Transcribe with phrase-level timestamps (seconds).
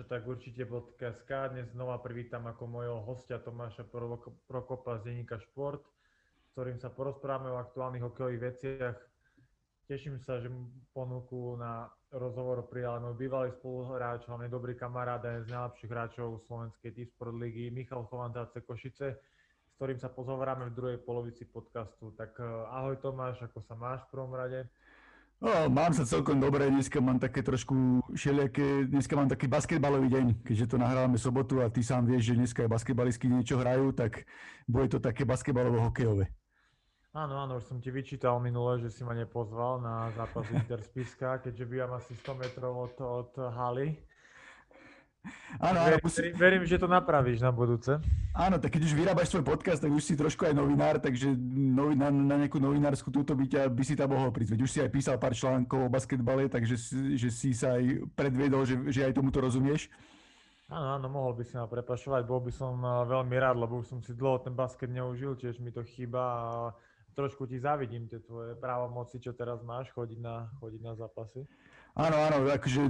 [0.00, 3.84] tak určite podcast Dnes znova privítam ako mojho hostia Tomáša
[4.48, 8.96] Prokopa z denníka Šport, s ktorým sa porozprávame o aktuálnych hokejových veciach.
[9.84, 15.36] Teším sa, že mu ponuku na rozhovor prijal môj bývalý spoluhráč, hlavne dobrý kamarát a
[15.36, 20.76] jeden z najlepších hráčov slovenskej T-Sport ligy, Michal Chovantáce Košice, s ktorým sa pozhovoráme v
[20.76, 22.16] druhej polovici podcastu.
[22.16, 24.72] Tak eh, ahoj Tomáš, ako sa máš v prvom rade?
[25.42, 27.74] No, mám sa celkom dobre, dneska mám také trošku
[28.14, 32.38] všelijaké, dneska mám taký basketbalový deň, keďže to nahrávame sobotu a ty sám vieš, že
[32.38, 34.22] dneska aj basketbalisti niečo hrajú, tak
[34.70, 36.30] bude to také basketbalovo-hokejové.
[37.10, 41.66] Áno, áno, už som ti vyčítal minule, že si ma nepozval na zápas Interspiska, keďže
[41.66, 43.98] bývam asi 100 metrov od, od haly.
[45.62, 46.34] Áno, áno, musí...
[46.34, 48.02] verím, že to napravíš na budúce.
[48.34, 51.94] Áno, tak keď už vyrábaš svoj podcast, tak už si trošku aj novinár, takže novi,
[51.94, 54.58] na, na nejakú novinárskú túto by, ťa, by si tam mohol prísť.
[54.58, 56.74] Veď už si aj písal pár článkov o basketbale, takže
[57.14, 59.86] že si sa aj predviedol, že, že aj tomuto rozumieš.
[60.72, 63.92] Áno, áno, mohol by si ma prepašovať, bol by som eh, veľmi rád, lebo už
[63.92, 66.44] som si dlho ten basket neužil, tiež mi to chýba a
[67.12, 71.44] trošku ti závidím tie tvoje právomoci, čo teraz máš, chodiť na, chodiť na zápasy.
[71.92, 72.88] Áno, áno, akože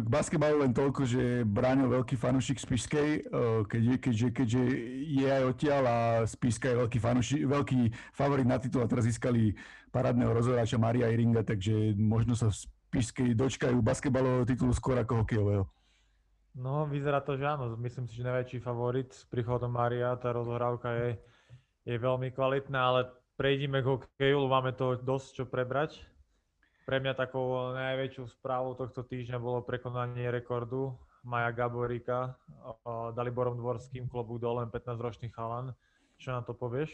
[0.00, 3.20] k basketbalu len toľko, že Braňo veľký fanúšik Spišskej, e,
[3.66, 4.62] keďže, keďže, keďže
[5.02, 7.80] je aj odtiaľ a Spišska je veľký, fanuši, veľký
[8.14, 9.58] favorit na titul a teraz získali
[9.90, 12.62] parádneho rozhoráča Maria Iringa, takže možno sa v
[12.94, 15.66] Spišskej dočkajú basketbalového titulu skôr ako hokejového.
[16.54, 17.74] No, vyzerá to, že áno.
[17.74, 21.10] Myslím si, že najväčší favorit s príchodom Maria, tá rozhrávka je,
[21.82, 26.13] je veľmi kvalitná, ale prejdime k hokeju, máme to dosť čo prebrať.
[26.84, 30.92] Pre mňa takou najväčšou správou tohto týždňa bolo prekonanie rekordu
[31.24, 32.36] Maja Gaborika
[33.16, 35.72] Daliborom Dvorským, klobúk dole, 15-ročný chalan.
[36.20, 36.92] Čo na to povieš?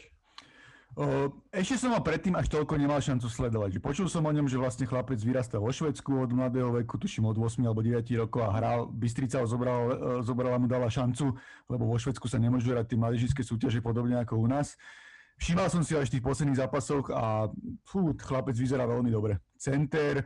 [1.55, 3.79] Ešte som ho predtým až toľko nemal šancu sledovať.
[3.79, 7.39] Počul som o ňom, že vlastne chlapec vyrastal vo Švedsku od mladého veku, tuším od
[7.39, 8.91] 8 alebo 9 rokov a hral.
[8.91, 11.31] Bystrica ho zobral, e, zobrala mu dala šancu,
[11.71, 14.75] lebo vo Švedsku sa nemôžu hrať tie mladížické súťaže podobne ako u nás.
[15.39, 17.47] Všímal som si aj v tých posledných zápasoch a
[17.87, 19.39] fú, chlapec vyzerá veľmi dobre.
[19.61, 20.25] Center,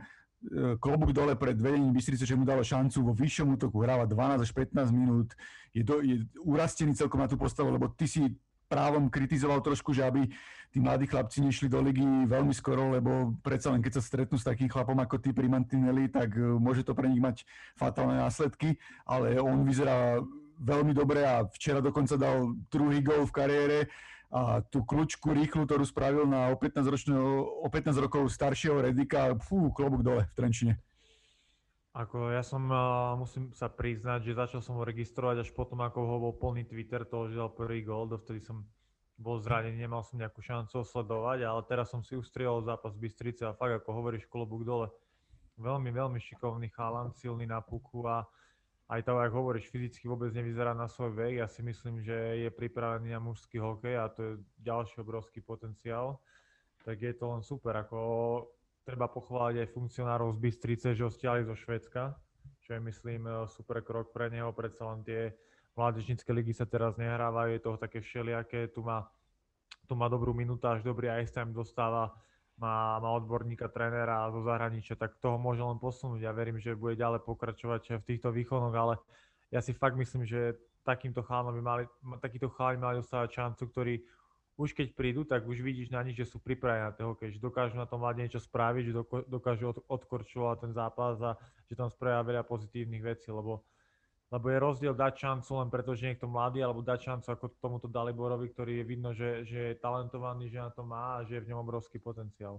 [0.80, 3.04] klobúk dole pred vedením Bystrice, že mu dalo šancu.
[3.04, 5.36] Vo vyššom útoku, hráva 12 až 15 minút,
[5.76, 8.32] je, do, je urastený celkom na tú postavu, lebo ty si
[8.66, 10.26] právom kritizoval trošku, že aby
[10.74, 14.48] tí mladí chlapci nešli do ligy veľmi skoro, lebo predsa len keď sa stretnú s
[14.48, 17.46] takým chlapom ako ty pri Mantinelli, tak e, môže to pre nich mať
[17.78, 18.74] fatálne následky,
[19.06, 20.18] ale on vyzerá
[20.56, 23.78] veľmi dobre a včera dokonca dal druhý gol v kariére
[24.36, 27.24] a tú kľúčku rýchlu, ktorú spravil na o 15, ročného,
[27.64, 30.74] o 15 rokov staršieho Redika, fú, klobúk dole v Trenčine.
[31.96, 35.98] Ako ja som, uh, musím sa priznať, že začal som ho registrovať až potom, ako
[36.04, 38.68] ho bol plný Twitter toho, že dal prvý gol, dovtedy som
[39.16, 43.56] bol zranený, nemal som nejakú šancu sledovať, ale teraz som si ustriel zápas Bystrice a
[43.56, 44.92] fakt, ako hovoríš, klobúk dole.
[45.56, 48.28] Veľmi, veľmi šikovný chalan, silný na puku a
[48.86, 51.42] aj to, ako hovoríš, fyzicky vôbec nevyzerá na svoj vek.
[51.42, 52.14] Ja si myslím, že
[52.46, 54.32] je pripravený na mužský hokej a to je
[54.62, 56.22] ďalší obrovský potenciál.
[56.86, 57.74] Tak je to len super.
[57.82, 57.98] Ako
[58.86, 62.14] treba pochváliť aj funkcionárov z Bystrice, že ho stiali zo Švedska,
[62.62, 64.54] čo je myslím super krok pre neho.
[64.54, 65.34] Predsa len tie
[65.74, 68.70] mládežnícke ligy sa teraz nehrávajú, je toho také všelijaké.
[68.70, 69.10] Tu má,
[69.90, 70.30] tu má dobrú
[70.62, 72.14] až dobrý ice time dostáva
[72.56, 76.24] má, má odborníka, trénera zo zahraničia, tak toho môže len posunúť.
[76.24, 78.94] Ja verím, že bude ďalej pokračovať v týchto výkonoch, ale
[79.52, 81.84] ja si fakt myslím, že takýmto chánom by mali,
[82.22, 83.94] takýto chalani mali dostávať šancu, ktorí
[84.56, 87.76] už keď prídu, tak už vidíš na nich, že sú pripravení na toho, keď dokážu
[87.76, 88.92] na tom mladí niečo spraviť, že
[89.28, 91.36] dokážu odkorčovať ten zápas a
[91.68, 93.68] že tam spravia veľa pozitívnych vecí, lebo
[94.26, 97.86] lebo je rozdiel dať šancu len preto, že niekto mladý, alebo dať šancu ako tomuto
[97.86, 101.44] Daliborovi, ktorý je vidno, že, že je talentovaný, že na to má a že je
[101.46, 102.58] v ňom obrovský potenciál.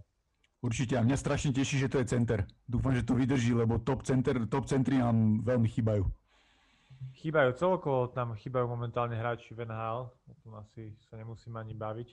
[0.57, 2.47] Určite a mňa strašne teší, že to je center.
[2.65, 6.07] Dúfam, že to vydrží, lebo top, center, top centry nám veľmi chýbajú.
[7.13, 12.09] Chýbajú celkovo, tam chýbajú momentálne hráči v NHL, o tom asi sa nemusím ani baviť.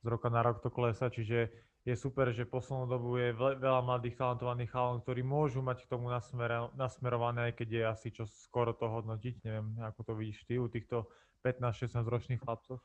[0.00, 1.50] Z roka na rok to klesa, čiže
[1.90, 6.06] je super, že poslednú dobu je veľa mladých talentovaných chalov, ktorí môžu mať k tomu
[6.06, 9.42] nasmer, nasmerované, keď je asi čo skoro to hodnotiť.
[9.42, 11.10] Neviem, ako to vidíš ty u týchto
[11.42, 12.78] 15-16 ročných chlapcov.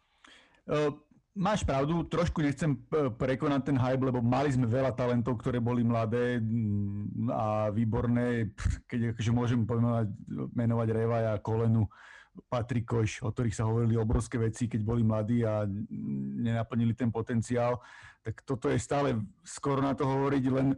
[0.66, 0.98] Uh,
[1.38, 2.80] máš pravdu, trošku nechcem
[3.20, 6.42] prekonať ten hype, lebo mali sme veľa talentov, ktoré boli mladé
[7.30, 8.56] a výborné.
[8.90, 10.08] Keď akože môžem pomenovať,
[10.56, 11.86] menovať Revaja, Kolenu,
[12.52, 15.64] Patrikoš, o ktorých sa hovorili obrovské veci, keď boli mladí a
[16.44, 17.80] nenaplnili ten potenciál,
[18.20, 19.16] tak toto je stále
[19.46, 20.76] skoro na to hovoriť, len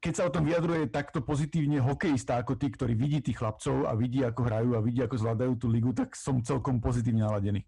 [0.00, 3.92] keď sa o tom vyjadruje takto pozitívne hokejista ako tí, ktorí vidí tých chlapcov a
[3.92, 7.64] vidí, ako hrajú a vidí, ako zvládajú tú ligu, tak som celkom pozitívne naladený.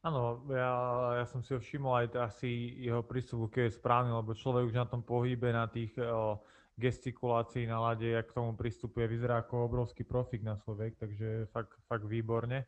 [0.00, 0.72] Áno, ja,
[1.20, 4.76] ja som si ho všimol aj asi jeho prístup, keď je správny, lebo človek už
[4.80, 6.40] na tom pohybe, na tých o,
[6.80, 11.52] gestikulácii na lade, jak k tomu pristupuje, vyzerá ako obrovský profik na svoj vek, takže
[11.52, 12.64] fakt, fakt výborne.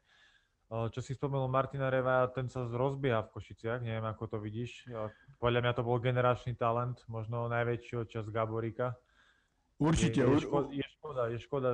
[0.72, 4.88] Čo si spomenul Martina Reva, ten sa rozbieha v Košiciach, neviem ako to vidíš.
[5.36, 8.96] Podľa mňa to bol generačný talent, možno najväčší čas Gaborika.
[9.76, 10.24] Určite.
[10.24, 11.68] Je, je, škoda, je, škoda, je škoda,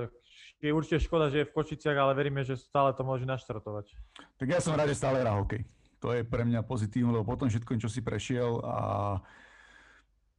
[0.59, 3.95] je určite škoda, že je v Košiciach, ale veríme, že stále to môže naštartovať.
[4.35, 5.63] Tak ja som rád, že stále hrá hokej.
[6.03, 8.77] To je pre mňa pozitívne, lebo potom všetko, čo si prešiel a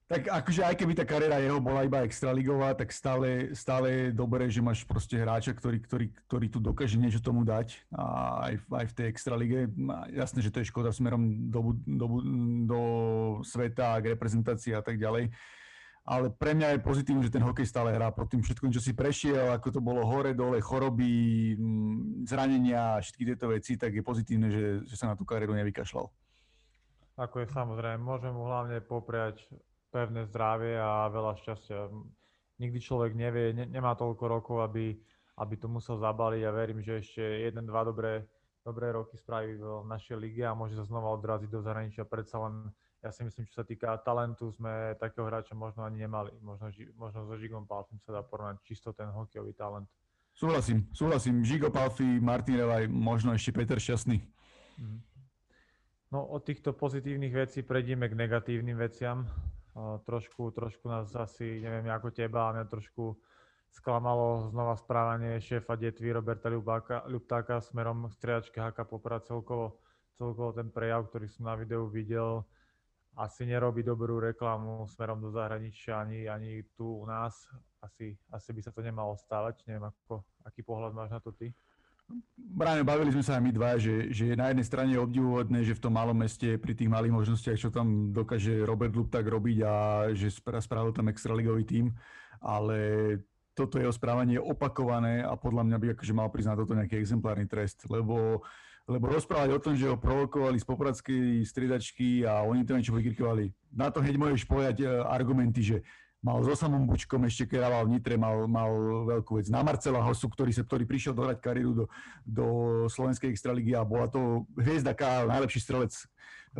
[0.10, 4.50] tak akože aj keby tá kariéra jeho bola iba extraligová, tak stále, stále je dobré,
[4.50, 8.06] že máš proste hráča, ktorý, ktorý, ktorý tu dokáže niečo tomu dať a
[8.50, 9.60] aj, aj v tej extralige.
[10.10, 12.08] Jasné, že to je škoda smerom do, do,
[12.66, 12.82] do
[13.46, 15.30] sveta, k reprezentácii a tak ďalej.
[16.10, 18.98] Ale pre mňa je pozitívne, že ten hokej stále hrá pod tým všetkým, čo si
[18.98, 21.54] prešiel, ako to bolo hore, dole, choroby,
[22.26, 26.10] zranenia a všetky tieto veci, tak je pozitívne, že, že sa na tú kariéru nevykašľal.
[27.14, 29.46] Ako je samozrejme, môžem mu hlavne popriať
[29.90, 31.90] pevné zdravie a veľa šťastia.
[32.62, 34.98] Nikdy človek nevie, ne, nemá toľko rokov, aby,
[35.42, 38.26] aby to musel zabaliť a verím, že ešte jeden, dva dobré,
[38.62, 42.06] dobré roky spraví v našej lige a môže sa znova odraziť do zahraničia.
[42.06, 42.70] Predsa len,
[43.02, 46.36] ja si myslím, čo sa týka talentu, sme takého hráča možno ani nemali.
[46.44, 46.70] Možno,
[47.00, 49.88] možno so Žigom Palfim sa dá porovnať čisto ten hokejový talent.
[50.40, 51.44] Súhlasím, súhlasím.
[51.44, 54.24] Žigo Palfi, Martin Revaj, možno ešte Peter Šťastný.
[54.80, 55.04] Mm.
[56.16, 59.28] No od týchto pozitívnych vecí prejdeme k negatívnym veciam
[60.04, 63.18] trošku, trošku nás asi, neviem ako teba, ale mňa trošku
[63.70, 66.50] sklamalo znova správanie šéfa detvy Roberta
[67.06, 69.80] Ľuptáka smerom k striedačke HK Poprad celkovo,
[70.18, 72.44] celkovo ten prejav, ktorý som na videu videl,
[73.20, 77.52] asi nerobí dobrú reklamu smerom do zahraničia ani, ani tu u nás.
[77.84, 79.64] Asi, asi by sa to nemalo stávať.
[79.68, 81.52] Neviem, ako, aký pohľad máš na to ty?
[82.50, 85.78] Bráne, bavili sme sa aj my dva, že, že na jednej strane je obdivuhodné, že
[85.78, 89.58] v tom malom meste pri tých malých možnostiach, čo tam dokáže Robert Lup tak robiť
[89.64, 89.74] a
[90.18, 91.86] že spravil tam extraligový tím,
[92.42, 92.78] ale
[93.54, 97.46] toto jeho správanie je opakované a podľa mňa by akože mal priznať toto nejaký exemplárny
[97.46, 98.42] trest, lebo,
[98.90, 103.52] lebo rozprávať o tom, že ho provokovali z popradskej striedačky a oni to niečo vykrikovali,
[103.76, 105.78] na to hneď môžeš povedať e, argumenty, že
[106.20, 108.72] mal so samom Bučkom ešte, keď v Nitre, mal, mal
[109.08, 109.48] veľkú vec.
[109.48, 111.86] Na Marcela Hosu, ktorý, sa, ktorý prišiel dohrať kariéru do,
[112.28, 112.46] do
[112.92, 115.96] Slovenskej extraligy a bola to hviezda KL, najlepší strelec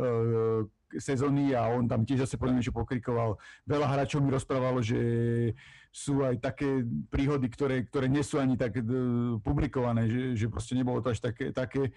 [0.00, 0.64] uh,
[0.96, 3.36] sezóny a on tam tiež zase podľa niečo pokrikoval.
[3.68, 4.98] Veľa hráčov mi rozprávalo, že
[5.92, 6.80] sú aj také
[7.12, 11.20] príhody, ktoré, ktoré nie sú ani tak uh, publikované, že, že proste nebolo to až
[11.20, 11.92] také, také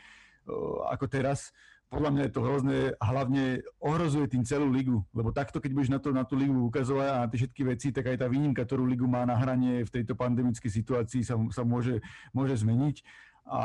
[0.51, 1.55] uh, ako teraz
[1.93, 5.91] podľa mňa je to hrozné a hlavne ohrozuje tým celú ligu, lebo takto, keď budeš
[5.93, 8.65] na, to, na tú ligu ukazovať a na tie všetky veci, tak aj tá výnimka,
[8.65, 12.01] ktorú ligu má na hranie v tejto pandemickej situácii sa, sa môže,
[12.33, 13.05] môže zmeniť
[13.43, 13.63] a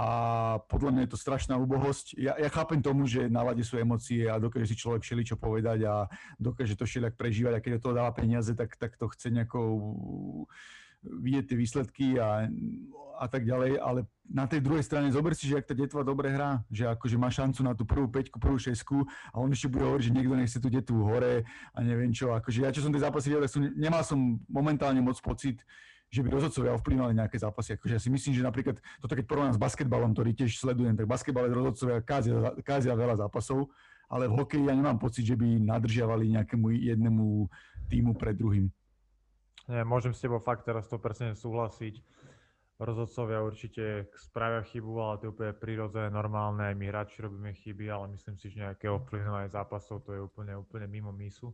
[0.66, 2.18] podľa mňa je to strašná úbohosť.
[2.18, 5.86] Ja, ja chápem tomu, že na lade sú emócie a dokáže si človek všeličo povedať
[5.86, 9.30] a dokáže to všelijak prežívať a keď do toho dáva peniaze, tak, tak to chce
[9.30, 9.58] nejako
[11.02, 12.50] vidieť tie výsledky a,
[13.18, 16.28] a tak ďalej, ale na tej druhej strane zober si, že ak tá detva dobre
[16.28, 19.88] hrá, že akože má šancu na tú prvú peťku, prvú šesku a on ešte bude
[19.88, 22.36] hovoriť, že niekto nechce tú detvu hore a neviem čo.
[22.36, 25.64] Akože ja čo som tie zápasy videl, som, nemal som momentálne moc pocit,
[26.08, 27.76] že by rozhodcovia ovplyvňovali nejaké zápasy.
[27.76, 31.04] Akože ja si myslím, že napríklad toto keď porovnám s basketbalom, ktorý tiež sledujem, tak
[31.04, 33.68] basketbale rozhodcovia kázia, kázia veľa zápasov,
[34.08, 37.24] ale v hokeji ja nemám pocit, že by nadržiavali nejakému jednému
[37.92, 38.72] týmu pred druhým.
[39.68, 42.00] Nie, môžem s tebou fakt teraz 100% súhlasiť.
[42.78, 46.72] Rozhodcovia určite spravia chybu, ale to je úplne prirodzené, normálne.
[46.72, 50.56] Aj my hráči robíme chyby, ale myslím si, že nejaké ovplyvňovanie zápasov to je úplne,
[50.56, 51.52] úplne mimo mísu.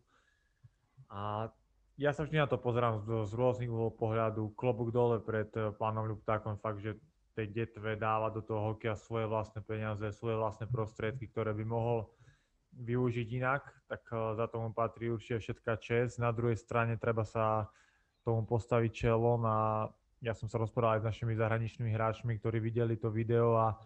[1.11, 1.49] A
[1.94, 4.54] ja sa vždy na to pozerám z, z rôznych uhlov pohľadu.
[4.59, 6.99] Klobúk dole pred eh, pánom Ľuptákom, fakt, že
[7.35, 12.14] tej detve dáva do toho hokeja svoje vlastné peniaze, svoje vlastné prostriedky, ktoré by mohol
[12.78, 16.18] využiť inak, tak eh, za tomu patrí určite všetká čest.
[16.18, 17.71] Na druhej strane treba sa
[18.25, 19.87] tomu postaviť čelom a
[20.25, 23.76] ja som sa rozprával aj s našimi zahraničnými hráčmi, ktorí videli to video a,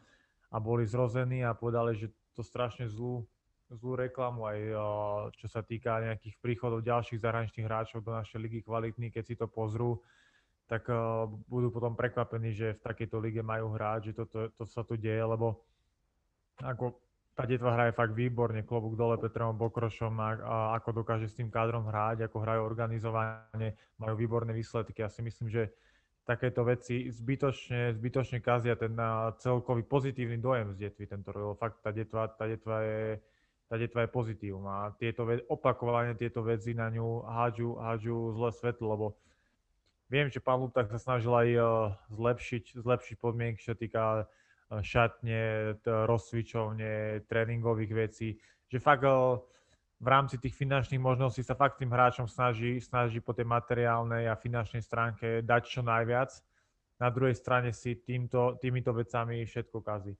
[0.55, 3.27] a boli zrození a povedali, že to strašne zlú,
[3.67, 4.59] zlú reklamu aj
[5.43, 9.51] čo sa týka nejakých príchodov ďalších zahraničných hráčov do našej ligy kvalitní, keď si to
[9.51, 9.99] pozrú,
[10.71, 10.87] tak
[11.51, 14.95] budú potom prekvapení, že v takejto lige majú hrať, že toto to, to sa tu
[14.95, 15.67] deje, lebo
[16.63, 17.08] ako
[17.39, 21.55] tá detva hraje fakt výborne, klobúk dole Petrom Bokrošom a, a ako dokáže s tým
[21.55, 25.07] kádrom hrať, ako hrajú organizovanie, majú výborné výsledky.
[25.07, 25.71] Ja si myslím, že
[26.27, 28.99] takéto veci zbytočne, zbytočne kazia ten
[29.39, 31.63] celkový pozitívny dojem z detvy tento rok.
[31.63, 33.23] Fakt tá detva, tá detva je
[33.69, 38.51] tá detva je pozitívum a tieto ve- opakovane tieto veci na ňu hádžu, hádžu zlé
[38.57, 39.07] svetlo, lebo
[40.09, 41.69] viem, že pán Lutak sa snažil aj uh,
[42.09, 44.25] zlepšiť, zlepšiť podmienky, čo týka
[44.69, 48.29] šatne, rozcvičovne, tréningových vecí.
[48.69, 49.05] Že fakt
[49.99, 54.39] v rámci tých finančných možností sa fakt tým hráčom snaží, snaží po tej materiálnej a
[54.39, 56.31] finančnej stránke dať čo najviac.
[57.03, 60.15] Na druhej strane si týmto, týmito vecami všetko kazí.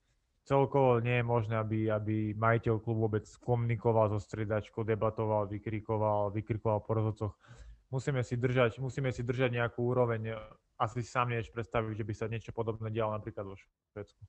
[0.49, 6.81] Celkovo nie je možné, aby, aby majiteľ klubu vôbec komunikoval so striedačkou, debatoval, vykrikoval, vykrikoval
[6.81, 7.33] po rozhodcoch.
[7.93, 10.33] Musíme si držať, musíme si držať nejakú úroveň.
[10.79, 13.59] Asi si sám nevieš predstaviť, že by sa niečo podobné dialo napríklad vo
[13.93, 14.23] Švedsku.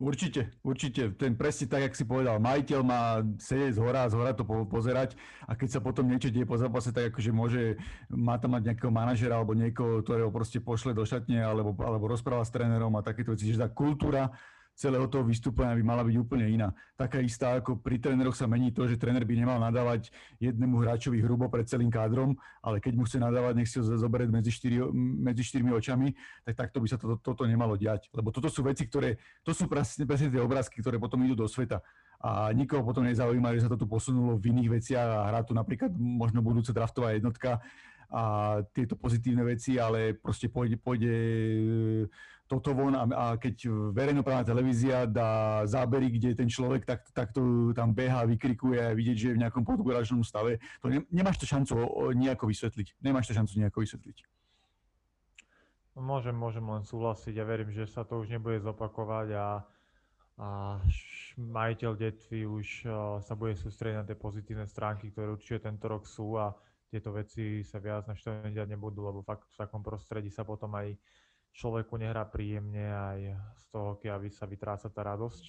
[0.00, 1.12] Určite, určite.
[1.12, 4.48] Ten presne tak, jak si povedal, majiteľ má sedieť z hora a z hora to
[4.48, 5.12] pozerať
[5.44, 7.76] a keď sa potom niečo deje po zápase, tak akože môže,
[8.08, 12.48] má tam mať nejakého manažera alebo niekoho, ktorého proste pošle do šatne alebo, alebo rozpráva
[12.48, 13.52] s trénerom a takéto veci.
[13.52, 14.32] Čiže tá kultúra
[14.80, 16.72] celého toho vystúpenia by mala byť úplne iná.
[16.96, 20.08] Taká istá, ako pri tréneroch sa mení to, že tréner by nemal nadávať
[20.40, 22.32] jednému hráčovi hrubo pred celým kádrom,
[22.64, 26.16] ale keď mu chce nadávať, nech si ho zoberie medzi, štyri, medzi štyrmi očami,
[26.48, 28.08] tak takto by sa to, toto nemalo diať.
[28.16, 31.44] Lebo toto sú veci, ktoré, to sú presne, presne tie obrázky, ktoré potom idú do
[31.44, 31.84] sveta.
[32.24, 35.52] A nikoho potom nezaujíma, že sa to tu posunulo v iných veciach a hrá tu
[35.52, 37.60] napríklad možno budúca draftová jednotka
[38.10, 41.14] a tieto pozitívne veci, ale proste pôjde, pôjde
[42.50, 47.94] toto von a, a keď verejnoprávna televízia dá zábery, kde ten človek tak, takto tam
[47.94, 51.78] beha, vykrikuje a vidieť, že je v nejakom podgoračnom stave, to ne, nemáš to šancu
[52.18, 52.98] nejako vysvetliť.
[53.06, 54.18] Nemáš to šancu nejako vysvetliť.
[55.94, 59.46] No, môžem, môžem len súhlasiť a verím, že sa to už nebude zopakovať a,
[60.42, 60.46] a
[61.38, 62.66] majiteľ detvy už
[63.22, 66.50] sa bude sústrediť na tie pozitívne stránky, ktoré určite tento rok sú a
[66.90, 68.18] tieto veci sa viac na
[68.50, 70.98] diať nebudú, lebo fakt v takom prostredí sa potom aj
[71.54, 73.18] človeku nehrá príjemne aj
[73.58, 75.44] z toho, aby sa vytráca tá radosť.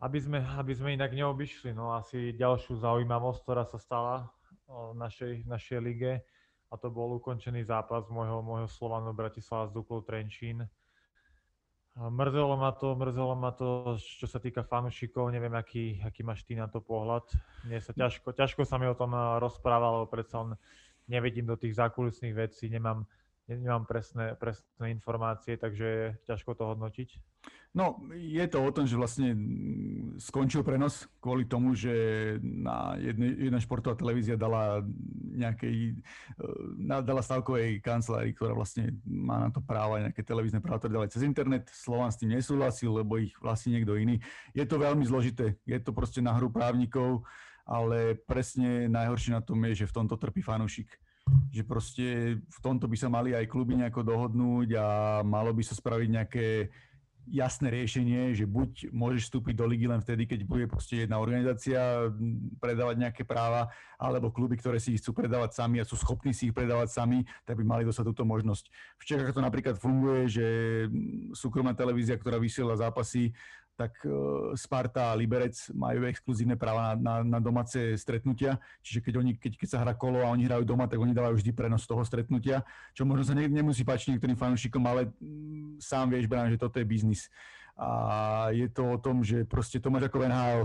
[0.00, 4.32] Aby sme, aby sme inak neobyšli, no asi ďalšiu zaujímavosť, ktorá sa stala
[4.64, 6.24] v našej, našej lige,
[6.70, 10.64] a to bol ukončený zápas môjho, môjho Slovanu Bratislava s Duklou Trenčín.
[11.98, 16.54] Mrzelo ma to, mrzelo ma to, čo sa týka fanúšikov, neviem, aký, aký máš ty
[16.54, 17.26] na to pohľad.
[17.66, 20.54] Mne sa ťažko, ťažko sa mi o tom rozprával, lebo predsa
[21.10, 23.04] nevidím do tých zákulisných vecí, nemám,
[23.58, 27.08] nemám presné, presné informácie, takže je ťažko to hodnotiť.
[27.70, 29.30] No, je to o tom, že vlastne
[30.18, 31.94] skončil prenos kvôli tomu, že
[32.42, 34.82] na jedne, jedna športová televízia dala
[35.38, 40.98] nejakej, e, dala stavkovej kancelárii, ktorá vlastne má na to práva, nejaké televízne práva, ktoré
[40.98, 41.70] dali cez internet.
[41.70, 44.18] Slovan s tým nesúhlasil, lebo ich vlastne niekto iný.
[44.50, 45.54] Je to veľmi zložité.
[45.62, 47.22] Je to proste na hru právnikov,
[47.62, 50.90] ale presne najhoršie na tom je, že v tomto trpí fanúšik
[51.50, 54.86] že proste v tomto by sa mali aj kluby nejako dohodnúť a
[55.26, 56.46] malo by sa spraviť nejaké
[57.30, 62.10] jasné riešenie, že buď môžeš vstúpiť do ligy len vtedy, keď bude proste jedna organizácia
[62.58, 63.70] predávať nejaké práva,
[64.00, 67.22] alebo kluby, ktoré si ich chcú predávať sami a sú schopní si ich predávať sami,
[67.46, 68.64] tak by mali dostať túto možnosť.
[68.98, 70.46] V Čechách to napríklad funguje, že
[71.36, 73.30] súkromná televízia, ktorá vysiela zápasy,
[73.80, 74.12] tak e,
[74.60, 79.56] Sparta a Liberec majú exkluzívne práva na, na, na domáce stretnutia, čiže keď, oni, keď,
[79.56, 82.60] keď sa hrá kolo a oni hrajú doma, tak oni dávajú vždy prenos toho stretnutia,
[82.92, 86.76] čo možno sa ne, nemusí páčiť niektorým fanúšikom, ale mm, sám vieš, Brian, že toto
[86.76, 87.32] je biznis.
[87.80, 90.62] A je to o tom, že proste to máš ako NHL.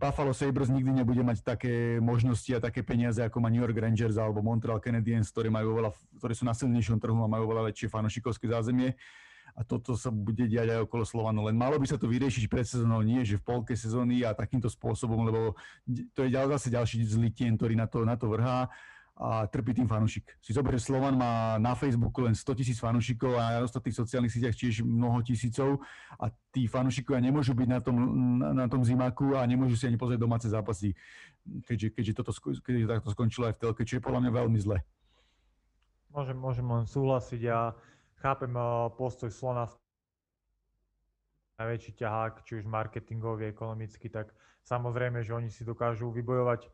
[0.00, 4.16] Buffalo Sabres nikdy nebude mať také možnosti a také peniaze, ako má New York Rangers
[4.16, 7.92] alebo Montreal Canadiens, ktorí, majú oveľa, ktorí sú na silnejšom trhu a majú oveľa väčšie
[7.92, 8.96] fanúšikovské zázemie
[9.56, 11.48] a toto sa bude diať aj okolo Slovanu.
[11.48, 14.68] Len malo by sa to vyriešiť pred sezónou, nie že v polke sezóny a takýmto
[14.68, 15.56] spôsobom, lebo
[16.12, 18.68] to je zase ďalší zlý tien, ktorý na to, na to vrhá
[19.16, 20.28] a trpí tým fanúšik.
[20.44, 24.28] Si zober, že Slovan má na Facebooku len 100 tisíc fanúšikov a na ostatných sociálnych
[24.28, 25.80] sieťach tiež mnoho tisícov
[26.20, 27.96] a tí fanúšikovia nemôžu byť na tom,
[28.36, 30.92] na, na tom zimáku a nemôžu si ani pozrieť domáce zápasy,
[31.64, 34.84] keďže, keďže toto keďže takto skončilo aj v telke, čo je podľa mňa veľmi zle.
[36.12, 37.72] Môžem, môžem len súhlasiť a
[38.20, 38.62] chápem eh,
[38.96, 39.68] postoj Slona
[41.56, 44.36] najväčší ťahák, či už marketingový, ekonomický, tak
[44.68, 46.68] samozrejme, že oni si dokážu vybojovať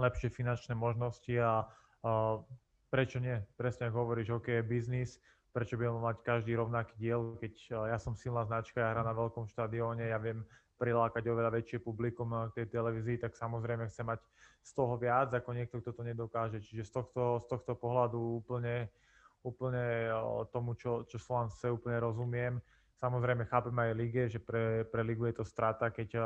[0.00, 1.68] lepšie finančné možnosti a,
[2.00, 2.40] a
[2.88, 3.36] prečo nie?
[3.60, 5.20] Presne ako hovoríš, OK je biznis,
[5.52, 9.06] prečo by mal mať každý rovnaký diel, keď eh, ja som silná značka, ja hrám
[9.08, 10.40] na veľkom štadióne, ja viem
[10.78, 14.24] prilákať oveľa väčšie publikum eh, k tej televízii, tak samozrejme chcem mať
[14.62, 16.58] z toho viac, ako niekto, kto to nedokáže.
[16.60, 18.88] Čiže z tohto, z tohto pohľadu úplne
[19.42, 20.10] úplne
[20.50, 22.54] tomu, čo, čo Slovan chce, úplne rozumiem.
[22.98, 26.18] Samozrejme chápem aj lige, že pre, pre ligu je to strata, keď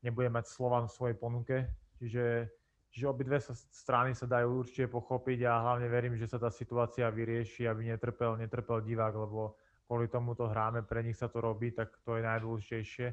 [0.00, 1.56] nebude mať Slovan v svojej ponuke.
[1.98, 2.48] Čiže,
[2.94, 7.10] čiže obidve sa, strany sa dajú určite pochopiť a hlavne verím, že sa tá situácia
[7.10, 9.58] vyrieši, aby netrpel, netrpel divák, lebo
[9.90, 13.08] kvôli tomu to hráme, pre nich sa to robí, tak to je najdôležitejšie.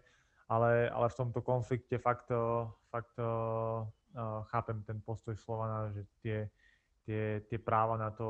[0.47, 2.31] Ale, ale v tomto konflikte fakt,
[2.87, 3.83] fakt uh,
[4.47, 6.37] chápem ten postoj Slovana, že tie,
[7.03, 8.27] tie, tie práva na to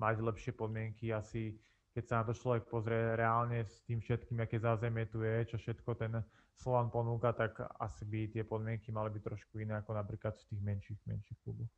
[0.00, 1.58] mať lepšie podmienky asi
[1.94, 5.56] keď sa na to človek pozrie reálne s tým všetkým, aké zázemie tu je, čo
[5.62, 6.18] všetko ten
[6.58, 10.60] Slovan ponúka, tak asi by tie podmienky mali byť trošku iné ako napríklad v tých
[10.62, 11.70] menších, menších kluboch.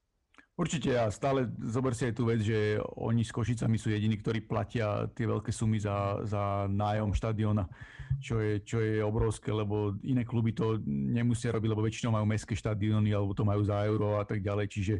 [0.56, 4.40] Určite a stále zober si aj tú vec, že oni s Košicami sú jediní, ktorí
[4.40, 7.68] platia tie veľké sumy za, za nájom štadiona,
[8.16, 12.56] čo je, čo je obrovské, lebo iné kluby to nemusia robiť, lebo väčšinou majú mestské
[12.56, 14.94] štadióny alebo to majú za euro a tak ďalej, čiže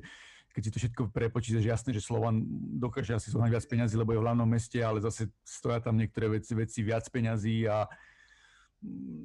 [0.57, 2.41] keď si to všetko prepočítaš, jasné, že Slovan
[2.81, 6.41] dokáže asi zohnať viac peňazí, lebo je v hlavnom meste, ale zase stoja tam niektoré
[6.41, 7.85] veci, veci viac peňazí a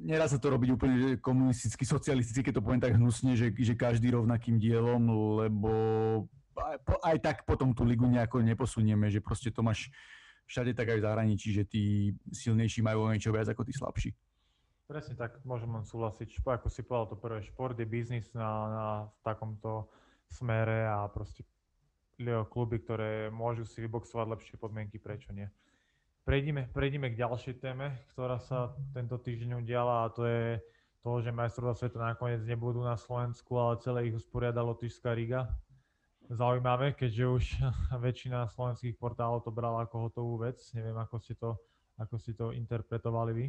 [0.04, 4.12] nedá sa to robiť úplne komunisticky, socialisticky, keď to poviem tak hnusne, že, že každý
[4.12, 5.08] rovnakým dielom,
[5.40, 5.72] lebo
[6.52, 9.88] aj, aj tak potom tú ligu nejako neposunieme, že proste to máš
[10.44, 14.12] všade tak aj v zahraničí, že tí silnejší majú niečo viac ako tí slabší.
[14.84, 16.44] Presne tak, môžem len súhlasiť.
[16.44, 18.86] Ako si povedal, to prvé, šport je biznis na, na
[19.24, 19.88] takomto
[20.32, 21.44] smere a proste
[22.48, 25.48] kluby, ktoré môžu si vyboxovať lepšie podmienky, prečo nie.
[26.22, 30.62] Prejdime, prejdime k ďalšej téme, ktorá sa tento týždeň udiala a to je
[31.02, 35.50] to, že majstrovstvá sveta nakoniec nebudú na Slovensku, ale celé ich usporiada Lotyšská Riga.
[36.30, 37.44] Zaujímavé, keďže už
[38.06, 40.62] väčšina slovenských portálov to brala ako hotovú vec.
[40.78, 41.58] Neviem, ako ste to,
[41.98, 43.46] ako ste to interpretovali vy.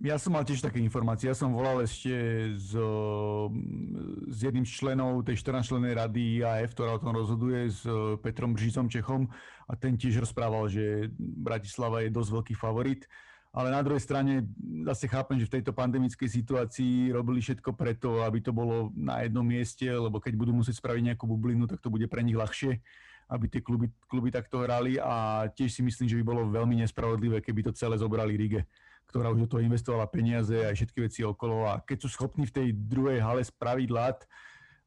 [0.00, 1.28] Ja som mal tiež také informácie.
[1.28, 2.08] Ja som volal ešte
[2.56, 2.72] s,
[4.32, 7.84] s jedným z členov tej 14 členej rady IAF, ktorá o tom rozhoduje, s
[8.24, 9.28] Petrom Bržicom Čechom
[9.68, 13.04] a ten tiež rozprával, že Bratislava je dosť veľký favorit.
[13.52, 14.48] Ale na druhej strane
[14.88, 19.44] zase chápem, že v tejto pandemickej situácii robili všetko preto, aby to bolo na jednom
[19.44, 22.80] mieste, lebo keď budú musieť spraviť nejakú bublinu, tak to bude pre nich ľahšie,
[23.28, 27.44] aby tie kluby, kluby takto hrali a tiež si myslím, že by bolo veľmi nespravodlivé,
[27.44, 28.64] keby to celé zobrali Rige
[29.12, 32.56] ktorá už do toho investovala peniaze a všetky veci okolo a keď sú schopní v
[32.56, 34.24] tej druhej hale spraviť lat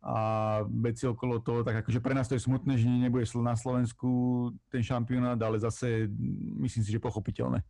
[0.01, 0.17] a
[0.65, 4.81] veci okolo toho, tak akože pre nás to je smutné, že nebude na Slovensku ten
[4.81, 6.09] šampionát, ale zase
[6.57, 7.61] myslím si, že pochopiteľné.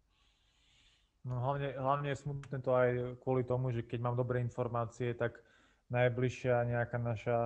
[1.27, 2.89] No hlavne, hlavne je smutné to aj
[3.19, 5.43] kvôli tomu, že keď mám dobré informácie, tak
[5.91, 7.39] najbližšia nejaká naša,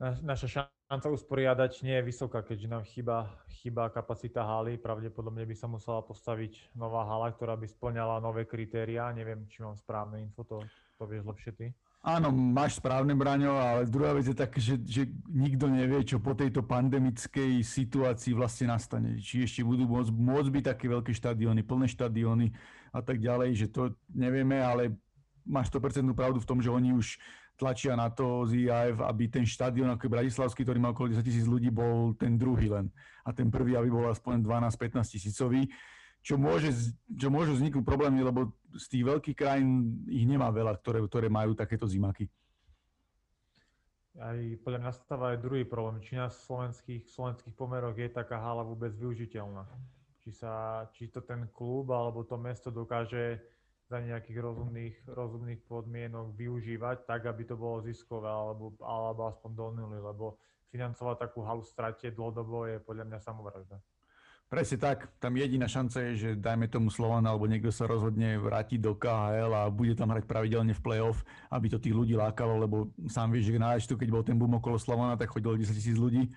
[0.00, 4.76] naša šanca usporiadať nie je vysoká, keďže nám chýba, chýba kapacita haly.
[4.76, 9.08] Pravdepodobne by sa musela postaviť nová hala, ktorá by splňala nové kritériá.
[9.10, 10.60] Neviem, či mám správne info, to,
[11.00, 11.66] to vieš lepšie ty.
[12.04, 16.36] Áno, máš správne, Braňo, ale druhá vec je tak, že, že nikto nevie, čo po
[16.36, 19.16] tejto pandemickej situácii vlastne nastane.
[19.16, 22.52] Či ešte budú môcť, môcť byť také veľké štadióny, plné štadióny
[22.92, 24.92] a tak ďalej, že to nevieme, ale
[25.48, 27.16] máš 100% pravdu v tom, že oni už
[27.54, 31.70] tlačia na to z aby ten štadión ako Bratislavský, ktorý má okolo 10 tisíc ľudí,
[31.70, 32.90] bol ten druhý len.
[33.22, 35.70] A ten prvý, aby bol aspoň 12-15 tisícový.
[36.24, 36.72] Čo môže,
[37.04, 41.52] čo môžu vzniknúť problémy, lebo z tých veľkých krajín ich nemá veľa, ktoré, ktoré majú
[41.52, 42.26] takéto zimaky.
[44.16, 46.00] Aj podľa mňa nastáva aj druhý problém.
[46.00, 49.68] Či na slovenských, slovenských pomeroch je taká hala vôbec využiteľná.
[50.24, 53.42] Či, sa, či to ten klub alebo to mesto dokáže
[53.84, 59.66] za nejakých rozumných, rozumných podmienok využívať tak, aby to bolo ziskové alebo, alebo aspoň do
[59.76, 60.40] nuly, lebo
[60.72, 63.78] financovať takú halu strate dlhodobo je podľa mňa samovražda.
[64.44, 65.08] Presne tak.
[65.18, 69.50] Tam jediná šanca je, že dajme tomu Slovan alebo niekto sa rozhodne vrátiť do KHL
[69.50, 73.50] a bude tam hrať pravidelne v play-off, aby to tých ľudí lákalo, lebo sám vieš,
[73.50, 76.30] že na keď bol ten boom okolo Slovana, tak chodilo 10 tisíc ľudí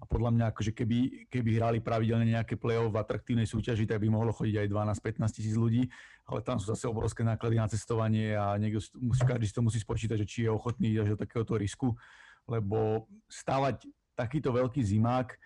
[0.00, 4.08] a podľa mňa, akože keby, keby hrali pravidelne nejaké play-off v atraktívnej súťaži, tak by
[4.08, 5.92] mohlo chodiť aj 12-15 tisíc ľudí,
[6.24, 8.80] ale tam sú zase obrovské náklady na cestovanie a niekto
[9.28, 11.92] každý si to musí spočítať, že či je ochotný až do takéhoto risku,
[12.48, 13.84] lebo stavať
[14.16, 15.36] takýto veľký zimák,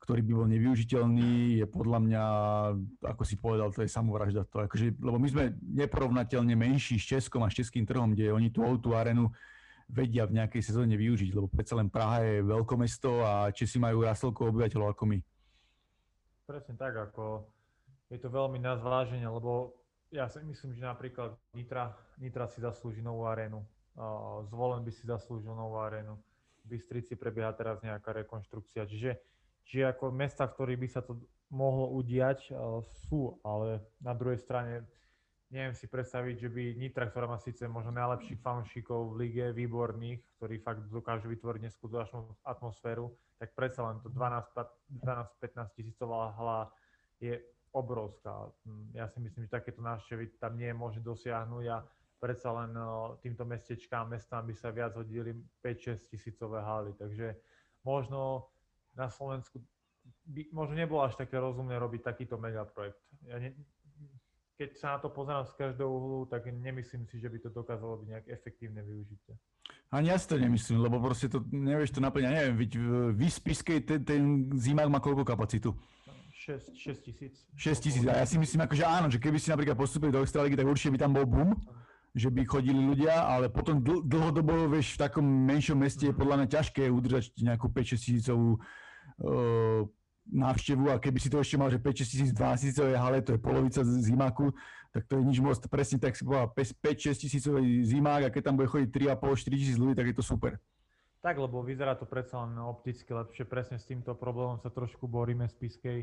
[0.00, 2.24] ktorý by bol nevyužiteľný, je podľa mňa,
[3.04, 4.48] ako si povedal, to je samovražda.
[4.48, 8.48] To akože, lebo my sme neporovnateľne menší s Českom a s českým trhom, kde oni
[8.48, 9.28] tú, tú arenu
[9.90, 14.22] vedia v nejakej sezóne využiť, lebo predsa len Praha je veľkomesto a Česi majú raz
[14.22, 15.18] toľko obyvateľov ako my.
[16.46, 17.44] Presne tak, ako
[18.10, 19.74] je to veľmi na zváženie, lebo
[20.10, 23.62] ja si myslím, že napríklad Nitra, Nitra si zaslúži novú arénu,
[24.50, 26.14] Zvolen by si zaslúžil novú arénu,
[26.62, 29.18] v Bystrici prebieha teraz nejaká rekonštrukcia, čiže,
[29.66, 31.18] čiže ako mesta, v ktorých by sa to
[31.50, 32.54] mohlo udiať,
[33.06, 34.86] sú, ale na druhej strane
[35.50, 40.22] neviem si predstaviť, že by Nitra, ktorá má síce možno najlepších fanúšikov v lige, výborných,
[40.38, 46.70] ktorí fakt dokážu vytvoriť neskutočnú atmosféru, tak predsa len to 12-15 tisícová hala
[47.18, 47.42] je
[47.74, 48.50] obrovská.
[48.94, 51.82] Ja si myslím, že takéto návštevy tam nie je možné dosiahnuť a
[52.20, 52.74] predsa len
[53.22, 56.92] týmto mestečkám, mestám by sa viac hodili 5-6 tisícové haly.
[56.94, 57.38] Takže
[57.86, 58.50] možno
[58.92, 59.62] na Slovensku
[60.26, 62.98] by, možno nebolo až také rozumné robiť takýto megaprojekt.
[63.24, 63.54] Ja ne,
[64.60, 68.04] keď sa na to pozerám z každého uhlu, tak nemyslím si, že by to dokázalo
[68.04, 69.32] byť nejak efektívne využitie.
[69.88, 72.32] Ani ja si to nemyslím, lebo proste to nevieš to naplňať.
[72.36, 72.70] Neviem, veď
[73.16, 74.20] v Spiskej ten, ten
[74.52, 75.72] zimák má koľko kapacitu?
[76.28, 77.34] 6, 6 tisíc.
[77.56, 78.04] 6 tisíc.
[78.04, 80.68] A ja si myslím, ako, že áno, že keby si napríklad postupili do Extraligy, tak
[80.68, 81.56] určite by tam bol boom,
[82.12, 86.44] že by chodili ľudia, ale potom dl- dlhodobo, vieš, v takom menšom meste je podľa
[86.44, 89.88] mňa ťažké udržať nejakú 5-6 tisícovú uh,
[90.28, 93.40] návštevu a keby si to ešte mal, že 5-6 tisíc, 12 tisícové hale, to je
[93.40, 94.52] polovica zimaku,
[94.92, 95.56] tak to je nič moc.
[95.70, 99.94] Presne tak si povedal, 5-6 tisícový zimák a keď tam bude chodiť 3,5-4 tisíc ľudí,
[99.96, 100.58] tak je to super.
[101.20, 103.44] Tak, lebo vyzerá to predsa len opticky lepšie.
[103.44, 105.98] Presne s týmto problémom sa trošku boríme z Piskej,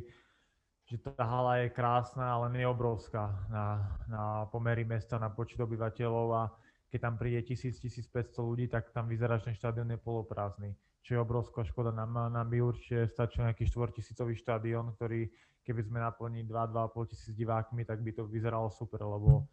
[0.86, 3.65] že tá hala je krásna, ale nie obrovská na,
[4.06, 6.43] na pomery mesta, na počet obyvateľov a
[6.88, 10.71] keď tam príde 1000-1500 ľudí, tak tam vyzerá, že ten štadión je poloprázdny.
[11.08, 11.96] Čo je obrovská škoda.
[11.96, 15.32] Nám, nám by určite stačil nejaký 4000 štadión, ktorý
[15.63, 19.48] keby sme naplnili 2-2,5 tisíc divákmi, tak by to vyzeralo super, lebo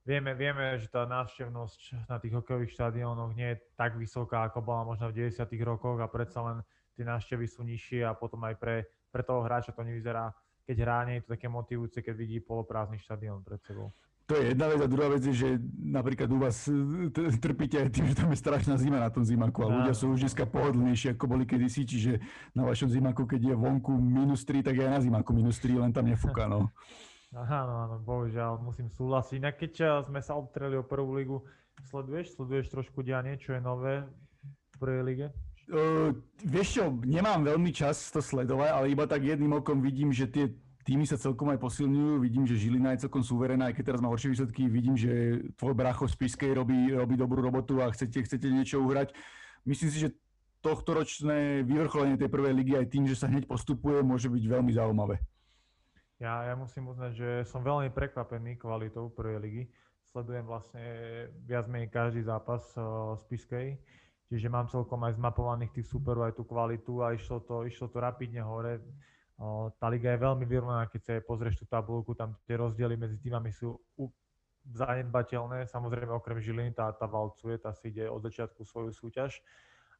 [0.00, 4.82] Vieme, vieme, že tá návštevnosť na tých hokejových štadiónoch nie je tak vysoká, ako bola
[4.88, 5.44] možno v 90.
[5.60, 6.64] rokoch a predsa len
[6.96, 10.32] tie návštevy sú nižšie a potom aj pre, pre toho hráča to nevyzerá,
[10.64, 13.92] keď hrá, nie je to také motivujúce, keď vidí poloprázdny štadión pred sebou.
[14.30, 17.10] To je jedna vec a druhá vec je, že napríklad u vás e,
[17.42, 20.22] trpíte aj tým, že tam je strašná zima na tom zimaku a ľudia sú už
[20.22, 22.22] dneska pohodlnejší, ako boli kedysi, čiže
[22.54, 25.90] na vašom zimaku, keď je vonku minus 3, tak aj na zimaku minus 3, len
[25.90, 26.70] tam nefúka, no.
[27.30, 29.38] Áno, áno, bohužiaľ, musím súhlasiť.
[29.38, 31.38] Inak keď eh, sme sa obtreli o prvú ligu,
[31.90, 32.34] sleduješ?
[32.38, 34.06] Sleduješ trošku dianie, čo je nové
[34.46, 35.26] v prvej lige?
[35.70, 36.10] Uh,
[36.42, 40.50] vieš čo, nemám veľmi čas to sledovať, ale iba tak jedným okom vidím, že tie
[40.90, 44.10] týmy sa celkom aj posilňujú, vidím, že Žilina je celkom súverená, aj keď teraz má
[44.10, 48.50] horšie výsledky, vidím, že tvoj bracho z Piskej robí, robí dobrú robotu a chcete, chcete
[48.50, 49.14] niečo uhrať.
[49.62, 50.18] Myslím si, že
[50.58, 54.74] tohto ročné vyvrcholenie tej prvej ligy aj tým, že sa hneď postupuje, môže byť veľmi
[54.74, 55.22] zaujímavé.
[56.18, 59.62] Ja, ja musím uznať, že som veľmi prekvapený kvalitou prvej ligy.
[60.10, 60.82] Sledujem vlastne
[61.46, 63.66] viac menej každý zápas uh, z Piskej,
[64.26, 68.02] čiže mám celkom aj zmapovaných tých superov, aj tú kvalitu a išlo to, išlo to
[68.02, 68.82] rapidne hore.
[69.80, 73.48] Tá liga je veľmi vyrovnaná, keď sa pozrieš tú tabulku, tam tie rozdiely medzi týmami
[73.48, 73.72] sú
[74.76, 75.64] zanedbateľné.
[75.64, 79.40] Samozrejme okrem Žiliny tá, tá valcuje, tá si ide od začiatku svoju súťaž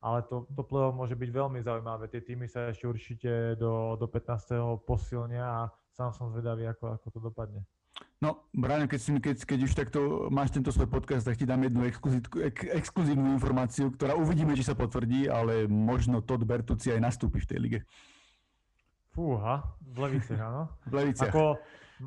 [0.01, 2.09] ale to, to play môže byť veľmi zaujímavé.
[2.09, 4.81] Tie týmy sa ešte určite do, do 15.
[4.89, 5.61] posilnia a
[5.93, 7.61] sám som zvedavý, ako, ako to dopadne.
[8.21, 10.01] No, Brian, keď, keď, keď už takto
[10.33, 12.01] máš tento svoj podcast, tak ti dám jednu ek,
[12.81, 17.59] exkluzívnu informáciu, ktorá uvidíme, či sa potvrdí, ale možno Todd Bertucci aj nastúpi v tej
[17.61, 17.81] lige.
[19.21, 20.73] Fúha, v Leviciach, áno.
[20.89, 21.29] v Leviciach.
[21.29, 21.61] Ako,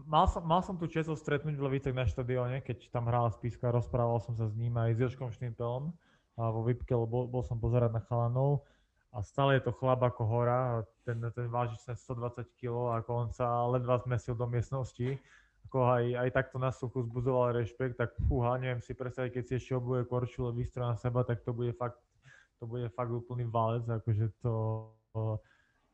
[0.10, 3.70] mal, som, mal som tu čest stretnúť v Leviciach na štadióne, keď tam hral Spiska,
[3.70, 5.94] rozprával som sa s ním aj s Joškom Štimpelom
[6.42, 8.66] a vo Vipke, lebo bol, som pozerať na chalanov
[9.14, 13.62] a stále je to chlap ako hora, ten, ten váži 120 kg, ako on sa
[13.70, 15.22] ledva zmesil do miestnosti,
[15.70, 19.54] ako aj, aj takto na suchu zbuzoval rešpekt, tak fúha, neviem si predstaviť, keď si
[19.62, 22.02] ešte obuje korčule vystro na seba, tak to bude fakt,
[22.58, 24.90] to bude fakt úplný valec, akože to,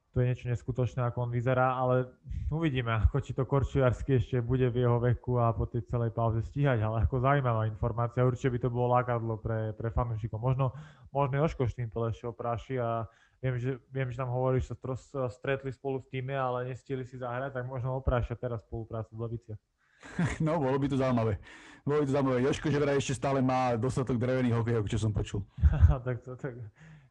[0.10, 2.10] to je niečo neskutočné, ako on vyzerá, ale
[2.50, 6.42] uvidíme, ako či to korčiarsky ešte bude v jeho veku a po tej celej pauze
[6.50, 10.42] stíhať, ale ako zaujímavá informácia, určite by to bolo lákadlo pre, pre fanúšikov.
[10.42, 10.74] Možno,
[11.14, 13.06] možno Joško Štýmpel ešte opráši a
[13.38, 14.76] viem, že, viem, že tam hovoríš, že
[15.14, 19.22] sa stretli spolu v týme, ale nestihli si zahrať, tak možno oprášia teraz spoluprácu v
[19.30, 19.62] Leviciach.
[20.46, 21.38] No, bolo by to zaujímavé.
[21.86, 22.40] Bolo by to zaujímavé.
[22.50, 25.44] Joško, že vraj ešte stále má dostatok drevených hokejov, čo som počul.
[26.08, 26.56] tak to, tak,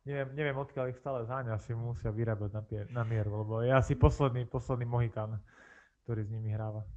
[0.09, 3.69] neviem, neviem odkiaľ ich stále záňa, asi musia vyrábať na, pier, na mieru, lebo je
[3.69, 5.37] asi posledný, posledný Mohikan,
[6.09, 6.89] ktorý s nimi hráva.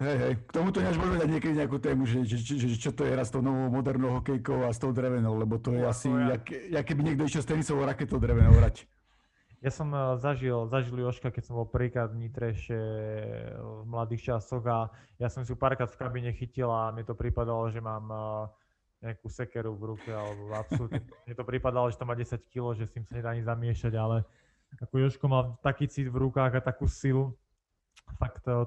[0.00, 2.88] Hej, hej, k tomuto než môžeme dať niekedy nejakú tému, že, že, že, že čo
[2.96, 5.84] to je raz s tou novou modernou hokejkou a s tou drevenou, lebo to je
[5.84, 6.40] no, asi, ja.
[6.40, 8.88] jak, jak keby niekto išiel s tenisovou raketou drevenou hrať.
[9.60, 12.80] Ja som uh, zažil, zažil Joška, keď som bol prvýkrát v Nitre ešte
[13.60, 14.88] v mladých časoch a
[15.20, 18.48] ja som si párkrát v kabine chytil a mi to pripadalo, že mám uh,
[19.00, 22.84] nejakú sekeru v ruke, alebo absolútne, mne to pripadalo, že to má 10 kg, že
[22.88, 24.24] s tým sa nedá ani zamiešať, ale
[24.78, 27.34] ako Joško mal taký cit v rukách a takú silu,
[28.20, 28.64] fakt eh,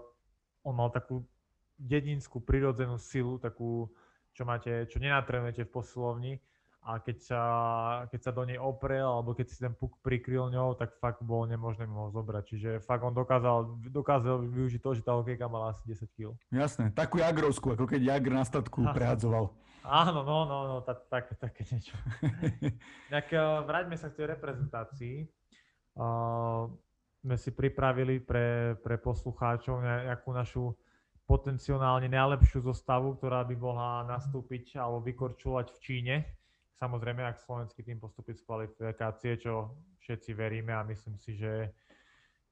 [0.65, 1.23] on mal takú
[1.77, 3.87] dedinskú, prirodzenú silu, takú,
[4.33, 6.33] čo máte, čo nenatrenujete v posilovni,
[6.83, 7.41] a keď sa,
[8.11, 11.47] keď sa do nej oprel, alebo keď si ten puk prikryl ňou, tak fakt bolo
[11.47, 12.43] nemožné mu ho zobrať.
[12.43, 16.35] Čiže fakt on dokázal, dokázal využiť to, že tá hokejka mala asi 10 kg.
[16.51, 19.55] Jasné, takú jagrovskú, ako keď Jagr na statku prehadzoval.
[19.83, 21.95] Áno, no, no, no, tak, tak, také niečo.
[23.15, 25.27] tak uh, vráťme sa k tej reprezentácii.
[25.95, 26.67] Uh,
[27.23, 30.75] sme si pripravili pre, pre poslucháčov nejakú našu
[31.23, 36.15] potenciálne najlepšiu zostavu, ktorá by mohla nastúpiť alebo vykorčovať v Číne
[36.83, 39.71] Samozrejme, ak slovenský tým postupí z kvalifikácie, čo
[40.03, 41.71] všetci veríme a myslím si, že,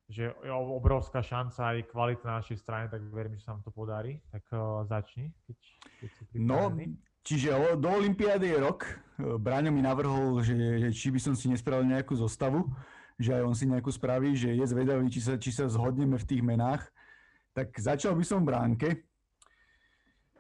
[0.08, 3.76] že je obrovská šanca aj kvalita na našej strane, tak verím, že sa nám to
[3.76, 4.24] podarí.
[4.32, 5.58] Tak uh, začni, keď,
[6.00, 6.72] keď si No,
[7.28, 8.88] čiže do Olympiády je rok.
[9.20, 12.63] Braňo mi navrhol, že, že či by som si nespravil nejakú zostavu
[13.22, 16.26] že aj on si nejakú spraví, že je zvedavý, či sa, či sa zhodneme v
[16.26, 16.89] tých menách.
[17.54, 18.88] Tak začal by som v bránke.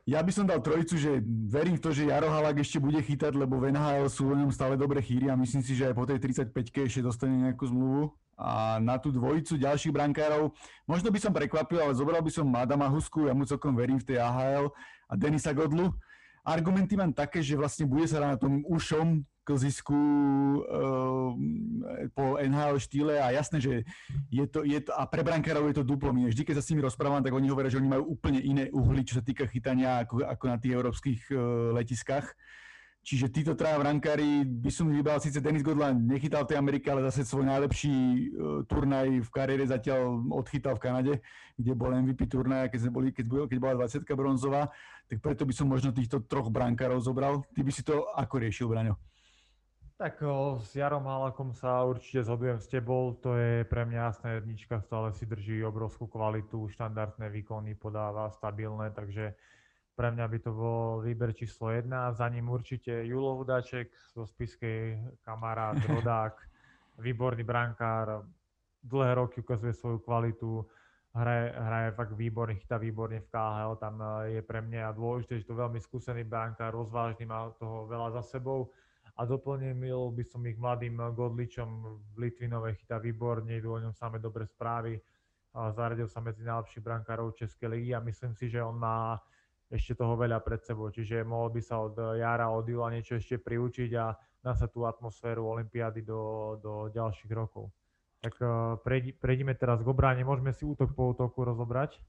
[0.09, 3.37] Ja by som dal trojicu, že verím v to, že Jaro Halak ešte bude chytať,
[3.37, 6.09] lebo v NHL sú o ňom stále dobre chýry a myslím si, že aj po
[6.09, 8.09] tej 35-ke ešte dostane nejakú zmluvu.
[8.41, 10.49] A na tú dvojicu ďalších brankárov,
[10.89, 14.09] možno by som prekvapil, ale zobral by som Adama Husku, ja mu celkom verím v
[14.09, 14.73] tej AHL
[15.05, 15.93] a Denisa Godlu.
[16.41, 19.99] Argumenty mám také, že vlastne bude sa na tom ušom klzisku
[20.63, 21.35] uh,
[22.15, 23.73] po NHL štýle a jasné, že
[24.31, 26.31] je to, je to a pre brankárov je to duplom iné.
[26.31, 29.03] Vždy, keď sa s nimi rozprávam, tak oni hovoria, že oni majú úplne iné uhly,
[29.03, 32.31] čo sa týka chytania ako, ako na tých európskych uh, letiskách.
[33.01, 37.01] Čiže títo traja brankári by som vybral, síce Denis Godlan nechytal v tej Amerike, ale
[37.09, 38.15] zase svoj najlepší uh,
[38.69, 41.13] turnaj v kariére zatiaľ odchytal v Kanade,
[41.59, 44.71] kde bol MVP turnaj, keď, sme boli, keď, keď bola 20 bronzová,
[45.11, 47.43] tak preto by som možno týchto troch brankárov zobral.
[47.51, 49.10] Ty by si to ako riešil, Braňo?
[50.01, 54.33] Tak o, s Jarom Halakom sa určite zhodujem s tebou, to je pre mňa jasná
[54.33, 59.37] jednička, stále si drží obrovskú kvalitu, štandardné výkony podáva, stabilné, takže
[59.93, 62.09] pre mňa by to bol výber číslo jedna.
[62.17, 66.33] Za ním určite Julo Hudáček zo Spiskej, kamarát, rodák,
[66.97, 68.25] výborný brankár,
[68.81, 70.65] dlhé roky ukazuje svoju kvalitu,
[71.13, 75.53] hraje, hraje fakt výborne, chytá výborne v KHL, tam je pre mňa dôležité, že to
[75.53, 78.73] veľmi skúsený brankár, rozvážny, má toho veľa za sebou
[79.21, 81.69] a doplnil by som ich mladým Godličom
[82.09, 84.97] v Litvinove, chytá výborne, idú o ňom samé dobré správy.
[85.53, 89.21] Zaradil sa medzi najlepších brankárov Českej ligy a myslím si, že on má
[89.69, 93.37] ešte toho veľa pred sebou, čiže mohol by sa od Jara, od Jula niečo ešte
[93.37, 97.69] priučiť a dá sa tú atmosféru Olympiády do, do ďalších rokov.
[98.25, 98.77] Tak uh,
[99.21, 102.01] prejdime teraz k obráne, môžeme si útok po útoku rozobrať.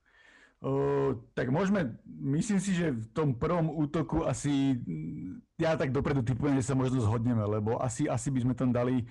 [0.63, 4.79] Uh, tak môžeme, myslím si, že v tom prvom útoku asi,
[5.61, 9.05] ja tak dopredu typujem, že sa možno zhodneme, lebo asi, asi by sme tam dali,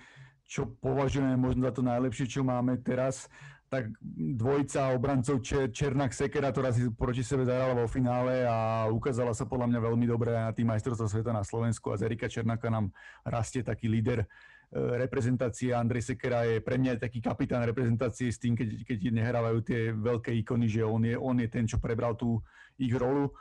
[0.47, 3.32] čo považujeme možno za to najlepšie, čo máme teraz,
[3.71, 3.88] tak
[4.36, 9.71] dvojica obrancov Černák Sekera, ktorá si proti sebe zahrala vo finále a ukázala sa podľa
[9.71, 12.91] mňa veľmi dobre na tým majstrovstvom sveta na Slovensku a z Erika Černáka nám
[13.23, 14.27] rastie taký líder
[14.75, 15.71] reprezentácie.
[15.71, 20.36] Andrej Sekera je pre mňa taký kapitán reprezentácie s tým, keď, keď nehrávajú tie veľké
[20.43, 22.43] ikony, že on je, on je ten, čo prebral tú
[22.75, 23.32] ich rolu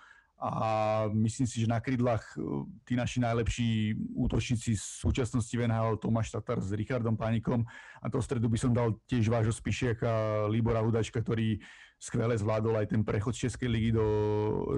[0.40, 6.32] a myslím si, že na krydlách e, tí naši najlepší útočníci z súčasnosti NHL Tomáš
[6.32, 7.60] Tatar s Richardom Pánikom
[8.00, 11.60] a to stredu by som dal tiež vášho Spišiaka, Libora Hudačka, ktorý
[12.00, 14.06] skvele zvládol aj ten prechod z Českej ligy do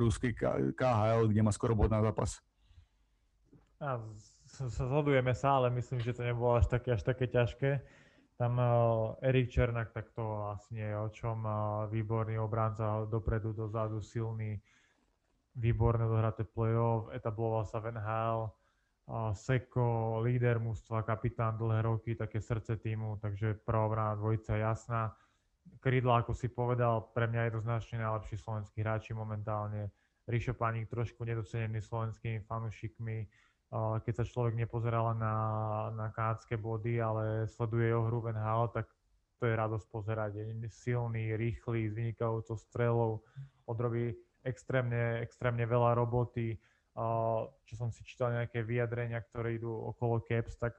[0.03, 0.35] ruskej
[0.75, 2.43] KHL, kde má skoro bod na zápas.
[3.79, 4.03] A
[4.67, 7.83] zhodujeme sa, ale myslím, že to nebolo až také, až také ťažké.
[8.35, 11.47] Tam uh, Erik Černak, tak to asi je o čom.
[11.47, 14.59] Uh, výborný obránca dopredu, dozadu, silný,
[15.55, 18.51] výborné dohraté play-off, etabloval sa v NHL.
[19.35, 25.13] Seko, líder mústva, kapitán dlhé roky, také srdce týmu, takže pravobrana dvojica jasná.
[25.83, 29.91] Krydla, ako si povedal, pre mňa jednoznačne najlepší slovenský hráči momentálne.
[30.31, 33.27] Rišo Paník trošku nedocenený slovenskými fanúšikmi
[34.05, 35.37] keď sa človek nepozerá len na,
[35.97, 38.85] na kanadské body, ale sleduje jeho hru v NHL, tak
[39.41, 40.31] to je radosť pozerať.
[40.37, 43.11] Je silný, rýchly, s vynikajúcou strelou,
[43.65, 44.13] odrobí
[44.45, 46.59] extrémne, extrémne veľa roboty.
[47.65, 50.77] Čo som si čítal nejaké vyjadrenia, ktoré idú okolo Caps, tak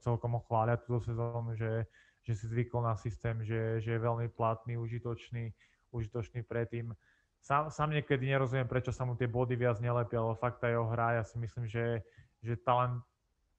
[0.00, 1.90] celkom ho chvália túto sezónu, že,
[2.22, 5.50] že si zvykol na systém, že, že je veľmi platný, užitočný,
[5.90, 6.94] užitočný predtým.
[7.42, 10.86] Sám, sám niekedy nerozumiem, prečo sa mu tie body viac nelepia, ale fakt tá jeho
[10.86, 12.04] hra, ja si myslím, že
[12.40, 13.04] že talent,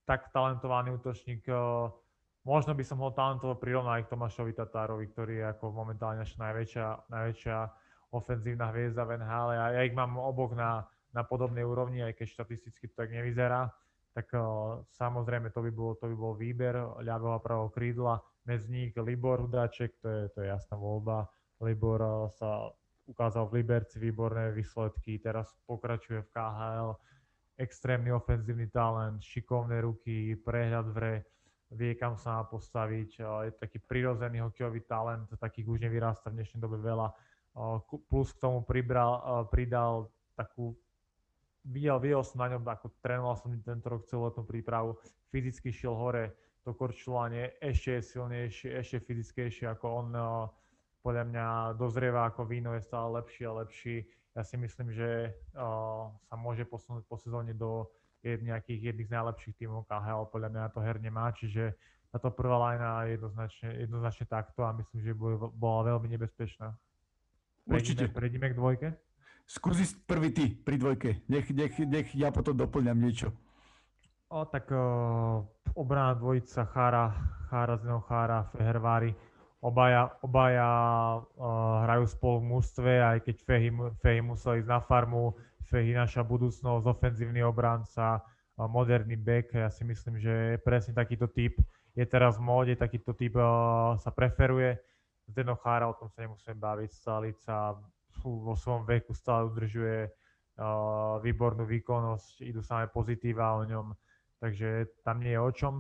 [0.10, 1.46] tak talentovaný útočník,
[2.42, 6.38] možno by som ho talentovo prirovnal aj k Tomášovi Tatárovi, ktorý je ako momentálne naša
[6.42, 7.58] najväčšia, najväčšia
[8.12, 9.50] ofenzívna hviezda v NHL.
[9.56, 13.72] Ja, ja ich mám oboch na, na podobnej úrovni, aj keď štatisticky to tak nevyzerá.
[14.12, 18.20] Tak uh, samozrejme to by, bol, to by bol výber ľavého a pravého krídla.
[18.44, 21.32] Medzi nich Libor Hudáček, to je, to je jasná voľba.
[21.64, 22.68] Libor uh, sa
[23.08, 26.92] ukázal v Liberci výborné výsledky, teraz pokračuje v KHL
[27.62, 31.16] extrémny ofenzívny talent, šikovné ruky, prehľad v hre,
[31.78, 36.60] vie kam sa má postaviť, je taký prirodzený hokejový talent, takých už nevyrasta v dnešnej
[36.60, 37.14] dobe veľa.
[38.08, 40.08] Plus k tomu pribral, pridal
[40.40, 40.72] takú
[41.68, 44.98] videl, videl som na ňom, ako trénoval som tento rok celú letnú prípravu,
[45.30, 46.34] fyzicky šiel hore,
[46.66, 50.08] to korčulovanie ešte je silnejšie, ešte fyzickejšie ako on,
[51.02, 51.46] podľa mňa
[51.78, 53.96] dozrieva ako víno, je stále lepší a lepší.
[54.38, 57.90] Ja si myslím, že sa môže posunúť po sezóne do
[58.24, 61.74] nejakých jedných z najlepších tímov KHL, podľa mňa to herne má, čiže
[62.14, 65.18] táto prvá lajna je jednoznačne, jednoznačne takto a myslím, že
[65.58, 66.78] bola veľmi nebezpečná.
[67.68, 68.10] Určite.
[68.10, 68.88] Prejdime, k dvojke?
[69.46, 71.28] Skúsi prvý ty pri dvojke.
[71.28, 73.36] Nech, nech, nech ja potom doplňam niečo.
[74.32, 75.44] O, tak uh,
[75.76, 77.12] obrana dvojica Chára,
[77.52, 79.12] Chára, Zeno Chára, Fehervári,
[79.60, 80.70] obaja, obaja
[81.20, 83.70] uh, hrajú spolu v mústve, aj keď Fehy,
[84.00, 85.36] Fehy musel ísť na farmu,
[85.68, 88.24] Fehy naša budúcnosť, ofenzívny obranca,
[88.56, 91.60] moderný back, ja si myslím, že presne takýto typ
[91.92, 94.80] je teraz v móde, takýto typ uh, sa preferuje.
[95.32, 97.80] Zdeno Chára, o tom sa nemusíme baviť, Stalica
[98.22, 100.12] vo svojom veku stále udržuje
[101.24, 103.96] výbornú výkonnosť, idú samé pozitíva o ňom,
[104.44, 105.74] takže tam nie je o čom.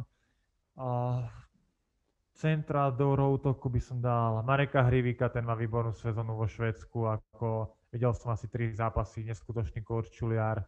[2.33, 7.75] Centra do útoku by som dal Mareka Hrivika, ten má výbornú sezónu vo Švedsku, ako
[7.91, 10.63] videl som asi tri zápasy, neskutočný korčuliar,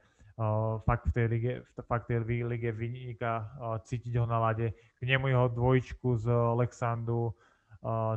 [0.85, 1.51] fakt v tej lige,
[1.87, 3.49] fakt tej lige vyniká,
[3.81, 4.75] cítiť ho na lade.
[4.99, 7.33] K nemu jeho dvojičku z Alexandu, uh,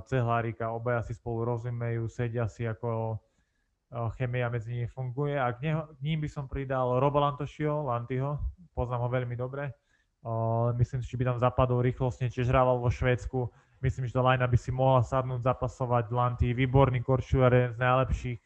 [0.07, 5.35] Cehlárika, obaja si spolu rozumejú, sedia si ako uh, chemia medzi nimi funguje.
[5.35, 8.39] A k, neho, k ním by som pridal Robo Lantošio, Lantyho,
[8.79, 9.75] poznám ho veľmi dobre.
[10.23, 13.51] Uh, myslím že by tam zapadol rýchlostne, tiež hrával vo Švédsku.
[13.83, 18.41] Myslím, že do by si mohla sadnúť, zapasovať Lanty, výborný korčuliar, jeden z najlepších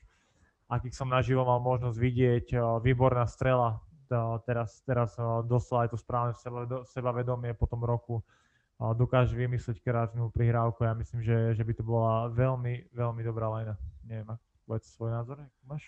[0.70, 2.46] akých som naživo mal možnosť vidieť.
[2.80, 3.82] Výborná strela,
[4.46, 6.34] teraz, teraz dostal aj to správne
[6.86, 8.22] sebavedomie po tom roku.
[8.80, 10.88] Dokáže vymyslieť kreatívnu prihrávku.
[10.88, 13.76] Ja myslím, že, že by to bola veľmi, veľmi dobrá lajna.
[14.08, 14.32] Neviem,
[14.64, 15.36] povedz svoj názor,
[15.68, 15.84] máš?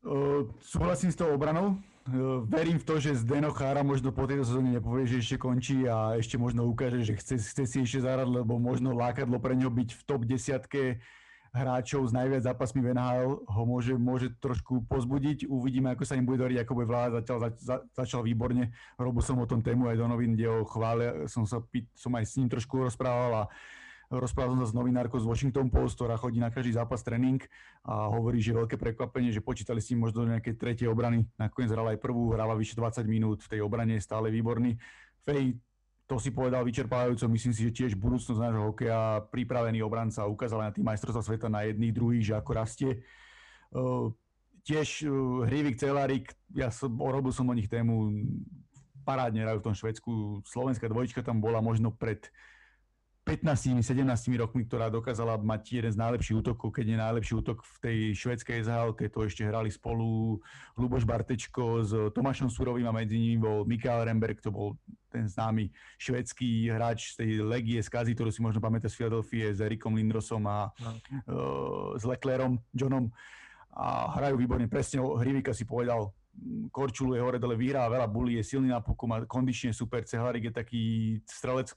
[0.00, 1.76] Uh, súhlasím s tou obranou.
[2.08, 5.84] Uh, verím v to, že Zdeno Chára možno po tejto sezóne nepovie, že ešte končí
[5.84, 9.68] a ešte možno ukáže, že chce, chce si ešte zahrať, lebo možno lákadlo pre neho
[9.68, 11.04] byť v top desiatke
[11.50, 15.50] hráčov s najviac zápasmi v NHL ho môže, môže trošku pozbudiť.
[15.50, 17.22] Uvidíme, ako sa im bude doriť, ako bude vláda.
[17.22, 18.70] Zatiaľ za, za, začal výborne.
[18.94, 21.26] Robil som o tom tému aj do novín, kde ho chvália.
[21.26, 21.58] Som, sa,
[21.94, 23.42] som aj s ním trošku rozprával a
[24.10, 27.38] rozprával som sa s novinárkou z Washington Post, ktorá chodí na každý zápas tréning
[27.86, 31.26] a hovorí, že veľké prekvapenie, že počítali s ním možno do nejakej tretej obrany.
[31.38, 34.74] Nakoniec hral aj prvú, hrala vyše 20 minút v tej obrane, stále výborný.
[35.22, 35.54] Fej
[36.10, 40.74] to si povedal vyčerpávajúco, myslím si, že tiež budúcnosť nášho hokeja, pripravený obranca ukázal na
[40.74, 43.06] tým majstrovstvá sveta na jedných, druhých, že ako rastie.
[44.66, 48.26] Tiež uh, Hrivik, Celárik, ja som, robil som o nich tému,
[49.06, 50.42] parádne hrajú v tom Švedsku.
[50.42, 52.26] Slovenská dvojička tam bola možno pred
[53.30, 54.02] 15-17
[54.42, 58.66] rokmi, ktorá dokázala mať jeden z najlepších útokov, keď nie najlepší útok v tej švedskej
[58.66, 60.42] SHL, keď to ešte hrali spolu
[60.74, 64.74] Luboš Bartečko s Tomášom Surovým a medzi nimi bol Mikael Remberg, to bol
[65.14, 69.54] ten známy švedský hráč z tej legie z Kazy, ktorú si možno pamätá z Philadelphia
[69.54, 70.90] s Erikom Lindrosom a no.
[70.90, 73.14] uh, s Leclerom, Johnom
[73.70, 74.66] a hrajú výborne.
[74.66, 76.10] Presne Hrivika si povedal,
[76.70, 80.06] Korčulu je hore dole vyhrá veľa bulí, je silný na puku, má kondične super.
[80.06, 80.82] Cehlarik je taký
[81.26, 81.74] strelec,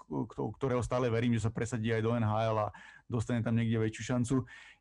[0.62, 2.68] ktorého stále verím, že sa presadí aj do NHL a
[3.10, 4.36] dostane tam niekde väčšiu šancu.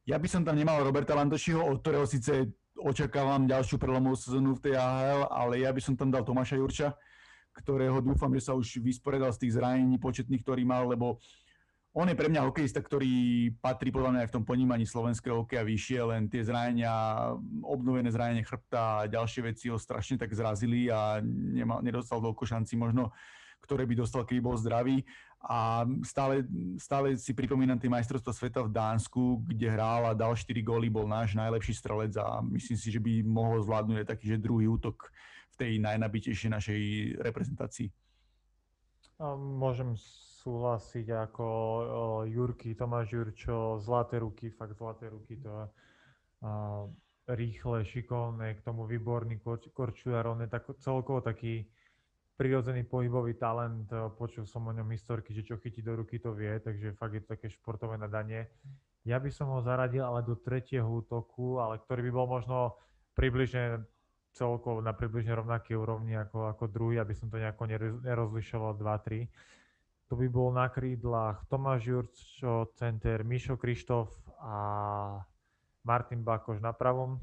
[0.05, 4.71] Ja by som tam nemal Roberta Lantošiho, od ktorého síce očakávam ďalšiu prelomovú sezónu v
[4.71, 6.93] tej AHL, ale ja by som tam dal Tomáša Jurča,
[7.53, 11.21] ktorého dúfam, že sa už vysporiadal z tých zranení početných, ktorý mal, lebo
[11.93, 15.61] on je pre mňa hokejista, ktorý patrí podľa mňa aj v tom ponímaní slovenského hokeja
[15.61, 16.89] vyššie, len tie zranenia,
[17.61, 22.81] obnovené zranenie chrbta a ďalšie veci ho strašne tak zrazili a nemal, nedostal toľko šanci
[22.81, 23.13] možno,
[23.61, 25.05] ktoré by dostal, keby bol zdravý.
[25.45, 26.49] A stále,
[26.81, 31.05] stále si pripomínam tie majstrovstvá sveta v Dánsku, kde hral a dal 4 góly, bol
[31.05, 35.13] náš najlepší strelec a myslím si, že by mohol zvládnuť aj taký, že druhý útok
[35.53, 36.81] v tej najnabitejšej našej
[37.21, 37.93] reprezentácii.
[39.37, 39.93] Môžem
[40.43, 41.47] súhlasiť ako
[42.27, 45.69] Jurky, Tomáš Jurčo, zlaté ruky, fakt zlaté ruky, to je a,
[47.31, 49.39] rýchle, šikovné, k tomu výborný
[49.71, 51.71] korčuliar, on je tak, celkovo taký
[52.35, 53.87] prirodzený pohybový talent,
[54.19, 57.23] počul som o ňom historky, že čo chytí do ruky, to vie, takže fakt je
[57.23, 58.51] to také športové nadanie.
[59.07, 62.75] Ja by som ho zaradil ale do tretieho útoku, ale ktorý by bol možno
[63.15, 63.87] približne
[64.35, 67.69] celkovo na približne rovnaký úrovni ako, ako druhý, aby som to nejako
[68.03, 69.31] nerozlišoval 2-3
[70.13, 74.13] to by bol na krídlach Tomáš Jurčo, center Mišo Krištof
[74.45, 74.57] a
[75.89, 77.17] Martin Bakoš na pravom.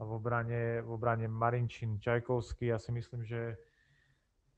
[0.00, 2.72] A v obrane, v obrane Marinčin Čajkovský.
[2.72, 3.60] Ja si myslím, že,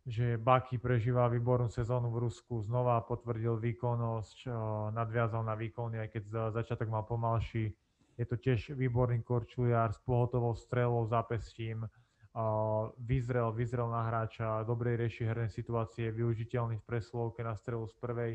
[0.06, 2.62] že Baky prežíva výbornú sezónu v Rusku.
[2.62, 4.46] Znova potvrdil výkonnosť,
[4.94, 7.74] nadviazal na výkony, aj keď za začiatok mal pomalší.
[8.14, 11.82] Je to tiež výborný korčuliar s pohotovou strelou, zápestím
[13.00, 18.32] vyzrel, vyzrel na hráča, dobre rieši herné situácie, využiteľný v preslovke na strelu z prvej.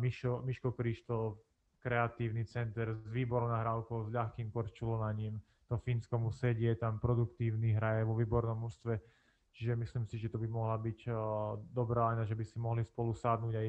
[0.00, 1.36] Mišo, Miško Krištol,
[1.84, 5.36] kreatívny center s výbornou nahrávkou, s ľahkým korčulovaním.
[5.68, 9.00] To Fínsko sedie, tam produktívny, hraje vo výbornom mužstve.
[9.52, 11.16] Čiže myslím si, že to by mohla byť uh,
[11.72, 13.68] dobrá aj že by si mohli spolu sádnuť aj,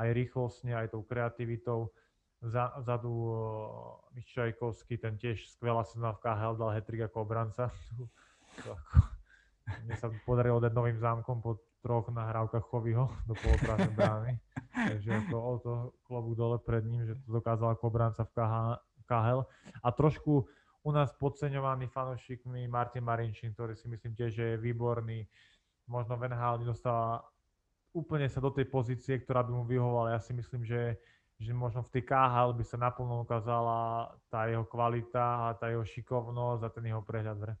[0.00, 1.90] aj rýchlostne, aj tou kreativitou.
[2.38, 3.34] Za, zadu uh,
[4.14, 7.70] Miščajkovský, ten tiež skvelá sezóna v KHL, dal hetrik ako obranca.
[9.84, 14.32] Mne sa podarilo dať novým zámkom po troch nahrávkach Chovyho do poloprázdnej brány.
[14.90, 15.72] Takže ako o to
[16.06, 18.32] klobúk dole pred ním, že to dokázal ako obranca v
[19.06, 19.40] KHL.
[19.82, 20.46] A trošku
[20.82, 25.26] u nás podceňovaný fanúšikmi Martin Marinčín, ktorý si myslím tiež, že je výborný.
[25.88, 27.24] Možno Van Halen dostáva
[27.92, 30.14] úplne sa do tej pozície, ktorá by mu vyhovovala.
[30.14, 31.00] Ja si myslím, že,
[31.40, 35.82] že možno v tej KHL by sa naplno ukázala tá jeho kvalita a tá jeho
[35.82, 37.54] šikovnosť a ten jeho prehľad hre.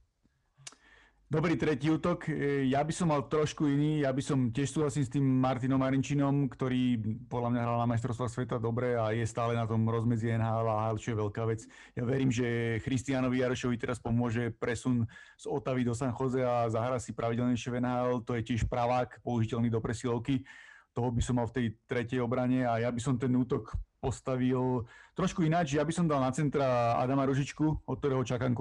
[1.28, 2.24] Dobrý tretí útok.
[2.32, 4.00] E, ja by som mal trošku iný.
[4.00, 6.96] Ja by som tiež súhlasím s tým Martinom Marinčinom, ktorý
[7.28, 10.88] podľa mňa hral na majstrovstvách sveta dobre a je stále na tom rozmedzi NHL a
[10.88, 11.68] AHL, čo je veľká vec.
[11.92, 15.04] Ja verím, že Christianovi Jarošovi teraz pomôže presun
[15.36, 18.24] z Otavy do San Jose a zahra si pravidelnejšie v NHL.
[18.24, 20.48] To je tiež pravák, použiteľný do presilovky.
[20.96, 24.86] Toho by som mal v tej tretej obrane a ja by som ten útok postavil
[25.18, 25.74] trošku ináč.
[25.74, 28.54] Ja by som dal na centra Adama Ružičku, od ktorého čakám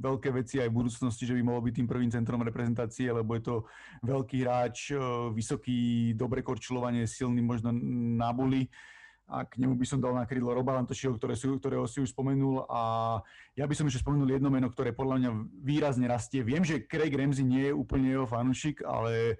[0.00, 3.42] veľké veci aj v budúcnosti, že by mohol byť tým prvým centrom reprezentácie, lebo je
[3.44, 3.56] to
[4.02, 5.00] veľký hráč, e,
[5.36, 7.70] vysoký, dobre korčulovanie, silný možno
[8.16, 8.64] na buli
[9.30, 12.10] a k nemu by som dal na krídlo Roba Lantošiho, ktoré si, ktorého si už
[12.10, 12.82] spomenul a
[13.54, 15.30] ja by som ešte spomenul jedno meno, ktoré podľa mňa
[15.62, 16.42] výrazne rastie.
[16.42, 19.38] Viem, že Craig Ramsey nie je úplne jeho fanúšik, ale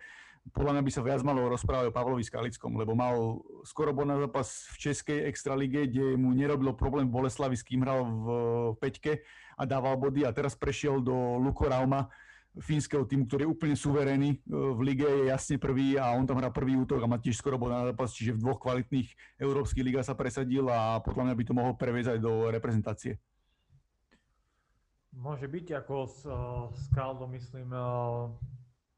[0.51, 4.17] podľa mňa by sa viac malo rozprávať o Pavlovi Skalickom, lebo mal skoro bol na
[4.17, 8.27] zápas v Českej extralige, kde mu nerobilo problém Boleslavi, s kým hral v
[8.81, 9.21] Peťke
[9.61, 12.09] a dával body a teraz prešiel do Luko Rauma,
[12.59, 16.43] fínskeho týmu, ktorý je úplne suverénny e, v lige, je jasne prvý a on tam
[16.43, 19.87] hrá prvý útok a má tiež skoro bol na zápas, čiže v dvoch kvalitných európskych
[19.87, 23.23] ligách sa presadil a podľa mňa by to mohol previezať do reprezentácie.
[25.15, 26.23] Môže byť ako s,
[26.75, 27.71] s Kaldo, myslím,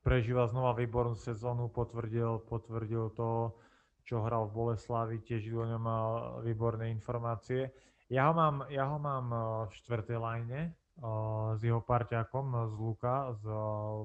[0.03, 3.55] prežíva znova výbornú sezónu, potvrdil, potvrdil to,
[4.03, 6.09] čo hral v Boleslavi, tiež o ňom mal
[6.43, 7.71] výborné informácie.
[8.11, 9.41] Ja ho mám, ja ho mám eh,
[9.71, 10.61] v štvrtej line
[11.01, 13.43] uh, s jeho parťákom z Luka, s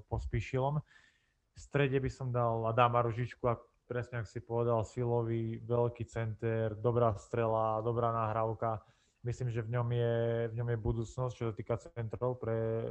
[0.07, 0.79] Pospíšilom.
[0.79, 3.57] V strede by som dal Adama Ružičku, a
[3.89, 8.85] presne ak si povedal, silový, veľký center, dobrá strela, dobrá nahrávka.
[9.25, 10.15] Myslím, že v ňom je,
[10.53, 12.85] v ňom je budúcnosť, čo sa týka centrov pre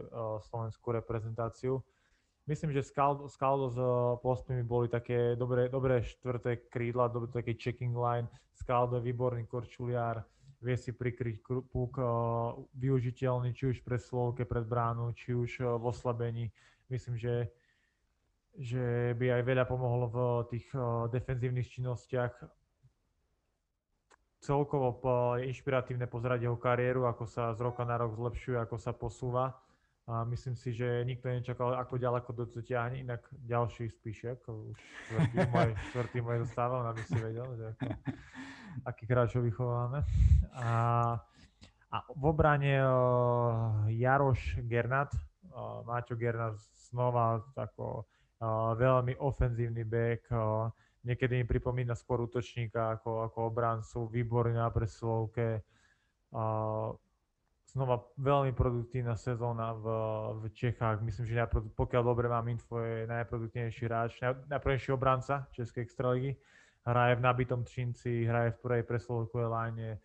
[0.51, 1.81] slovenskú reprezentáciu
[2.47, 3.29] myslím, že Scaldo
[3.69, 8.27] s uh, Postmi boli také dobré, dobré štvrté krídla, dobré taký checking line.
[8.55, 10.25] Scaldo je výborný korčuliár,
[10.63, 15.77] vie si prikryť puk, uh, využiteľný či už pre slovke, pred bránu, či už uh,
[15.77, 16.47] v oslabení.
[16.87, 17.51] Myslím, že,
[18.55, 20.19] že by aj veľa pomohlo v
[20.55, 20.71] tých
[21.11, 22.47] defenzívnych činnostiach.
[24.39, 25.03] Celkovo
[25.35, 29.66] je inšpiratívne pozerať jeho kariéru, ako sa z roka na rok zlepšuje, ako sa posúva
[30.07, 35.39] a myslím si, že nikto nečakal, ako ďaleko to ťahne, inak ďalší spíšek, už štvrtý
[35.53, 37.87] môj, štvrtý môj dostával, aby si vedel, že ako,
[38.87, 40.07] aký hráčov vychováme.
[40.55, 40.71] A,
[41.91, 45.11] a v obrane uh, Jaroš Gernat,
[45.51, 46.55] uh, Máťo Gernat
[46.87, 50.71] znova ako uh, veľmi ofenzívny back, uh,
[51.03, 55.67] niekedy mi pripomína skôr útočníka ako, ako obrancu, výborný na preslovke,
[56.31, 56.95] uh,
[57.67, 59.85] znova veľmi produktívna sezóna v,
[60.41, 61.03] v Čechách.
[61.03, 66.33] Myslím, že pokiaľ dobre mám info, je najproduktívnejší hráč, najproduktívnejší obranca Českej extraligy.
[66.87, 69.99] Hraje v nabitom Třinci, hraje v prvej preslovkovej line,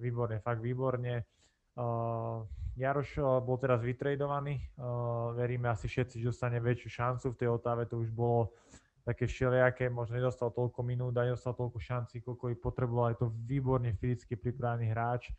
[0.00, 1.28] výborne, fakt výborne.
[1.76, 7.48] Uh, Jaroš bol teraz vytredovaný, uh, veríme asi všetci, že dostane väčšiu šancu, v tej
[7.52, 8.56] otáve to už bolo
[9.04, 13.12] také všelijaké, možno nedostal toľko minút a nedostal toľko šancí, koľko ich potreboval.
[13.12, 15.34] Je to výborne fyzicky pripravený hráč.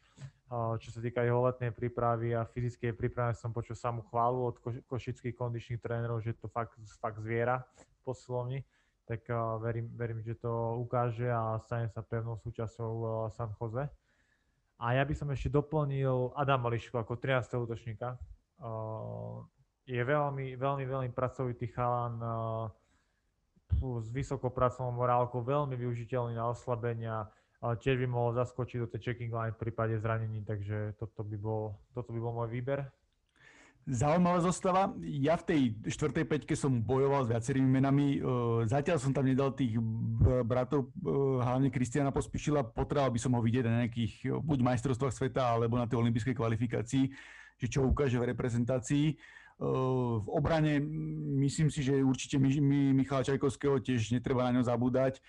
[0.54, 5.34] Čo sa týka jeho letnej prípravy a fyzickej prípravy, som počul samú chválu od košických
[5.34, 7.66] kondičných trénerov, že to fakt, fakt zviera
[8.06, 8.62] posilovni.
[9.10, 9.26] Tak
[9.60, 13.90] verím, verím, že to ukáže a stane sa pevnou súčasťou San Jose.
[14.78, 17.50] A ja by som ešte doplnil Adam Lišku ako 13.
[17.58, 18.22] útočníka.
[19.84, 22.22] Je veľmi, veľmi, veľmi pracovitý chalan,
[23.74, 27.26] s vysokou pracovnou morálkou, veľmi využiteľný na oslabenia,
[27.64, 31.38] ale tiež by mohol zaskočiť do tej checking line v prípade zranení, takže toto by
[31.40, 32.84] bol, toto by bol môj výber.
[33.84, 34.96] Zaujímavá zostava.
[35.04, 35.62] Ja v tej
[35.92, 38.16] štvrtej peťke som bojoval s viacerými menami.
[38.64, 39.76] Zatiaľ som tam nedal tých
[40.48, 40.96] bratov,
[41.44, 42.64] hlavne Kristiana Pospišila.
[42.64, 46.32] Potreboval by som ho vidieť na nejakých e, buď majstrovstvách sveta, alebo na tej olympijskej
[46.32, 47.12] kvalifikácii,
[47.60, 49.20] že čo ukáže v reprezentácii.
[49.64, 50.80] V obrane
[51.44, 55.20] myslím si, že určite Michala Čajkovského tiež netreba na ňo zabúdať.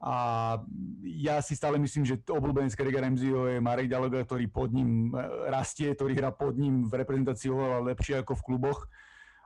[0.00, 0.56] A
[1.04, 5.20] ja si stále myslím, že obľúbenec Krega Remzio je Marek Daloga, ktorý pod ním e,
[5.52, 8.88] rastie, ktorý hrá pod ním v reprezentácii oveľa lepšie ako v kluboch.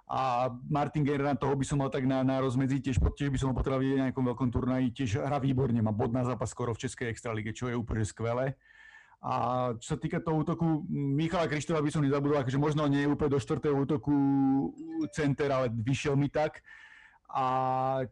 [0.07, 3.51] A Martin Gerrard, toho by som mal tak na, na rozmedzi, tiež, tiež by som
[3.51, 6.71] ho potreboval vidieť na nejakom veľkom turnaji, tiež hrá výborne, má bod na zápas skoro
[6.71, 8.55] v Českej extralige, čo je úplne skvelé.
[9.25, 13.11] A čo sa týka toho útoku, Michala Krištofa by som nezabudol, akože možno nie je
[13.11, 14.13] úplne do štvrtého útoku
[15.17, 16.61] center, ale vyšiel mi tak.
[17.35, 17.45] A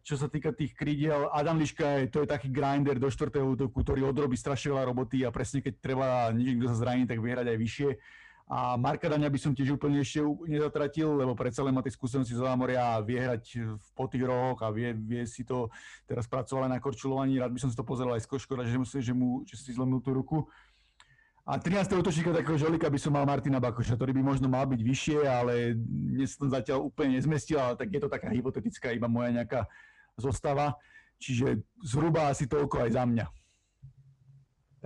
[0.03, 3.87] čo sa týka tých krídiel, Adam Liška je, to je taký grinder do štvrtého útoku,
[3.87, 7.59] ktorý odrobí strašne veľa roboty a presne keď treba niekto sa zraní, tak vyhrať aj
[7.63, 7.91] vyššie.
[8.51, 10.21] A Marka Daňa by som tiež úplne ešte
[10.51, 13.63] nezatratil, lebo predsa len má tie skúsenosti z Zámoria a vie hrať
[13.95, 15.71] po tých rohoch a vie, vie si to,
[16.05, 18.77] teraz pracoval aj na korčulovaní, rád by som si to pozeral aj z Koškoda, že,
[19.01, 20.51] že, mu, že si zlomil tú ruku.
[21.43, 21.99] A 13.
[21.99, 25.75] útočníka takého žolika by som mal Martina Bakoša, ktorý by možno mal byť vyššie, ale
[25.75, 29.67] dnes som zatiaľ úplne nezmestil, ale tak je to taká hypotetická iba moja nejaká
[30.15, 30.79] zostava.
[31.19, 33.27] Čiže zhruba asi toľko aj za mňa.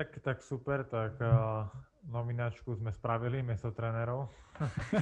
[0.01, 1.69] Tak, tak super, tak uh,
[2.09, 4.33] nominačku sme spravili, miesto trénerov.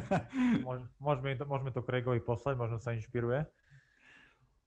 [1.07, 3.47] môžeme, to, môžeme to Craigovi poslať, možno sa inšpiruje.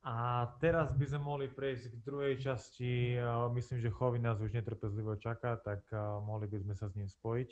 [0.03, 3.17] A teraz by sme mohli prejsť k druhej časti.
[3.53, 5.85] Myslím, že Chovy nás už netrpezlivo čaká, tak
[6.25, 7.49] mohli by sme sa s ním spojiť.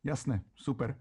[0.00, 0.96] Jasné, super.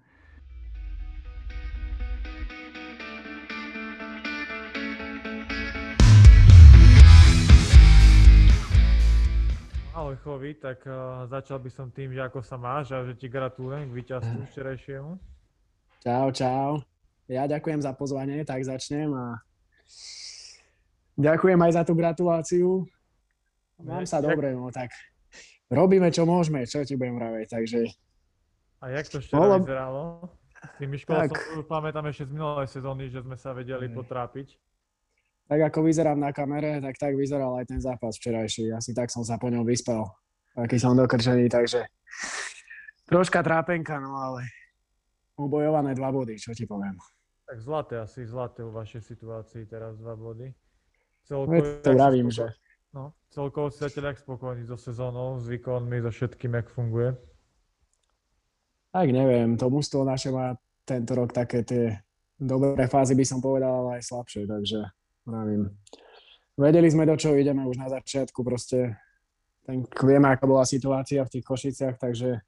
[10.00, 13.28] Ahoj Chovy, tak uh, začal by som tým, že ako sa máš a že ti
[13.28, 15.12] gratulujem k víťazstvu včerajšiemu.
[16.00, 16.72] Čau, čau.
[17.28, 19.44] Ja ďakujem za pozvanie, tak začnem a
[21.20, 22.88] Ďakujem aj za tú gratuláciu.
[23.84, 24.88] Mám sa dobre, no tak
[25.68, 27.80] robíme, čo môžeme, čo ti budem vraviť, takže...
[28.80, 29.60] A jak to ešte Holo...
[29.60, 30.04] vyzeralo?
[30.80, 31.36] Tým Miško, tak...
[31.36, 34.56] som pamätám ešte z minulej sezóny, že sme sa vedeli potrápiť.
[35.52, 38.72] Tak ako vyzerám na kamere, tak tak vyzeral aj ten zápas včerajší.
[38.72, 40.08] Asi tak som sa po ňom vyspal.
[40.56, 41.88] Aký som dokrčený, takže
[43.08, 44.48] troška trápenka, no ale
[45.40, 46.96] ubojované dva body, čo ti poviem.
[47.48, 50.52] Tak zlaté asi, zlaté u vašej situácii teraz dva body.
[51.30, 52.50] Celkovo, to vravím, že...
[52.90, 57.14] No, celkovo si zatiaľ spokojný so sezónou, s výkonmi, so všetkým, jak funguje?
[58.90, 60.58] Tak neviem, to mústvo naše má
[60.90, 62.02] tento rok také tie
[62.42, 64.90] dobré fázy, by som povedal, ale aj slabšie, takže
[65.30, 65.70] vravím.
[66.58, 68.98] Vedeli sme, do čoho ideme už na začiatku, proste
[69.70, 72.42] ten, vieme, aká bola situácia v tých Košiciach, takže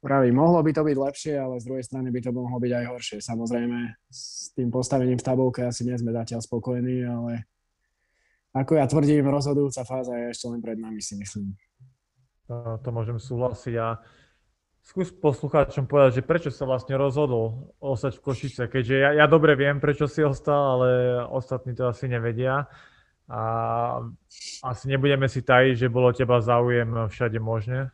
[0.00, 2.84] Pravím, mohlo by to byť lepšie, ale z druhej strany by to mohlo byť aj
[2.88, 3.18] horšie.
[3.20, 7.44] Samozrejme, s tým postavením v tabulke asi nie sme zatiaľ spokojní, ale
[8.56, 11.52] ako ja tvrdím, rozhodujúca fáza je ešte len pred nami, si myslím.
[12.48, 14.00] To, to môžem súhlasiť a
[14.80, 19.52] skús poslucháčom povedať, že prečo sa vlastne rozhodol ostať v Košice, keďže ja, ja dobre
[19.52, 20.88] viem, prečo si ostal, ale
[21.28, 22.72] ostatní to asi nevedia.
[23.28, 23.40] A
[24.64, 27.92] asi nebudeme si tajiť, že bolo teba záujem všade možne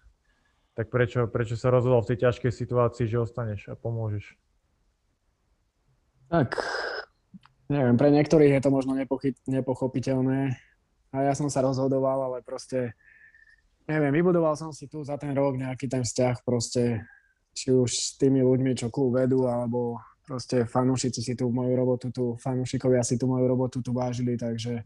[0.77, 4.37] tak prečo, prečo sa rozhodol v tej ťažkej situácii, že ostaneš a pomôžeš?
[6.29, 6.61] Tak,
[7.73, 10.53] neviem, pre niektorých je to možno nepochy- nepochopiteľné
[11.15, 12.93] a ja som sa rozhodoval, ale proste,
[13.89, 17.09] neviem, vybudoval som si tu za ten rok nejaký ten vzťah proste,
[17.57, 19.97] či už s tými ľuďmi, čo klub vedú, alebo
[20.29, 24.85] proste fanúšici si tu moju robotu tu, fanúšikovia si tu moju robotu tu vážili, takže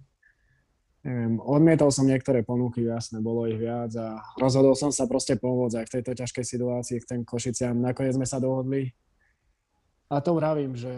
[1.00, 5.80] neviem, odmietol som niektoré ponuky, jasné, bolo ich viac a rozhodol som sa proste pomôcť
[5.80, 7.76] aj v tejto ťažkej situácii k ten Košiciam.
[7.80, 8.92] Nakoniec sme sa dohodli.
[10.12, 10.90] A to vravím, že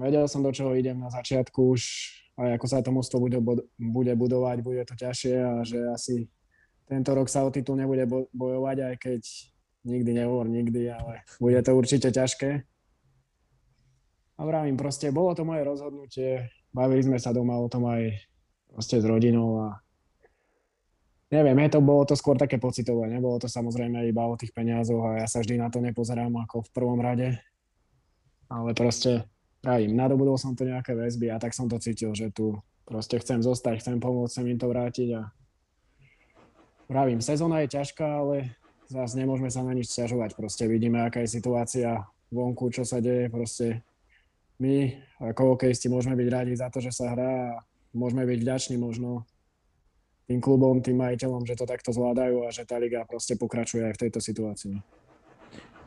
[0.00, 1.82] vedel som, do čoho idem na začiatku už,
[2.40, 3.36] aj ako sa to mústvo bude,
[3.76, 6.14] bude budovať, bude to ťažšie a že asi
[6.88, 9.22] tento rok sa o titul nebude bojovať, aj keď
[9.84, 12.64] nikdy nehovor nikdy, ale bude to určite ťažké.
[14.38, 18.16] A vravím, proste bolo to moje rozhodnutie, bavili sme sa doma o tom aj
[18.72, 19.68] proste s rodinou a
[21.28, 25.04] neviem, je to, bolo to skôr také pocitové, nebolo to samozrejme iba o tých peniazoch
[25.12, 27.36] a ja sa vždy na to nepozerám ako v prvom rade,
[28.48, 29.28] ale proste
[29.60, 33.40] pravím, nadobudol som to nejaké väzby a tak som to cítil, že tu proste chcem
[33.40, 35.22] zostať, chcem pomôcť, chcem im to vrátiť a
[36.88, 38.56] pravím, sezóna je ťažká, ale
[38.92, 43.32] zase nemôžeme sa na nič stiažovať, proste vidíme, aká je situácia vonku, čo sa deje,
[43.32, 43.80] proste
[44.60, 48.76] my ako hokejisti môžeme byť radi za to, že sa hrá a môžeme byť vďační
[48.80, 49.24] možno
[50.26, 53.94] tým klubom, tým majiteľom, že to takto zvládajú a že tá liga proste pokračuje aj
[53.98, 54.76] v tejto situácii.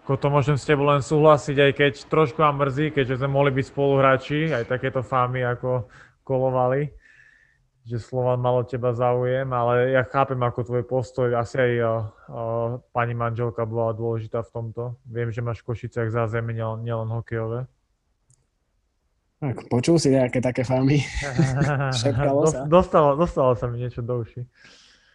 [0.06, 3.49] Ako to môžem s tebou len súhlasiť, aj keď trošku vám mrzí, keďže sme mohli
[3.58, 5.89] byť spoluhráči, aj takéto fámy ako
[6.22, 6.93] kolovali,
[7.89, 12.01] že Slovan malo teba záujem, ale ja chápem ako tvoj postoj, asi aj uh, uh,
[12.93, 14.97] pani manželka bola dôležitá v tomto.
[15.10, 17.66] Viem, že máš v Košiciach zázemie nielen hokejové.
[19.46, 21.06] Tak, počul si nejaké také famy?
[22.02, 22.66] Šepkalo sa?
[22.66, 24.41] Dostalo, dostalo sa mi niečo do uši.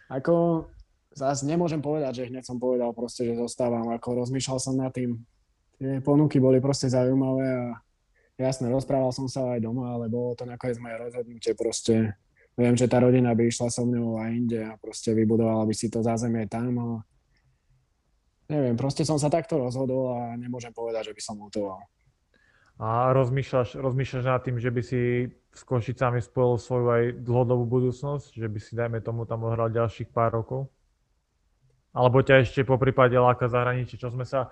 [0.07, 0.67] Ako,
[1.11, 3.91] zase nemôžem povedať, že hneď som povedal proste, že zostávam.
[3.91, 5.19] Ako rozmýšľal som nad tým.
[5.75, 7.65] Tie ponuky boli proste zaujímavé a
[8.39, 12.15] jasne, rozprával som sa aj doma, ale bolo to nakoniec moje rozhodnutie proste.
[12.55, 15.91] Viem, že tá rodina by išla so mnou aj inde a proste vybudovala by si
[15.91, 16.71] to zázemie tam.
[16.79, 16.89] A
[18.47, 21.83] neviem, proste som sa takto rozhodol a nemôžem povedať, že by som mutoval.
[22.81, 28.33] A rozmýšľaš, rozmýšľaš nad tým, že by si s Košicami spojil svoju aj dlhodobú budúcnosť,
[28.33, 30.65] že by si, dajme tomu, tam ohral ďalších pár rokov?
[31.93, 34.49] Alebo ťa ešte po prípade láka zahraničí, čo sme sa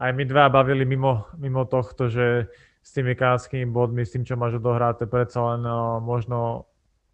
[0.00, 2.48] aj my dva bavili mimo, mimo tohto, že
[2.80, 6.70] s tými kanadskými bodmi, s tým, čo máš odohráte, predsa len uh, možno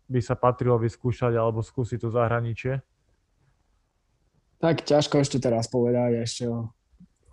[0.06, 2.78] by sa patrilo vyskúšať alebo skúsiť to zahraničie?
[4.62, 6.70] Tak ťažko ešte teraz povedať, ešte o,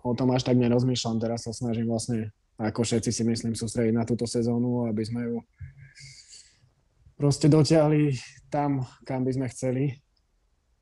[0.02, 4.04] o tom až tak nerozmýšľam, teraz sa snažím vlastne ako všetci si myslím, sústrediť na
[4.04, 5.36] túto sezónu, aby sme ju
[7.16, 8.20] proste dotiahli
[8.52, 9.84] tam, kam by sme chceli.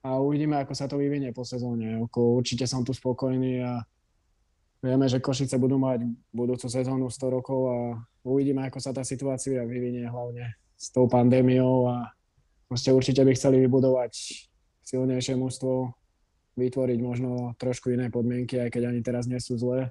[0.03, 1.99] A uvidíme, ako sa to vyvinie po sezóne.
[2.11, 3.83] určite som tu spokojný a
[4.83, 7.79] vieme, že Košice budú mať budúcu sezónu 100 rokov a
[8.27, 12.15] uvidíme, ako sa tá situácia vyvinie hlavne s tou pandémiou a
[12.71, 14.15] proste určite by chceli vybudovať
[14.87, 15.95] silnejšie mužstvo,
[16.59, 19.91] vytvoriť možno trošku iné podmienky, aj keď ani teraz nie sú zlé.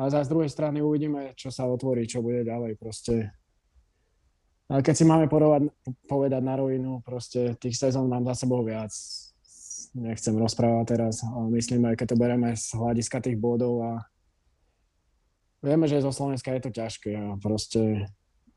[0.00, 3.36] Ale z druhej strany uvidíme, čo sa otvorí, čo bude ďalej proste.
[4.72, 5.68] Ale keď si máme porovať,
[6.08, 8.88] povedať na rovinu, proste tých sezón mám za sebou viac.
[9.92, 13.92] Nechcem rozprávať teraz, ale myslím, aj keď to bereme z hľadiska tých bodov a
[15.60, 18.08] vieme, že zo Slovenska je to ťažké a proste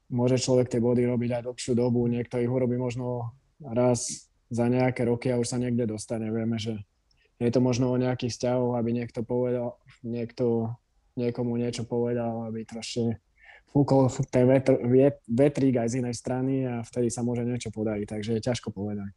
[0.07, 5.03] môže človek tie body robiť aj dlhšiu dobu, niekto ich urobí možno raz za nejaké
[5.09, 6.29] roky a už sa niekde dostane.
[6.29, 6.85] Vieme, že
[7.41, 10.77] je to možno o nejakých vzťahoch, aby niekto povedal, niekto
[11.15, 13.13] niekomu niečo povedal, aby trošku
[13.73, 14.77] fúkol ten vetr,
[15.25, 19.09] vetrík aj z inej strany a vtedy sa môže niečo podariť, takže je ťažko povedať.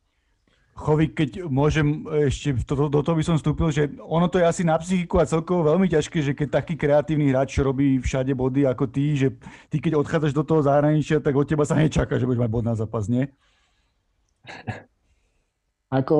[0.76, 4.60] Chovi, keď môžem ešte, to, do toho by som vstúpil, že ono to je asi
[4.60, 8.84] na psychiku a celkovo veľmi ťažké, že keď taký kreatívny hráč robí všade body ako
[8.84, 9.32] ty, že
[9.72, 12.64] ty keď odchádzaš do toho zahraničia, tak od teba sa nečaká, že budeš mať bod
[12.68, 13.24] na zápas, nie?
[15.88, 16.18] Ako,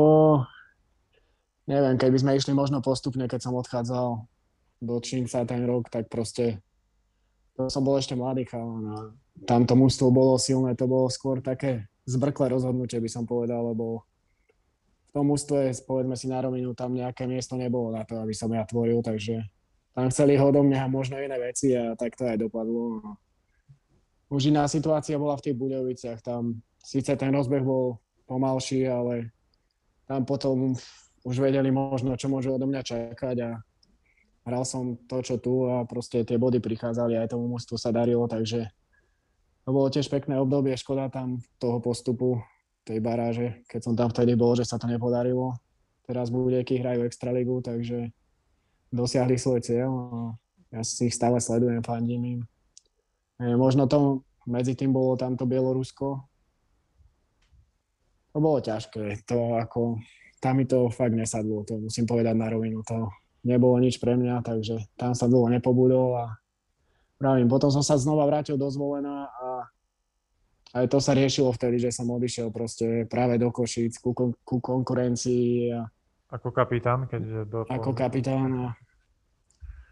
[1.68, 4.24] neviem, keby sme išli možno postupne, keď som odchádzal
[4.80, 6.60] do Čínca ten rok, tak proste
[7.56, 8.96] to som bol ešte mladý chalan a
[9.48, 14.04] tam to mústvo bolo silné, to bolo skôr také zbrklé rozhodnutie, by som povedal, lebo
[15.08, 18.52] v tom mústve, povedzme si na rovinu, tam nejaké miesto nebolo na to, aby som
[18.52, 19.40] ja tvoril, takže
[19.96, 23.00] tam chceli ho do mňa možno iné veci a tak to aj dopadlo.
[24.28, 27.96] Už iná situácia bola v tých Budoviciach, tam síce ten rozbeh bol
[28.28, 29.32] pomalší, ale
[30.04, 30.76] tam potom
[31.24, 33.50] už vedeli možno, čo môžu odo mňa čakať a
[34.46, 38.30] hral som to, čo tu a proste tie body prichádzali, aj tomu mústvu sa darilo,
[38.30, 38.70] takže
[39.66, 42.38] to bolo tiež pekné obdobie, škoda tam toho postupu,
[42.86, 45.58] tej baráže, keď som tam vtedy bol, že sa to nepodarilo.
[46.06, 48.14] Teraz Budeky hrajú Extraligu, takže
[48.94, 50.18] dosiahli svoj cieľ a
[50.70, 52.40] ja si ich stále sledujem, fandím im.
[53.42, 56.22] E, možno to medzi tým bolo tamto Bielorusko.
[58.30, 59.98] To bolo ťažké, to ako,
[60.38, 62.86] tam mi to fakt nesadlo, to musím povedať na rovinu.
[62.86, 63.10] To,
[63.46, 66.26] nebolo nič pre mňa, takže tam sa dlho nepobudol a
[67.16, 69.46] pravím, potom som sa znova vrátil do zvolená a
[70.76, 75.72] aj to sa riešilo vtedy, že som odišiel proste práve do Košíc ku, ku konkurencii.
[75.72, 75.88] A,
[76.28, 77.08] ako kapitán?
[77.08, 77.64] Keď do.
[77.64, 78.66] Ako kapitán a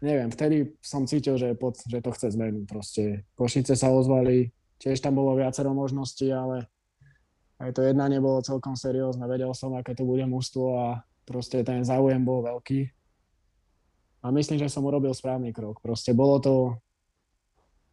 [0.05, 3.25] neviem, vtedy som cítil, že, pod, že to chce zmenu proste.
[3.33, 6.69] Košice sa ozvali, tiež tam bolo viacero možností, ale
[7.57, 9.25] aj to jedna nebolo celkom seriózne.
[9.25, 10.85] Vedel som, aké to bude mústvo a
[11.25, 12.94] proste ten záujem bol veľký
[14.25, 15.85] a myslím, že som urobil správny krok.
[15.85, 16.53] Proste bolo to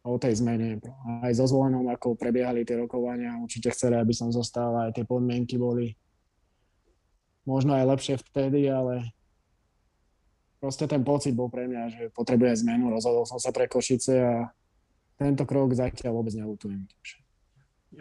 [0.01, 0.81] o tej zmene.
[1.21, 5.61] Aj so zvolenom, ako prebiehali tie rokovania, určite chceli, aby som zostal, aj tie podmienky
[5.61, 5.93] boli
[7.45, 9.13] možno aj lepšie vtedy, ale
[10.57, 12.89] proste ten pocit bol pre mňa, že potrebuje zmenu.
[12.89, 14.49] Rozhodol som sa pre Košice a
[15.21, 16.83] tento krok zatiaľ vôbec nelutujem.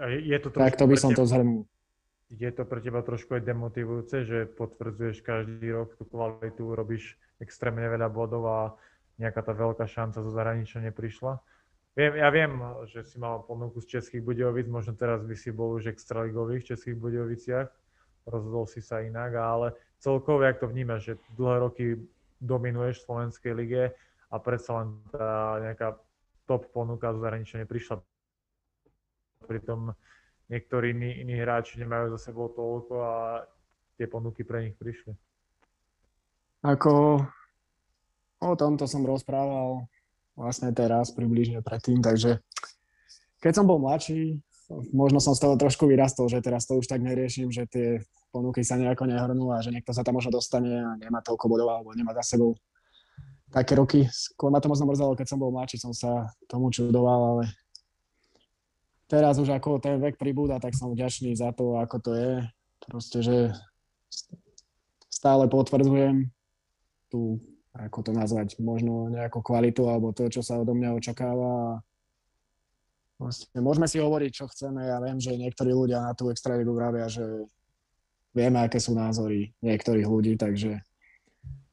[0.00, 1.68] A je to tak to by som to zhrnul.
[2.32, 7.84] Je to pre teba trošku aj demotivujúce, že potvrdzuješ každý rok tú kvalitu, robíš extrémne
[7.90, 8.60] veľa bodov a
[9.18, 11.42] nejaká tá veľká šanca zo zahraničia neprišla.
[11.92, 12.56] Viem, ja viem,
[12.88, 16.68] že si mal ponuku z Českých Budejovic, možno teraz by si bol už extraligových v
[16.72, 17.68] Českých Budejoviciach,
[18.24, 21.84] rozhodol si sa inak, ale celkovo, jak to vnímaš, že dlhé roky
[22.40, 23.82] dominuješ v Slovenskej lige
[24.32, 26.00] a predsa len tá nejaká
[26.48, 28.00] top ponuka zo zahraničia neprišla.
[29.44, 29.92] Pritom
[30.48, 33.14] niektorí iní, iní hráči nemajú za sebou toľko a
[34.00, 35.12] tie ponuky pre nich prišli.
[36.62, 37.26] Ako
[38.38, 39.90] o tomto som rozprával
[40.38, 42.38] vlastne teraz približne predtým, takže
[43.42, 44.38] keď som bol mladší,
[44.94, 47.98] možno som z toho trošku vyrastol, že teraz to už tak neriešim, že tie
[48.30, 51.68] ponuky sa nejako nehrnú a že niekto sa tam možno dostane a nemá toľko bodov
[51.68, 52.54] alebo nemá za sebou
[53.52, 54.08] také roky.
[54.08, 57.44] Skôr ma to možno mrzelo, keď som bol mladší, som sa tomu čudoval, ale
[59.10, 62.32] teraz už ako ten vek pribúda, tak som vďačný za to, ako to je.
[62.82, 63.36] Proste, že
[65.12, 66.32] stále potvrdzujem
[67.12, 67.36] tú
[67.72, 71.80] ako to nazvať, možno nejakú kvalitu alebo to, čo sa odo mňa očakáva.
[73.16, 74.84] Vlastne, môžeme si hovoriť, čo chceme.
[74.84, 77.24] Ja viem, že niektorí ľudia na tú extraligu vravia, že
[78.36, 80.80] vieme, aké sú názory niektorých ľudí, takže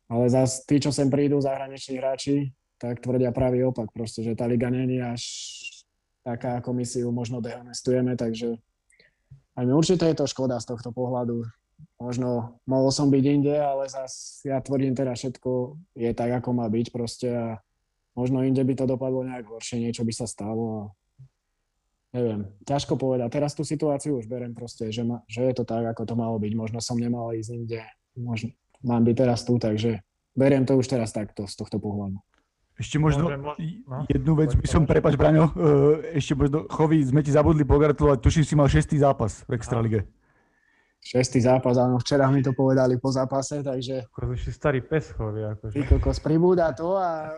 [0.09, 2.35] ale zase tí, čo sem prídu, zahraniční hráči,
[2.81, 5.21] tak tvrdia pravý opak, proste, že tá liga není až
[6.25, 8.57] taká, ako my si ju možno dehonestujeme, takže
[9.53, 11.45] aj mi určite je to škoda z tohto pohľadu.
[11.99, 16.65] Možno mohol som byť inde, ale zase ja tvrdím teda všetko je tak, ako má
[16.71, 17.47] byť proste a
[18.15, 20.83] možno inde by to dopadlo nejak horšie, niečo by sa stalo a
[22.15, 23.29] neviem, ťažko povedať.
[23.29, 26.39] Teraz tú situáciu už berem proste, že, ma, že je to tak, ako to malo
[26.39, 26.53] byť.
[26.55, 27.83] Možno som nemal ísť inde,
[28.15, 29.99] možno mám byť teraz tu, takže
[30.33, 32.17] beriem to už teraz takto z tohto pohľadu.
[32.79, 37.27] Ešte možno no, jednu vec by som, prepač Braňo, uh, ešte možno, Chovi, sme ti
[37.27, 40.07] zabudli pogratulovať, tuším si mal šestý zápas v Extralige.
[40.99, 44.05] Šestý zápas, áno, včera mi to povedali po zápase, takže...
[44.11, 45.73] Ako si starý pes Chovi, akože.
[45.73, 47.33] Ty kokos, pribúda to a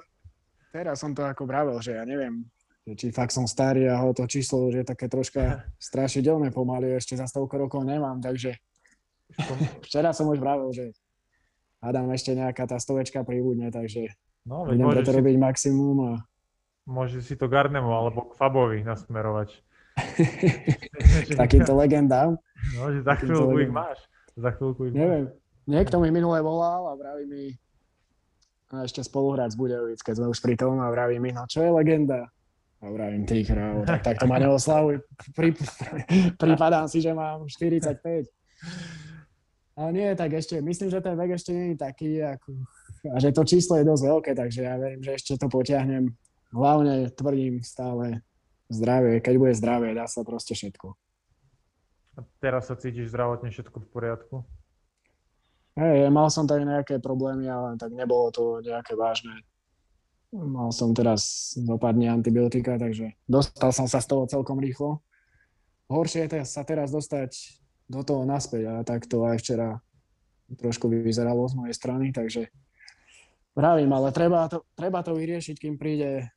[0.73, 2.49] teraz som to ako vravel, že ja neviem,
[2.97, 7.13] či fakt som starý a ho to číslo už je také troška strašidelné pomaly, ešte
[7.13, 8.57] za stovko rokov nemám, takže
[9.85, 10.91] včera som už vravel, že
[11.85, 14.09] hádam ešte nejaká tá stovečka pribudne, takže
[14.45, 15.17] No, Budem preto si...
[15.21, 16.13] robiť maximum a...
[16.89, 19.53] Môže si to Gardnemu alebo k Fabovi nasmerovať.
[21.41, 22.37] Takýmto legendám.
[22.77, 23.97] No, že za chvíľku ich máš.
[24.37, 25.33] Za chvíľku ich Neviem.
[25.69, 27.43] Niekto mi minule volal a vraví mi,
[28.71, 31.61] a ešte spoluhrať z Budejovic, keď sme už pri tom a vraví mi, no čo
[31.61, 32.31] je legenda?
[32.81, 35.05] A vravím, ty krávo, tak, tak to ma neoslavuj.
[35.37, 35.53] Pri,
[36.41, 38.25] pripadám si, že mám 45.
[39.77, 42.57] Ale nie, tak ešte, myslím, že ten vek ešte nie je taký, ako
[43.09, 46.13] a že to číslo je dosť veľké, takže ja verím, že ešte to potiahnem.
[46.53, 48.21] Hlavne tvrdím stále
[48.71, 49.19] zdravie.
[49.19, 50.95] Keď bude zdravie, dá sa proste všetko.
[52.15, 54.35] A teraz sa cítiš zdravotne všetko v poriadku?
[55.75, 59.43] Hej, mal som tak nejaké problémy, ale tak nebolo to nejaké vážne.
[60.31, 65.03] Mal som teraz dopadne antibiotika, takže dostal som sa z toho celkom rýchlo.
[65.91, 67.35] Horšie je sa teraz dostať
[67.91, 69.83] do toho naspäť a tak to aj včera
[70.51, 72.47] trošku vyzeralo z mojej strany, takže
[73.51, 76.31] Vravím, ale treba to, treba to vyriešiť, kým príde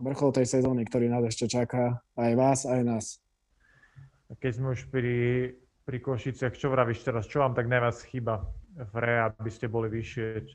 [0.00, 2.00] vrchol tej sezóny, ktorý nás ešte čaká.
[2.16, 3.04] Aj vás, aj nás.
[4.32, 5.52] Keď sme už pri,
[5.84, 7.28] pri Košiciach, čo vravíš teraz?
[7.28, 10.48] Čo vám tak najviac chýba v re, aby ste boli vyššie?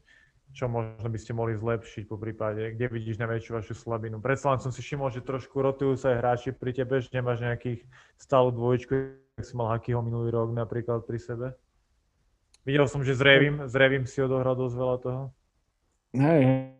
[0.55, 2.73] Čo možno by ste mohli zlepšiť po prípade?
[2.73, 4.17] Kde vidíš najväčšiu vašu slabinu?
[4.23, 7.43] Predsa len som si všimol, že trošku rotujú sa aj hráči pri tebe, že nemáš
[7.43, 7.83] nejakých
[8.17, 8.93] stálu dvojičku,
[9.37, 11.47] ak si mal Hakyho minulý rok napríklad pri sebe.
[12.65, 15.23] Videl som, že s Revim, s Revim si odohral dosť veľa toho.
[16.15, 16.73] Hej,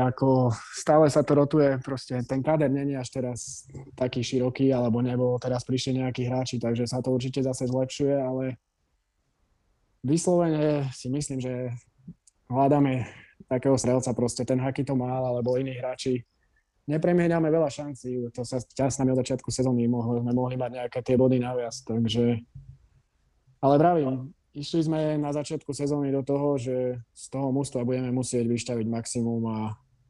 [0.00, 5.36] ako stále sa to rotuje, proste ten káder není až teraz taký široký, alebo nebol
[5.36, 8.58] teraz prišli nejakí hráči, takže sa to určite zase zlepšuje, ale
[10.06, 11.74] vyslovene si myslím, že
[12.46, 13.06] hľadáme
[13.50, 16.22] takého strelca, proste ten Haky to mal, alebo iní hráči.
[16.86, 20.98] Nepremieňame veľa šancí, to sa s nami od začiatku sezóny mohli, sme mohli mať nejaké
[21.02, 22.38] tie body naviac, takže
[23.58, 28.48] ale vravím, išli sme na začiatku sezóny do toho, že z toho mústva budeme musieť
[28.48, 29.58] vyšťaviť maximum a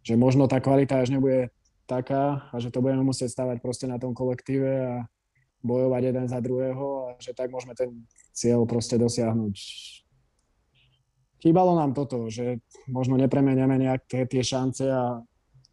[0.06, 1.50] že možno tá kvalita až nebude
[1.90, 4.94] taká a že to budeme musieť stavať proste na tom kolektíve a
[5.66, 9.54] bojovať jeden za druhého a že tak môžeme ten cieľ proste dosiahnuť.
[11.42, 15.20] Chýbalo nám toto, že možno nepremeniame nejaké tie šance a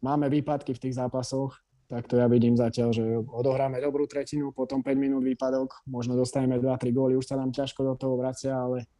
[0.02, 1.63] máme výpadky v tých zápasoch,
[1.94, 6.58] tak to ja vidím zatiaľ, že odohráme dobrú tretinu, potom 5 minút výpadok, možno dostaneme
[6.58, 8.90] 2-3 góly, už sa nám ťažko do toho vracia, ale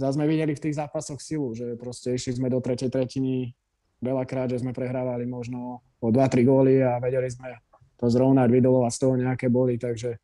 [0.00, 3.52] zase sme videli v tých zápasoch silu, že proste išli sme do tretej tretiny
[4.00, 7.52] veľakrát, že sme prehrávali možno o 2-3 góly a vedeli sme
[8.00, 10.16] to zrovnať, vydolovať z toho nejaké boli, takže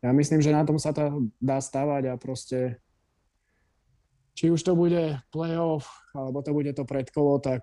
[0.00, 2.80] ja myslím, že na tom sa to dá stavať a proste
[4.32, 5.84] či už to bude playoff,
[6.16, 7.60] alebo to bude to predkolo, tak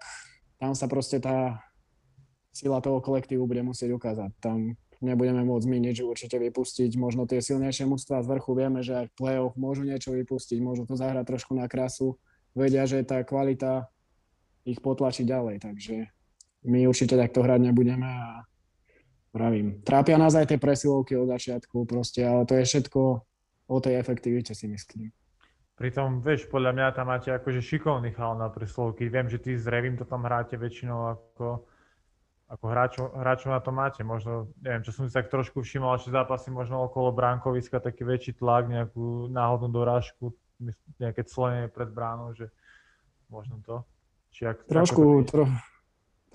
[0.62, 1.58] tam sa proste tá
[2.56, 4.32] sila toho kolektívu bude musieť ukázať.
[4.39, 6.95] Tam nebudeme môcť my nič určite vypustiť.
[6.95, 10.88] Možno tie silnejšie mužstva z vrchu vieme, že aj v play-off môžu niečo vypustiť, môžu
[10.88, 12.16] to zahrať trošku na krasu.
[12.56, 13.91] Vedia, že tá kvalita
[14.64, 16.08] ich potlačí ďalej, takže
[16.66, 18.47] my určite takto hrať nebudeme a
[19.36, 19.84] pravím.
[19.84, 23.01] Trápia nás aj tie presilovky od začiatku proste, ale to je všetko
[23.68, 25.12] o tej efektivite si myslím.
[25.76, 29.12] Pritom, vieš, podľa mňa tam máte akože šikovný chal na presilovky.
[29.12, 31.68] Viem, že ty s Revim to tam hráte väčšinou ako
[32.45, 34.01] ako hráčov, hráčov na to máte.
[34.05, 38.37] Možno, neviem, čo som si tak trošku všimol, že zápasy možno okolo bránkoviska, taký väčší
[38.37, 40.37] tlak, nejakú náhodnú dorážku,
[41.01, 42.53] nejaké clenie pred bránou, že
[43.33, 43.81] možno to.
[44.29, 45.49] Či ak, trošku, tro,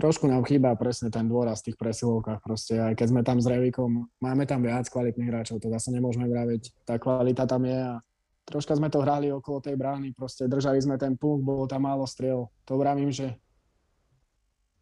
[0.01, 2.43] trošku nám chýba presne ten dôraz v tých presilovkách.
[2.43, 6.27] Proste aj keď sme tam s Revikom, máme tam viac kvalitných hráčov, to zase nemôžeme
[6.27, 6.89] vraviť.
[6.89, 8.03] Tá kvalita tam je a
[8.51, 12.03] troška sme to hrali okolo tej brány, proste držali sme ten punkt, bolo tam málo
[12.03, 12.51] striel.
[12.67, 13.39] To vravím, že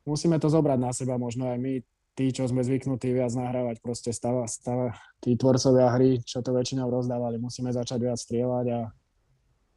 [0.09, 1.85] musíme to zobrať na seba možno aj my,
[2.17, 6.89] tí, čo sme zvyknutí viac nahrávať, proste stava, stava, tí tvorcovia hry, čo to väčšinou
[6.89, 8.81] rozdávali, musíme začať viac strieľať a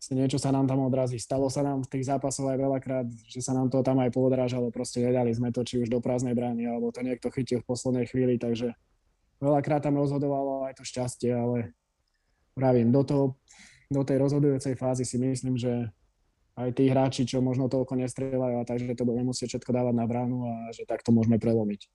[0.10, 1.22] niečo sa nám tam odrazí.
[1.22, 4.74] Stalo sa nám v tých zápasoch aj veľakrát, že sa nám to tam aj poodrážalo,
[4.74, 8.10] proste nedali sme to či už do prázdnej brány, alebo to niekto chytil v poslednej
[8.10, 8.74] chvíli, takže
[9.38, 11.78] veľakrát tam rozhodovalo aj to šťastie, ale
[12.58, 13.26] pravím, do, toho,
[13.94, 15.94] do tej rozhodujúcej fázy si myslím, že
[16.68, 20.38] aj tí hráči, čo možno toľko nestrieľajú, takže to budeme musieť všetko dávať na bránu
[20.46, 21.90] a že takto môžeme prelomiť.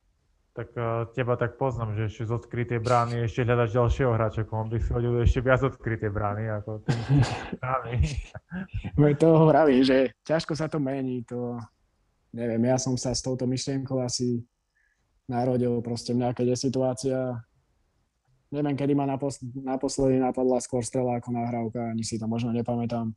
[0.56, 4.72] Tak uh, teba tak poznám, že ešte z odkrytej brány ešte hľadaš ďalšieho hráča, on
[4.72, 6.80] by si hodil ešte viac odkrytej brány ako
[9.04, 11.60] Veď to hovorí, že ťažko sa to mení, to
[12.32, 14.40] neviem, ja som sa s touto myšlienkou asi
[15.28, 17.36] narodil, proste v nejakej situácia,
[18.48, 23.12] neviem, kedy ma napos- naposledy napadla skôr strela ako nahrávka, ani si to možno nepamätám.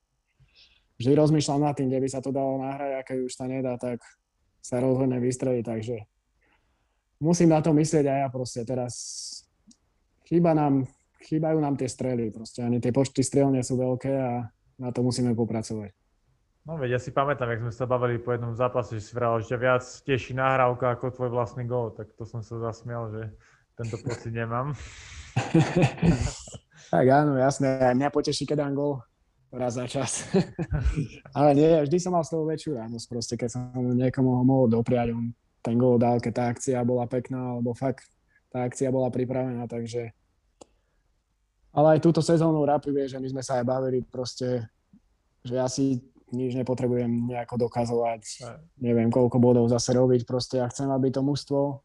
[0.99, 3.79] Vždy rozmýšľam nad tým, kde by sa to dalo nahrať a keď už sa nedá,
[3.79, 4.03] tak
[4.59, 5.97] sa rozhodne vystreliť, takže
[7.23, 8.93] musím na to myslieť aj ja proste teraz.
[10.27, 10.83] Chýba nám,
[11.23, 14.99] chýbajú nám tie strely proste, ani tie počty strel nie sú veľké a na to
[14.99, 15.95] musíme popracovať.
[16.67, 19.39] No veď ja si pamätám, jak sme sa bavili po jednom zápase, že si vral,
[19.39, 23.31] že viac teší nahrávka ako tvoj vlastný gól, tak to som sa zasmial, že
[23.79, 24.75] tento pocit nemám.
[26.93, 28.99] tak áno, jasné, mňa poteší, keď dám gól
[29.49, 30.25] raz za čas.
[31.37, 34.67] Ale nie, vždy som mal z toho väčšiu radosť, proste, keď som niekomu ho mohol
[34.69, 38.07] dopriať, on ten gól dal, keď tá akcia bola pekná, alebo fakt
[38.49, 40.15] tá akcia bola pripravená, takže
[41.69, 44.65] ale aj túto sezónu Rapy vie, že my sme sa aj bavili proste,
[45.45, 46.01] že ja si
[46.33, 48.21] nič nepotrebujem nejako dokazovať,
[48.81, 51.81] neviem koľko bodov zase robiť, proste ja chcem, aby to mužstvo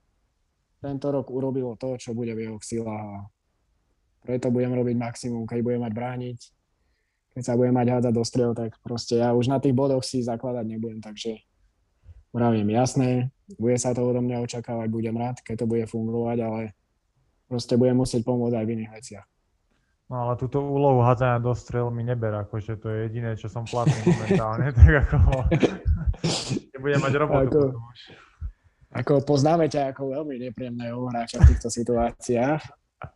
[0.84, 3.18] tento rok urobilo to, čo bude v jeho silách a
[4.24, 6.38] preto budem robiť maximum, keď budem mať brániť,
[7.34, 10.22] keď sa budem mať hádzať do strel, tak proste ja už na tých bodoch si
[10.22, 11.42] zakladať nebudem, takže
[12.30, 16.62] vravím, jasné, bude sa to odo mňa očakávať, budem rád, keď to bude fungovať, ale
[17.50, 19.26] proste budem musieť pomôcť aj v iných veciach.
[20.04, 23.66] No ale túto úlohu hádzania do strel mi neber, akože to je jediné, čo som
[23.66, 25.18] platný momentálne, tak ako
[26.78, 28.00] nebudem mať robotu ako, potom už.
[28.94, 32.62] Ako poznáme ťa ako veľmi nepríjemného hráča v týchto situáciách,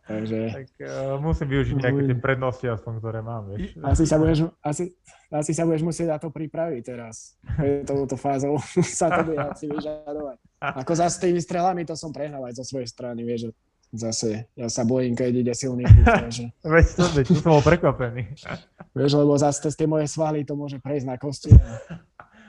[0.05, 0.37] Takže...
[0.53, 3.75] Tak uh, musím využiť nejaké tie prednosti aspoň, ktoré mám, vieš.
[3.81, 4.93] Asi sa budeš, asi,
[5.29, 7.37] asi sa budeš musieť na to pripraviť teraz.
[7.85, 8.57] Touto fázou
[8.99, 10.37] sa to bude asi vyžadovať.
[10.59, 13.53] Ako za s tými strelami to som prehnal aj zo svojej strany, vieš,
[13.93, 15.85] zase ja sa bojím, keď ide silný
[16.35, 16.53] že...
[16.61, 18.29] Veď to, veď to som bol prekvapený.
[18.97, 21.53] Vieš, lebo zase tie moje svaly to môže prejsť na kosti.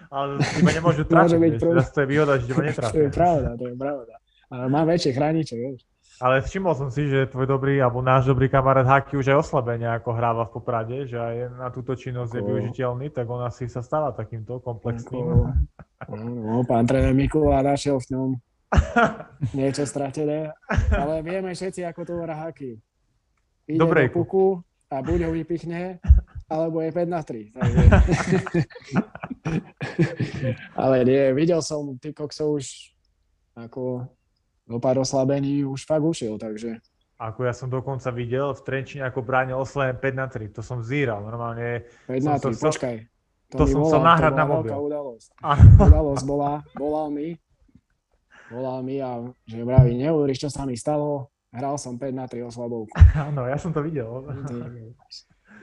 [0.08, 2.96] Ale teba nemôžu trafiť, vieš, to je výhoda, že teba netrafia.
[2.96, 4.14] To je pravda, to je pravda.
[4.50, 5.80] Ale mám väčšie chrániče, vieš.
[6.20, 9.88] Ale všimol som si, že tvoj dobrý, alebo náš dobrý kamarát Haki už aj oslabenie
[9.88, 13.80] ako hráva v Poprade, že aj na túto činnosť je využiteľný, tak on asi sa
[13.80, 15.48] stáva takýmto komplexným.
[16.12, 18.28] No, pán tréner Mikula našiel v ňom
[19.56, 20.52] niečo stratené,
[20.92, 22.76] ale vieme všetci, ako to hrá Haki.
[23.72, 24.12] Ide Dobre.
[24.12, 24.60] do puku
[24.92, 26.04] a buď ho vypichne,
[26.52, 27.56] alebo je 5 na 3.
[27.56, 27.80] Takže...
[30.84, 32.92] ale nie, videl som ty koksov už
[33.56, 34.04] ako
[34.70, 36.78] do pár oslabení už fakt ušiel, takže...
[37.20, 40.56] Ako ja som dokonca videl v Trenčine, ako bránil oslaven 5 na 3.
[40.56, 41.84] To som zíral, normálne.
[42.08, 42.96] 5 na 3, chcel, počkaj.
[43.50, 44.72] To, to som chcel nahrať na mobil.
[44.72, 45.28] udalosť.
[45.90, 47.36] udalosť bola, volal mi,
[48.48, 52.46] volal mi a že vraví, neuveríš, čo sa mi stalo, hral som 5 na 3
[52.46, 52.94] oslabovku.
[53.28, 54.24] Áno, ja som to videl.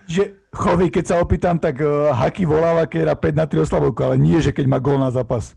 [0.06, 4.00] že chovy, keď sa opýtam, tak uh, Haki volala, keď era 5 na 3 oslabovku,
[4.04, 5.56] ale nie, že keď má gól na zápas.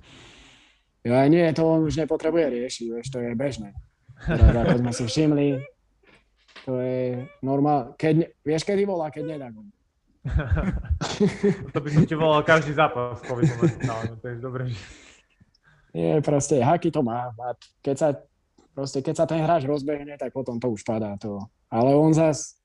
[1.01, 3.73] Ja nie, to on už nepotrebuje riešiť, vieš, to je bežné.
[4.27, 5.49] Teda, ako sme si všimli,
[6.69, 7.97] to je normál.
[7.97, 9.65] Keď, vieš, kedy volá, keď nedá gol.
[11.73, 14.65] to by som ti volal každý zápas, momentálne, to je dobré.
[15.97, 17.33] Nie, proste, haky to má.
[17.81, 18.09] Keď sa,
[18.77, 21.17] proste, keď sa ten hráč rozbehne, tak potom to už padá.
[21.25, 21.49] To.
[21.73, 22.61] Ale on zas,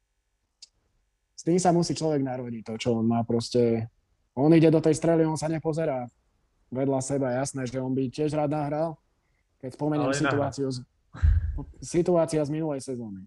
[1.32, 3.88] s tým sa musí človek narodiť, to, čo on má proste.
[4.36, 6.04] On ide do tej strely, on sa nepozerá
[6.70, 8.98] vedľa seba, jasné, že on by tiež rád nahral,
[9.62, 10.78] keď spomeniem situáciu z,
[11.82, 13.26] situácia z minulej sezóny.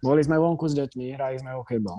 [0.00, 1.98] Boli sme vonku s deťmi, hrali sme hokejbal.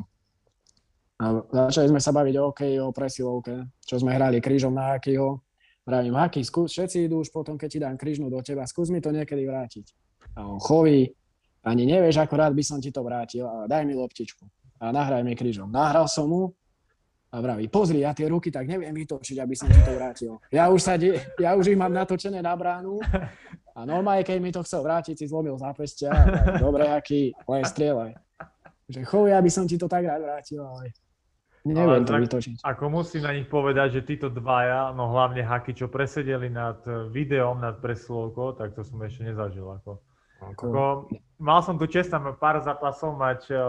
[1.21, 1.25] A
[1.69, 5.37] začali sme sa baviť o hokeji, o presilovke, čo sme hrali krížom na Hakyho.
[5.85, 9.01] Vravím, Haky, skús, všetci idú už potom, keď ti dám krížnu do teba, skús mi
[9.01, 9.85] to niekedy vrátiť.
[10.37, 11.13] A on choví,
[11.61, 14.45] ani nevieš, ako rád by som ti to vrátil, ale daj mi loptičku
[14.81, 15.69] a nahraj mi krížom.
[15.69, 16.41] Nahral som mu
[17.31, 20.31] a vraví, pozri, ja tie ruky tak neviem vytočiť, aby som ti to vrátil.
[20.51, 22.99] Ja už, sa de- ja už ich mám natočené na bránu
[23.71, 26.11] a normálne, keď mi to chcel vrátiť, si zlomil zápestia.
[26.59, 28.11] Dobre, aký, len strieľaj.
[28.91, 30.91] Že chov, ja by som ti to tak rád vrátil, ale
[31.63, 32.55] Neviem to tak- vytočiť.
[32.65, 37.07] Ako musím na nich povedať, že títo dvaja, no hlavne Haky, čo presedeli nad eh,
[37.07, 39.69] videom, nad presilovkou, tak to som ešte nezažil.
[39.69, 40.01] Ako.
[40.41, 41.05] Ako,
[41.37, 43.61] mal som tu čest tam pár zápasov mať uh,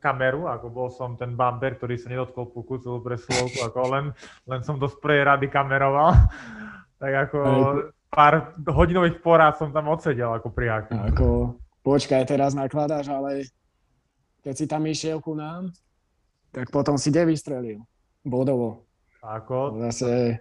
[0.00, 4.04] kameru, ako bol som ten bumper, ktorý sa nedotkol puku celú presilovku, ako len,
[4.48, 6.16] len som do spreje rady kameroval.
[7.02, 7.38] tak ako
[8.08, 10.92] pár hodinových porád som tam odsedel ako pri Haky.
[11.12, 13.44] ako, počkaj, teraz nakladáš, ale
[14.40, 15.72] keď si tam išiel ku nám,
[16.54, 17.82] tak potom si kde vystrelil?
[18.22, 18.86] Bodovo.
[19.24, 20.40] Ako, Zase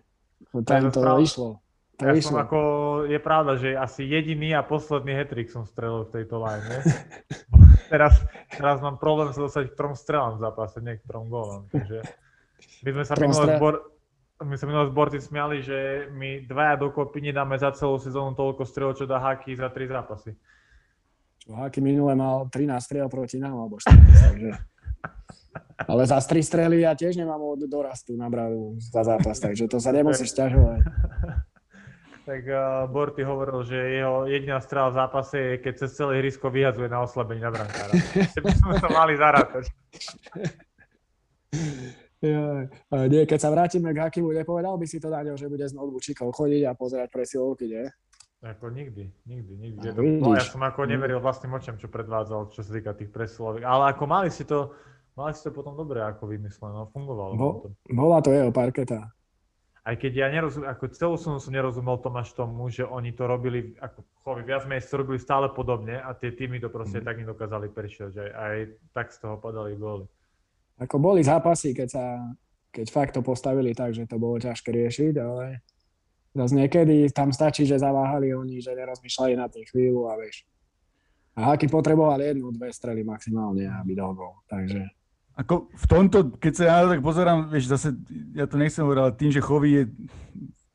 [0.67, 1.62] tam to išlo.
[2.01, 2.59] Ja som ako,
[3.05, 6.65] je pravda, že asi jediný a posledný hetrik som strelil v tejto line.
[7.93, 8.17] teraz,
[8.49, 11.69] teraz mám problém sa dostať k trom strelám v zápase, nie k trom gólom.
[11.69, 12.01] Takže
[12.81, 13.73] my sme sa strel- zbor,
[14.41, 18.97] my sa minulé zborty smiali, že my dvaja dokopy nedáme za celú sezónu toľko strel,
[18.97, 20.33] čo dá Haky za tri zápasy.
[21.45, 24.51] Čo Haky minule mal 13 striel proti nám, alebo 14, takže...
[25.89, 29.77] Ale za 3 strely ja tiež nemám od dorastu na bradu za zápas, takže to
[29.77, 30.81] sa nemusíš ťažovať.
[32.23, 36.47] Tak uh, Borty hovoril, že jeho jediná strela v zápase je, keď cez celé ihrisko
[36.47, 37.91] vyhazuje na oslabenie na brankára.
[38.39, 39.67] By sme to mali zarátať.
[42.23, 42.63] Ja,
[43.11, 46.31] nie, keď sa vrátime k Hakimu, nepovedal by si to Daňo, že bude s notebookom
[46.31, 47.83] chodiť a pozerať presilovky, nie?
[48.39, 49.83] Ako nikdy, nikdy, nikdy.
[49.83, 53.67] A no, ja som ako neveril vlastným očam, čo predvádzal, čo sa týka tých presiloviek.
[53.67, 54.71] Ale ako mali si to,
[55.19, 57.31] mali si to potom dobre ako vymyslené, no, fungovalo.
[57.35, 57.67] Bo- to.
[57.91, 59.11] Bola to jeho parketa.
[59.83, 63.75] Aj keď ja nerozumiem, ako celú som, som nerozumel Tomáš tomu, že oni to robili,
[63.83, 67.05] ako chovy, viac menej to robili stále podobne a tie týmy to proste Mhm.
[67.05, 68.57] tak nedokázali prečítať, že aj, aj
[68.95, 70.07] tak z toho padali góly.
[70.79, 72.05] Ako boli zápasy, keď sa,
[72.71, 75.59] keď fakt to postavili tak, že to bolo ťažké riešiť, ale
[76.31, 80.47] zase niekedy tam stačí, že zaváhali oni, že nerozmýšľali na tým chvíľu a vieš.
[81.35, 84.37] A Haky potreboval jednu, dve strely maximálne, aby dal gol.
[84.47, 84.85] Takže
[85.33, 87.97] Ako v tomto, keď sa ja tak pozerám, vieš, zase,
[88.37, 89.83] ja to nechcem hovoriť, ale tým, že chovy je,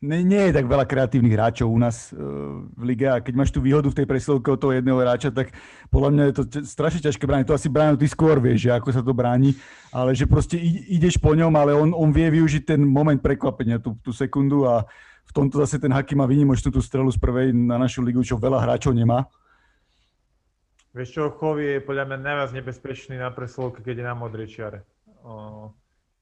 [0.03, 3.55] nie, nie je tak veľa kreatívnych hráčov u nás uh, v lige a keď máš
[3.55, 5.55] tú výhodu v tej presilovke od toho jedného hráča, tak
[5.95, 7.47] podľa mňa je to strašne ťažké brániť.
[7.51, 9.55] To asi bráňo ty skôr vieš, že ako sa to bráni,
[9.95, 10.59] ale že proste
[10.91, 14.87] ideš po ňom, ale on, on vie využiť ten moment prekvapenia, tú, tú sekundu a
[15.29, 18.41] v tomto zase ten Haky má výnimočnú tú strelu z prvej na našu ligu, čo
[18.41, 19.29] veľa hráčov nemá.
[20.97, 24.81] Vieš čo, Chovy je podľa mňa najviac nebezpečný na presilovke, keď je na modrej čiare.
[25.21, 25.69] O,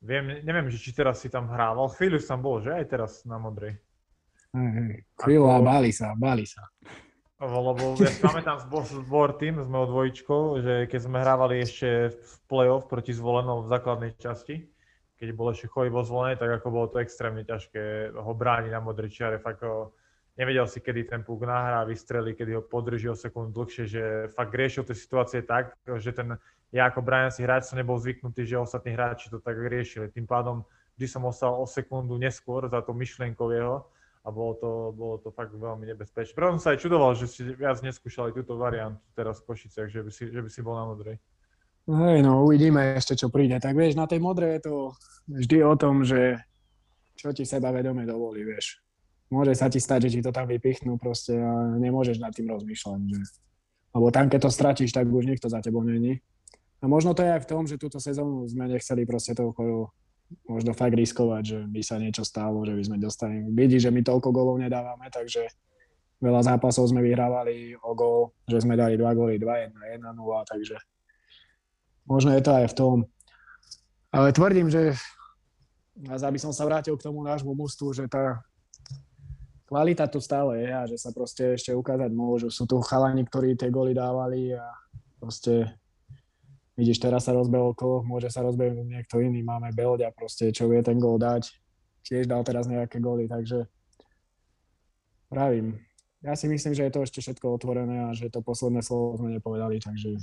[0.03, 3.39] viem, neviem, že či teraz si tam hrával, chvíľu tam bol, že aj teraz na
[3.39, 3.79] modrej.
[4.91, 4.95] hej.
[5.21, 6.67] chvíľu a báli sa, báli sa.
[7.37, 11.63] Lebo ja pamätám z Bo- z Board Team, s mojou dvojičkou, že keď sme hrávali
[11.63, 14.67] ešte v play-off proti zvolenou v základnej časti,
[15.17, 18.81] keď bol ešte Chovy vo zvolenej, tak ako bolo to extrémne ťažké ho brániť na
[18.81, 19.37] modrej čiare.
[19.41, 19.65] Fakt
[20.37, 24.03] nevedel si, kedy ten puk nahrá, vystrelí, kedy ho podrží o sekundu dlhšie, že
[24.37, 26.37] fakt riešil tie situácie tak, že ten,
[26.71, 30.13] ja ako bráňací hráč som nebol zvyknutý, že ostatní hráči to tak riešili.
[30.13, 30.63] Tým pádom
[31.01, 33.89] vždy som ostal o sekundu neskôr za to myšlienkou jeho
[34.27, 36.35] a bolo to, bolo to fakt veľmi nebezpečné.
[36.35, 40.03] Preto som sa aj čudoval, že si viac neskúšali túto variantu teraz v Košiciach, že
[40.03, 41.17] by si, že by si bol na modrej.
[41.87, 43.63] Hej, no uvidíme ešte, čo príde.
[43.63, 44.75] Tak vieš, na tej modrej je to
[45.31, 46.43] vždy o tom, že
[47.15, 48.83] čo ti seba vedome dovolí, vieš.
[49.27, 53.01] Môže sa ti stať, že ti to tam vypichnú proste a nemôžeš nad tým rozmýšľať.
[53.11, 53.21] Že...
[53.99, 56.23] Lebo tam, keď to stratíš, tak už nikto za tebou není.
[56.79, 59.91] A možno to je aj v tom, že túto sezónu sme nechceli proste toľko
[60.47, 63.43] možno fakt riskovať, že by sa niečo stalo, že by sme dostali.
[63.51, 65.47] Vidí, že my toľko golov nedávame, takže
[66.19, 70.77] veľa zápasov sme vyhrávali o gol, že sme dali 2 góly, 2-1, 1-0, takže
[72.07, 72.97] možno je to aj v tom.
[74.11, 74.97] Ale tvrdím, že
[75.97, 78.41] zase aby som sa vrátil k tomu nášmu mužstvu, že tá
[79.67, 82.49] kvalita tu stále je a že sa proste ešte ukázať môžu.
[82.49, 84.63] Sú tu chalani, ktorí tie góly dávali a
[85.19, 85.75] proste
[86.79, 89.43] vidíš, teraz sa rozbehol kolo, môže sa rozbehnúť niekto iný.
[89.43, 91.51] Máme Belďa proste, čo vie ten gól dať.
[92.07, 93.67] Tiež dal teraz nejaké góly, takže
[95.27, 95.83] pravím.
[96.23, 99.35] Ja si myslím, že je to ešte všetko otvorené a že to posledné slovo sme
[99.35, 100.15] nepovedali, takže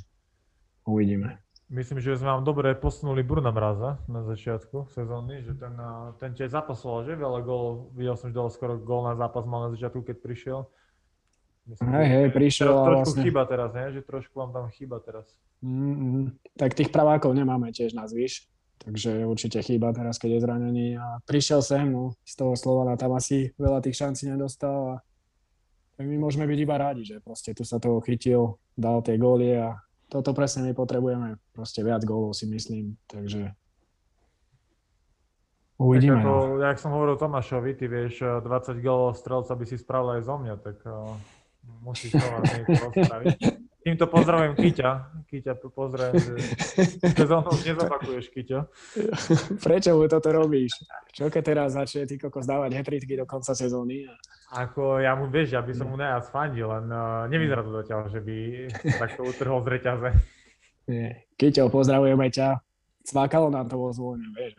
[0.88, 1.44] uvidíme.
[1.72, 6.36] Myslím, že sme vám dobre posunuli Bruna Mraza na začiatku sezóny, že ten, a, ten
[6.36, 9.70] tiež zapasoval, že veľa gólov, videl som, že dal skoro gól na zápas mal na
[9.74, 10.60] začiatku, keď prišiel.
[11.64, 13.86] Myslím, Hej, hej, prišiel trošku vlastne- chyba teraz, ne?
[13.96, 15.26] že trošku vám tam chyba teraz.
[15.64, 18.52] Mm, tak tých pravákov nemáme tiež na zvyš,
[18.84, 20.88] takže určite chýba teraz, keď je zranený.
[21.00, 25.06] A prišiel sem, no, z toho Slovana tam asi veľa tých šancí nedostal a
[25.96, 29.56] tak my môžeme byť iba rádi, že proste tu sa toho chytil, dal tie góly
[29.56, 29.80] a
[30.14, 33.50] toto presne my potrebujeme, proste viac gólov si myslím, takže
[35.82, 36.22] uvidíme.
[36.22, 36.38] Tak No.
[36.38, 40.22] ako, jak som hovoril Tomášovi, ty vieš, eh, 20 gólov strelca by si spravil aj
[40.22, 41.18] zo mňa, tak uh,
[41.82, 43.63] musíš to niečo rozpraviť.
[43.84, 44.90] Týmto pozdravujem Kyťa.
[45.28, 46.36] Kyťa, pozdravujem, že
[47.20, 48.60] sezónu už nezopakuješ, Kyťo.
[49.60, 50.72] Prečo mu toto robíš?
[51.12, 54.08] Čo keď teraz začne ty kokos dávať hetritky do konca sezóny?
[54.56, 58.00] Ako ja mu, vieš, ja by som mu najviac fandil, len uh, nevyzerá to zatiaľ,
[58.08, 58.36] že by
[59.04, 60.10] takto utrhol z reťaze.
[60.88, 61.28] Nie.
[61.36, 62.64] Kyťo, pozdravujeme ťa.
[63.04, 64.56] Cvákalo nám to vo zvone, vieš.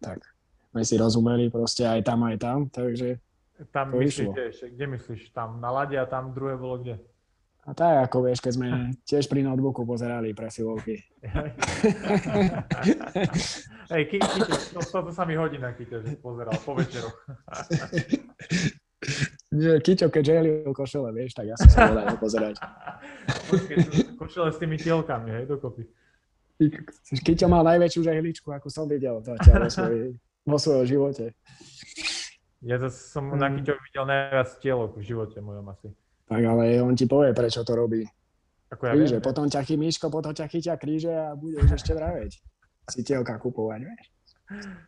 [0.00, 0.24] Tak,
[0.72, 3.20] my si rozumeli proste aj tam, aj tam, takže
[3.70, 5.30] Tam To myslíš, vieš, kde myslíš?
[5.30, 6.98] Tam na lade a tam druhé bolo kde?
[7.64, 8.68] A tak ako vieš, keď sme
[9.08, 11.00] tiež pri notebooku pozerali presilovky.
[13.88, 14.44] Hej, Kyťo,
[14.76, 17.16] to, toto sa mi hodí na Kyťo, že pozeral po večeroch.
[19.56, 22.60] Nie, Kyťo, keď želil košele, vieš, tak ja som sa aj pozerať.
[24.20, 25.88] Košele s tými tielkami, hej, dokopy.
[27.24, 30.06] Kyťo mal najväčšiu žehličku, ako som videl zatiaľ vo, svojej,
[30.44, 31.24] vo svojom živote.
[32.60, 33.48] Ja zase som na.
[33.48, 35.88] Kyťo videl najviac tielok v živote mojom asi.
[36.24, 38.04] Tak ale on ti povie, prečo to robí.
[38.72, 41.92] Ako ja Kríže, viem, potom ťa chytí Miško, potom ťa chytia kríže a budeš ešte
[41.94, 42.32] vraveť.
[42.90, 44.04] Si tielka kupovať, vieš.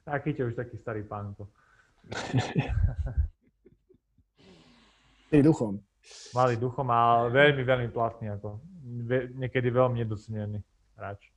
[0.04, 1.48] a Kyťo už taký starý pánko.
[5.30, 5.80] Ty duchom.
[6.34, 8.62] Malý duchom a veľmi, veľmi platný, ako
[9.36, 10.62] niekedy veľmi nedocenený
[10.94, 11.32] hráč.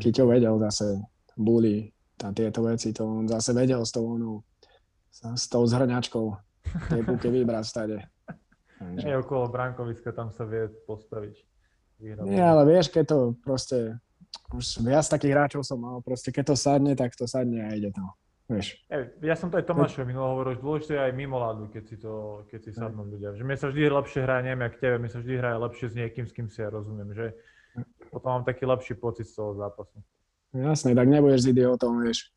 [0.00, 1.04] Kyťo vedel zase
[1.36, 1.92] buli
[2.24, 4.40] a tieto veci, to on zase vedel s tou, onou,
[5.12, 6.26] s tou zhrňačkou
[6.88, 7.96] tej puky vybrať stade.
[8.80, 11.36] Nie okolo brankoviska, tam sa vie postaviť.
[12.00, 12.24] Vyhrať.
[12.24, 14.00] Nie, ale vieš, keď to proste,
[14.56, 17.92] už viac takých hráčov som mal, proste keď to sadne, tak to sadne a ide
[17.92, 18.04] to.
[18.50, 18.82] Vieš.
[18.90, 18.98] Ja,
[19.30, 21.96] ja som to aj Tomášovi minulý hovoril, že dôležité je aj mimo ľadu, keď si,
[22.00, 23.36] to, keď si sadnú ľudia.
[23.38, 25.94] Že mne sa vždy lepšie hrá, neviem, jak tebe, mne sa vždy hraje lepšie s
[25.94, 27.26] niekým, s kým si ja rozumiem, že
[28.10, 30.02] potom mám taký lepší pocit z toho zápasu.
[30.50, 32.34] Jasné, tak nebudeš s idiotom, vieš.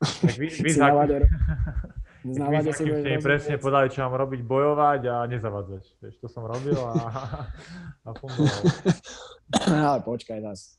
[0.00, 0.70] Tak vy, vy
[2.24, 3.22] nálade s si akým budeš ste mi rozumieť.
[3.22, 5.82] presne podali, čo mám robiť, bojovať a nezavadzať.
[6.02, 6.92] Vieš, to som robil a,
[8.06, 8.62] a fungovalo.
[9.88, 10.78] Ale počkaj zas.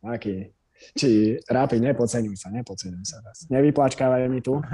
[0.00, 0.52] Aký?
[0.92, 3.48] Či Rápi, nepodceňuj sa, nepodceňuj sa zas.
[3.48, 4.60] Nevyplačkávaj mi tu.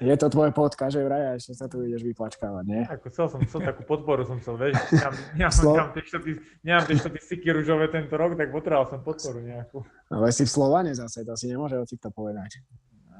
[0.00, 2.82] Je to tvoj podcast, že vraj, a ešte sa tu ideš vyplačkávať, nie?
[2.88, 6.40] Ako chcel som, chcel takú podporu som chcel, vieš, nemám, nemám, Slo- nemám, tie štaty-
[6.64, 9.84] nemám tie štatistiky ružové tento rok, tak potreboval som podporu nejakú.
[10.08, 12.64] Ale si v Slovane zase, to si nemôže to povedať.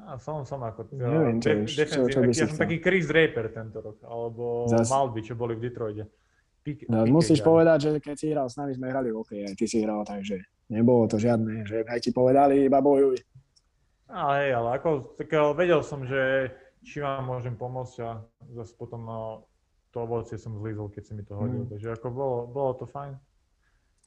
[0.05, 2.21] A som, som ako Neviem, čo de- už- čo- čo defenzívny.
[2.21, 2.61] by ja si som chcel.
[2.61, 6.03] taký Chris Draper tento rok, alebo Zas- Malby, čo boli v Detroite.
[6.61, 7.45] Pik, No, Pickett musíš aj.
[7.45, 10.41] povedať, že keď si hral s nami, sme hrali OK, aj ty si hral, takže
[10.67, 13.17] nebolo to žiadne, že aj ti povedali, iba bojuj.
[14.07, 16.49] Ale hej, ale ako, tak ale vedel som, že
[16.81, 18.21] či vám môžem pomôcť a
[18.53, 19.45] zase potom no,
[19.89, 21.63] to ovocie som zlízol, keď si mi to hodil.
[21.63, 21.69] Mm.
[21.71, 23.17] Takže ako bolo, bolo to fajn.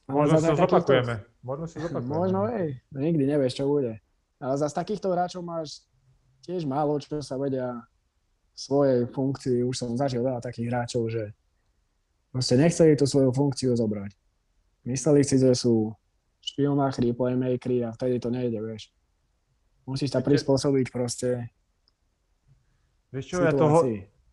[0.05, 1.15] Možno takýchto- zopakujeme.
[1.41, 2.07] Možno si zopakujeme.
[2.09, 3.99] Možno, hej, no nikdy nevieš, čo bude.
[4.37, 5.83] Ale zase takýchto hráčov máš
[6.49, 7.85] tiež málo, čo sa vedia
[8.57, 9.61] svojej funkcii.
[9.61, 11.37] Už som zažil veľa takých hráčov, že
[12.33, 14.17] proste nechceli tú svoju funkciu zobrať.
[14.89, 15.93] Mysleli si, že sú
[16.41, 18.89] špionáchri, playmakeri a vtedy to nejde, vieš.
[19.85, 21.53] Musíš sa prispôsobiť proste
[23.09, 23.85] Vieš čo, ja to, ho-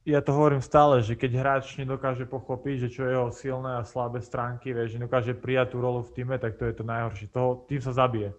[0.05, 3.89] ja to hovorím stále, že keď hráč nedokáže pochopiť, že čo je jeho silné a
[3.89, 7.33] slabé stránky, vieš, že nedokáže prijať tú rolu v týme, tak to je to najhoršie.
[7.33, 8.37] Toho, tým sa zabije.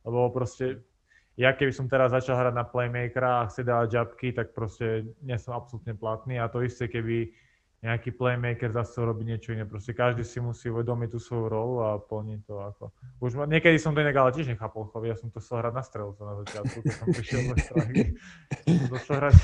[0.00, 0.80] Lebo proste,
[1.36, 5.36] ja keby som teraz začal hrať na playmakera a chce dávať jabky, tak proste nie
[5.36, 7.28] som absolútne platný a to isté, keby
[7.84, 9.68] nejaký playmaker zase robí niečo iné.
[9.68, 12.84] Proste každý si musí uvedomiť tú svoju rolu a plniť to ako.
[13.20, 15.84] Už ma, niekedy som to inak ale tiež nechápal, ja som to chcel hrať na
[15.84, 19.36] strelca na začiatku, keď som prišiel do chcel hrať,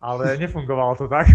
[0.00, 1.28] ale nefungovalo to tak.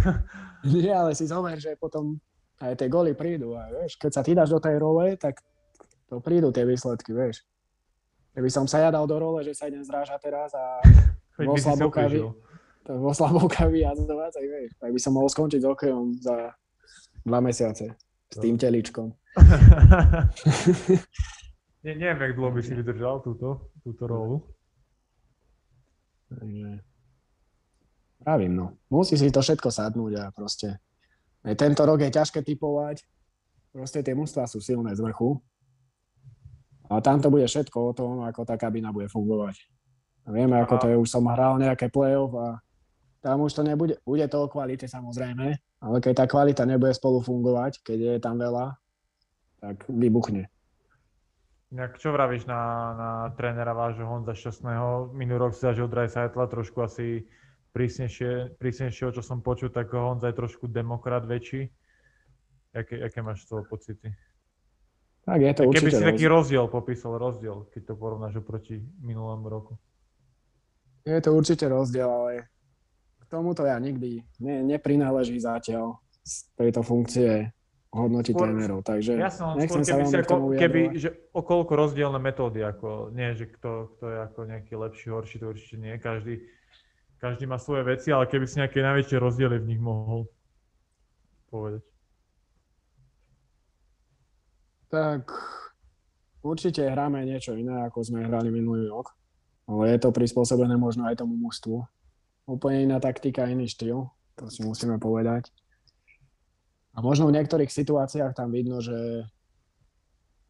[0.65, 2.17] Nie, ale si zober, že potom
[2.57, 3.53] aj tie goly prídu.
[3.53, 5.45] A vieš, keď sa ty dáš do tej role, tak
[6.09, 7.45] to prídu tie výsledky, vieš.
[8.35, 10.83] Keby som sa ja dal do role, že sa idem zrážať teraz a
[11.35, 11.59] Vo by
[12.85, 16.53] tak vo slabovka vyjazdovať, tak vieš, tak by som mohol skončiť s hokejom za
[17.25, 17.97] dva mesiace
[18.29, 19.09] s tým teličkom.
[21.85, 24.41] Nie, neviem, jak dlho by si vydržal túto, túto rolu.
[26.29, 26.81] Takže
[28.25, 28.73] pravím, no.
[28.89, 30.81] Musí si to všetko sadnúť a proste.
[31.45, 33.05] Tento rok je ťažké typovať.
[33.69, 35.37] Proste tie mužstvá sú silné z vrchu.
[36.89, 39.57] A tam to bude všetko o tom, ako tá kabina bude fungovať.
[40.25, 42.57] Vieme, ako to je, už som hral nejaké play-off a
[43.21, 47.21] tam už to nebude, bude to o kvalite samozrejme, ale keď tá kvalita nebude spolu
[47.21, 48.77] fungovať, keď je tam veľa,
[49.61, 50.49] tak vybuchne.
[51.73, 52.61] Inak čo vravíš na,
[52.93, 55.13] na trénera vášho Honza Šťastného?
[55.17, 57.25] Minulý rok si zažil Dreisaitla, trošku asi
[57.73, 61.69] prísnejšie, prísnejšieho, čo som počul, tak Honza je trošku demokrat väčší.
[62.77, 64.13] Jaké, aké máš z toho pocity?
[65.25, 66.33] Tak je to Keby určite si taký rozdiel.
[66.37, 69.73] rozdiel popísal, rozdiel, keď to porovnáš oproti minulému roku.
[71.01, 72.49] Je to určite rozdiel, ale
[73.21, 77.49] k tomuto ja nikdy ne, neprináleží zatiaľ z tejto funkcie
[77.89, 81.01] hodnotiť Skôr- trénerov, takže len skôr nechcem sa keby si veľmi k tomu keby, vyjadrovať.
[81.01, 85.35] že o koľko rozdielne metódy, ako nie, že kto, kto je ako nejaký lepší, horší,
[85.41, 85.95] to určite nie.
[85.97, 86.43] Každý,
[87.17, 90.27] každý má svoje veci, ale keby si nejaké najväčšie rozdiely v nich mohol
[91.49, 91.81] povedať.
[94.95, 95.27] Tak
[96.39, 99.11] určite hráme niečo iné, ako sme hrali minulý rok.
[99.67, 101.83] Ale je to prispôsobené možno aj tomu mužstvu.
[102.47, 104.07] Úplne iná taktika, iný štýl,
[104.39, 105.51] to si musíme povedať.
[106.95, 109.27] A možno v niektorých situáciách tam vidno, že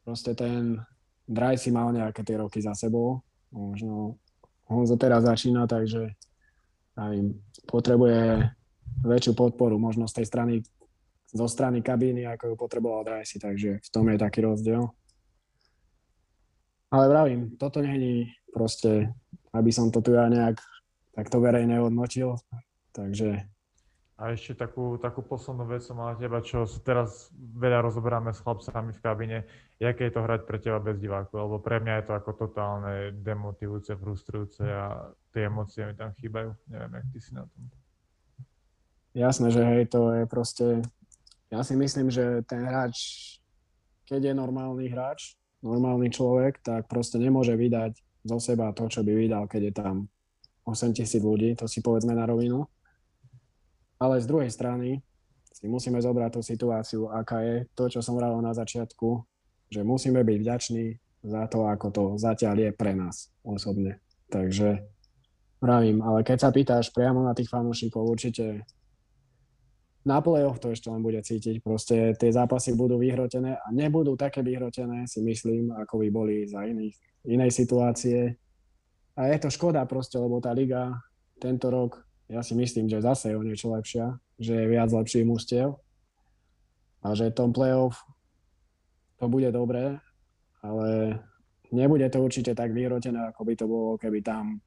[0.05, 0.77] proste ten
[1.25, 3.25] Draj si mal nejaké tie roky za sebou.
[3.49, 4.21] Možno
[4.69, 6.13] Honzo teraz začína, takže
[6.93, 8.45] neviem, potrebuje
[9.01, 10.53] väčšiu podporu možno z tej strany
[11.35, 14.87] zo strany kabíny, ako ju potreboval Drajsi, takže v tom je taký rozdiel.
[16.87, 19.11] Ale vravím, toto není proste,
[19.51, 20.63] aby som to tu ja nejak
[21.11, 22.39] takto verejne hodnotil,
[22.95, 23.43] takže
[24.15, 28.39] A ešte takú, takú poslednú vec som mal na teba, čo teraz veľa rozoberáme s
[28.39, 29.37] chlapcami v kabine.
[29.75, 31.35] Jaké je to hrať pre teba bez divákov?
[31.35, 36.55] Lebo pre mňa je to ako totálne demotivujúce, frustrujúce a tie emócie mi tam chýbajú.
[36.71, 37.63] Neviem, jak ty si na tom.
[39.11, 40.65] jasné, že hej, to je proste,
[41.53, 42.97] ja si myslím, že ten hráč,
[44.09, 49.13] keď je normálny hráč, normálny človek, tak proste nemôže vydať zo seba to, čo by
[49.13, 49.95] vydal, keď je tam
[50.65, 52.65] 8 tisíc ľudí, to si povedzme na rovinu.
[54.01, 55.01] Ale z druhej strany
[55.53, 59.23] si musíme zobrať tú situáciu, aká je to, čo som hovoril na začiatku,
[59.71, 60.85] že musíme byť vďační
[61.25, 64.01] za to, ako to zatiaľ je pre nás osobne.
[64.29, 64.83] Takže
[65.61, 68.65] vravím, ale keď sa pýtaš priamo na tých fanúšikov, určite
[70.05, 71.65] na play-off to ešte len bude cítiť.
[71.65, 76.61] Proste tie zápasy budú vyhrotené a nebudú také vyhrotené, si myslím, ako by boli za
[76.61, 76.93] iných,
[77.25, 78.37] inej situácie.
[79.17, 80.93] A je to škoda proste, lebo tá liga
[81.41, 85.25] tento rok, ja si myslím, že zase je o niečo lepšia, že je viac lepších
[85.25, 85.73] mústiev
[87.01, 88.05] a že tom play-off
[89.17, 89.97] to bude dobré,
[90.61, 91.17] ale
[91.73, 94.61] nebude to určite tak vyhrotené, ako by to bolo, keby tam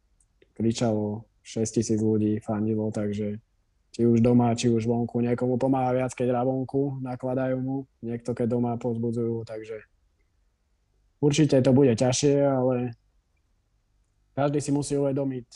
[0.58, 3.38] kričalo 6 tisíc ľudí, fandilo, takže
[3.98, 5.18] či už doma, či už vonku.
[5.18, 9.82] Niekomu pomáha viac, keď hrá vonku, nakladajú mu, niekto keď doma pozbudzujú, takže
[11.18, 12.94] určite to bude ťažšie, ale
[14.38, 15.48] každý si musí uvedomiť,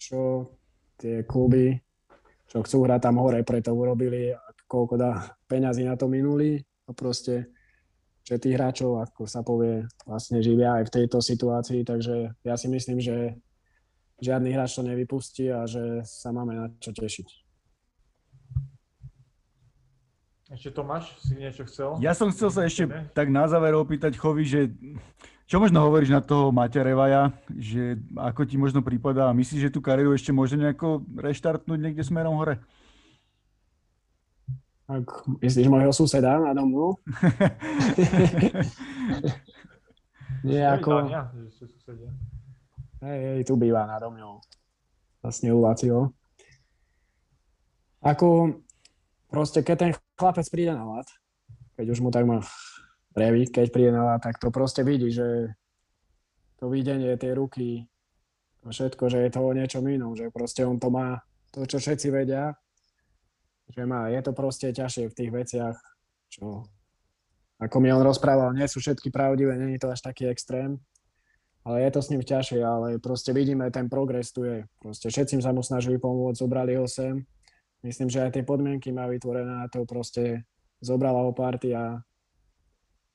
[0.00, 0.48] čo
[0.96, 1.76] tie kluby,
[2.48, 4.32] čo chcú hrať tam hore, preto urobili,
[4.64, 7.52] koľko dá peňazí na to minuli a proste
[8.26, 12.66] že tých hráčov, ako sa povie, vlastne živia aj v tejto situácii, takže ja si
[12.66, 13.38] myslím, že
[14.20, 17.28] žiadny hráč to nevypustí a že sa máme na čo tešiť.
[20.46, 21.98] Ešte Tomáš, si niečo chcel?
[21.98, 24.70] Ja som chcel sa ešte tak na záver opýtať Chovi, že
[25.50, 29.74] čo možno hovoríš na toho Maťa Revaja, že ako ti možno prípada a myslíš, že
[29.74, 32.62] tú kariéru ešte môže nejako reštartnúť niekde smerom hore?
[34.86, 36.94] Ak myslíš môjho suseda na domu?
[40.46, 41.10] Nie ako...
[43.04, 44.40] Hej, hej, tu býva nado mňou.
[45.20, 46.16] Vlastne u Lacio.
[48.00, 48.56] Ako
[49.28, 51.08] proste, keď ten chlapec príde na lat,
[51.76, 52.40] keď už mu tak má
[53.12, 55.52] reví, keď príde na lat, tak to proste vidí, že
[56.56, 57.84] to videnie tej ruky,
[58.64, 61.20] to všetko, že je to o niečom inom, že proste on to má,
[61.52, 62.56] to, čo všetci vedia,
[63.68, 65.76] že má, je to proste ťažšie v tých veciach,
[66.32, 66.64] čo
[67.60, 70.80] ako mi on rozprával, nie sú všetky pravdivé, nie je to až taký extrém,
[71.66, 74.62] ale je to s ním ťažšie, ale proste vidíme, ten progres tu je.
[74.78, 77.26] Proste všetkým sa mu snažili pomôcť, zobrali ho sem.
[77.82, 80.46] Myslím, že aj tie podmienky má vytvorené na to, proste
[80.78, 81.98] zobrala ho party a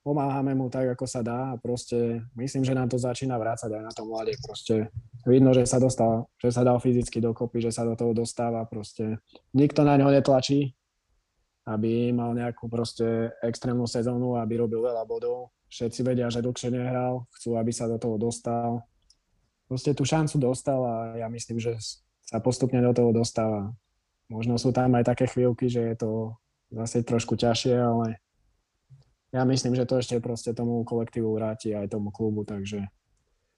[0.04, 3.82] pomáhame mu tak, ako sa dá a proste myslím, že nám to začína vrácať aj
[3.88, 4.36] na tom mladé.
[4.44, 4.92] Proste
[5.24, 9.16] vidno, že sa dostal, že sa dal fyzicky dokopy, že sa do toho dostáva proste.
[9.56, 10.76] Nikto na ňo netlačí,
[11.64, 15.54] aby mal nejakú proste extrémnu sezónu, aby robil veľa bodov.
[15.72, 18.84] Všetci vedia, že dlhšie nehral, chcú, aby sa do toho dostal.
[19.64, 21.80] Proste tú šancu dostal a ja myslím, že
[22.28, 23.72] sa postupne do toho dostáva.
[24.28, 26.10] Možno sú tam aj také chvíľky, že je to
[26.76, 28.20] zase trošku ťažšie, ale
[29.32, 32.92] ja myslím, že to ešte proste tomu kolektívu vráti aj tomu klubu, takže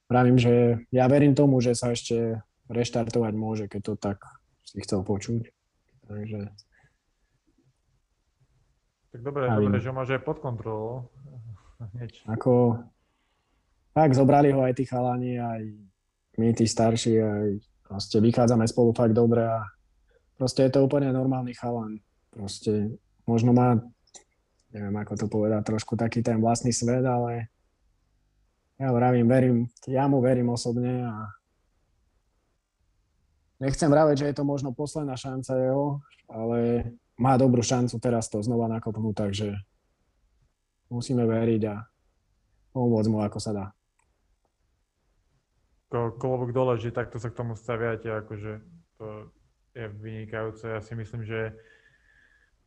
[0.06, 2.38] vravím, že ja verím tomu, že sa ešte
[2.70, 4.22] reštartovať môže, keď to tak
[4.62, 5.50] si chcel počuť.
[6.06, 6.40] Takže
[9.14, 11.10] Tak dobre, dobre, že máš aj pod kontrolou.
[11.78, 12.22] Hneď.
[12.30, 12.80] ako
[13.94, 15.62] tak zobrali ho aj tí chalani, aj
[16.34, 17.46] my tí starší, aj
[17.86, 19.62] proste vychádzame spolu fakt dobre a
[20.34, 22.02] proste je to úplne normálny chalan.
[22.34, 23.78] Proste možno má,
[24.74, 27.54] neviem ako to povedať, trošku taký ten vlastný svet, ale
[28.82, 31.30] ja vravím, verím, ja mu verím osobne a
[33.62, 38.42] nechcem vraveť, že je to možno posledná šanca jeho, ale má dobrú šancu teraz to
[38.42, 39.54] znova nakopnúť, takže
[40.94, 41.82] musíme veriť a
[42.70, 43.66] pomôcť mu, ako sa dá.
[45.94, 48.52] Klobúk dole, že takto sa k tomu staviate, akože
[48.98, 49.06] to
[49.74, 50.66] je vynikajúce.
[50.66, 51.54] Ja si myslím, že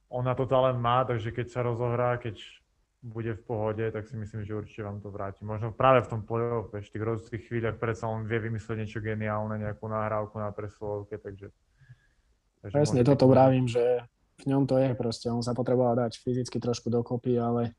[0.08, 2.40] on na to talent má, takže keď sa rozohrá, keď
[3.04, 5.44] bude v pohode, tak si myslím, že určite vám to vráti.
[5.44, 9.60] Možno práve v tom play-off, v tých rozhodných chvíľach predsa on vie vymyslieť niečo geniálne,
[9.60, 11.52] nejakú nahrávku na presilovke, takže...
[12.64, 14.08] takže Presne toto vravím, že
[14.44, 15.28] v ňom to je proste.
[15.30, 17.78] On sa potreboval dať fyzicky trošku dokopy, ale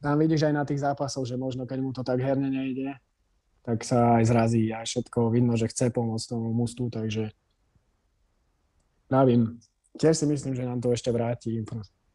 [0.00, 2.96] tam vidíš aj na tých zápasoch, že možno keď mu to tak herne nejde,
[3.60, 7.28] tak sa aj zrazí a všetko vidno, že chce pomôcť tomu mustu, takže
[9.04, 9.60] pravím,
[10.00, 11.60] tiež si myslím, že nám to ešte vráti.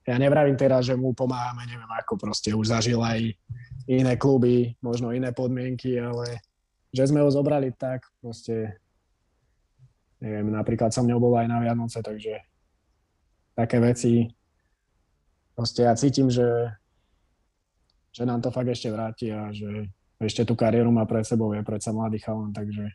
[0.05, 3.37] Ja nevravím teraz, že mu pomáhame, neviem ako proste, už zažil aj
[3.85, 6.41] iné kluby, možno iné podmienky, ale
[6.89, 8.81] že sme ho zobrali tak, proste,
[10.17, 12.41] neviem, napríklad som ňou bol aj na Vianoce, takže
[13.53, 14.33] také veci,
[15.53, 16.73] proste ja cítim, že,
[18.15, 19.91] že nám to fakt ešte vráti a že
[20.23, 22.87] ešte tú kariéru má pred sebou, je predsa mladý chalan, takže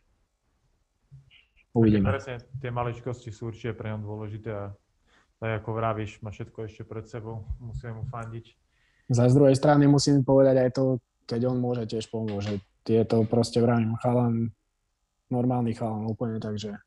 [1.77, 2.09] uvidíme.
[2.09, 4.65] Presne, tie maličkosti sú určite pre ňom dôležité a
[5.37, 8.57] tak ako vravíš, má všetko ešte pred sebou, musíme mu fandiť.
[9.13, 10.97] Za z druhej strany musím povedať aj to,
[11.29, 12.53] keď on môže tiež pomôcť, že
[12.89, 14.49] je to proste vravím chalan,
[15.29, 16.81] normálny chalan úplne, takže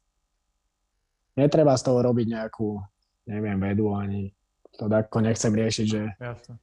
[1.39, 2.83] netreba z toho robiť nejakú,
[3.31, 4.35] neviem, vedu ani
[4.75, 6.59] to ako nechcem riešiť, že Jasne.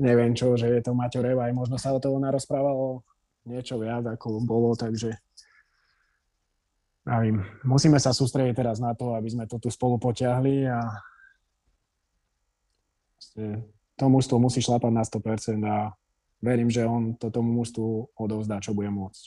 [0.00, 3.04] Neviem čo, že je to Maťo Revaj, možno sa o toho narozprávalo
[3.46, 5.14] niečo viac, ako bolo, takže
[7.06, 10.82] Pravím, musíme sa sústrediť teraz na to, aby sme to tu spolu potiahli a
[13.94, 15.94] to mužstvo musí šlapať na 100% a
[16.42, 19.22] verím, že on to tomu mužstvu odovzdá, čo bude môcť.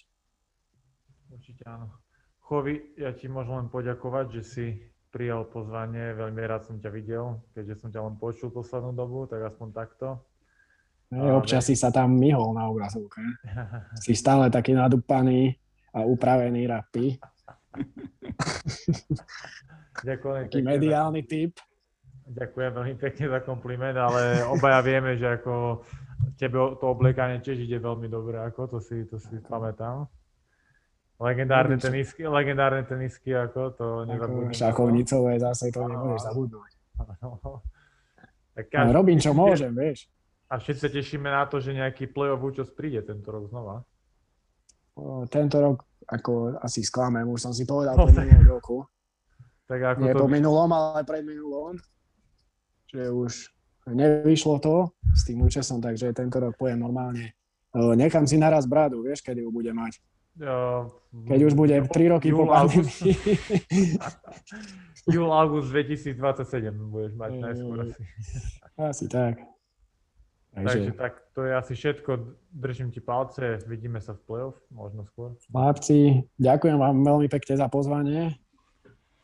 [1.31, 1.87] Určite áno.
[2.43, 4.65] Chovi, ja ti môžem len poďakovať, že si
[5.07, 9.39] prijal pozvanie, veľmi rád som ťa videl, keďže som ťa len počul poslednú dobu, tak
[9.39, 10.19] aspoň takto.
[11.09, 13.17] Ne, občas si sa tam myhol na obrazovke.
[14.05, 15.57] si stále taký nadúpaný
[15.93, 17.17] a upravený rapy.
[20.05, 20.43] Ďakujem.
[20.53, 21.57] Taký mediálny typ.
[22.29, 25.81] Ďakujem veľmi pekne za kompliment, ale obaja vieme, že ako
[26.37, 30.05] tebe to obliekanie tiež ide veľmi dobre, ako to si, to si pamätám.
[31.19, 34.55] Legendárne tenisky, legendárne tenisky, ako to nezabudneme.
[34.55, 36.71] Šachovnicové zase to nemôžeš zabudnúť.
[38.71, 40.07] No, robím, čo môžem, vieš.
[40.49, 43.85] A všetci sa tešíme na to, že nejaký play-off účasť príde tento rok znova.
[45.29, 48.77] Tento rok ako asi sklamem, už som si povedal no, po minulom roku.
[49.69, 50.21] Tak ako Nie to...
[50.25, 51.77] po minulom, ale pred minulom
[52.89, 53.33] že už
[53.89, 57.37] nevyšlo to s tým účesom, takže tento rok pojem normálne.
[57.73, 60.01] Nechám si naraz bradu, vieš, kedy ju bude mať.
[61.13, 63.13] Keď už bude 3 roky po pandémii.
[65.09, 68.03] Júl, august 2027 budeš mať najskôr asi.
[68.77, 69.41] Asi tak.
[70.49, 70.69] Takže...
[70.69, 72.11] Takže tak to je asi všetko.
[72.51, 75.37] Držím ti palce, vidíme sa v play-off, možno skôr.
[75.53, 78.33] Chlapci, ďakujem vám veľmi pekne za pozvanie.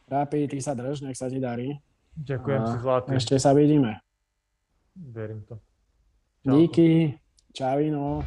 [0.06, 1.81] Rápi, ty sa drž, nech sa ti darí.
[2.15, 3.10] Ďakujem a si zlatý.
[3.18, 3.99] Ešte sa vidíme.
[4.95, 5.60] Verím to.
[6.45, 6.56] Čau.
[6.56, 7.19] Díky.
[7.56, 8.22] Čavino.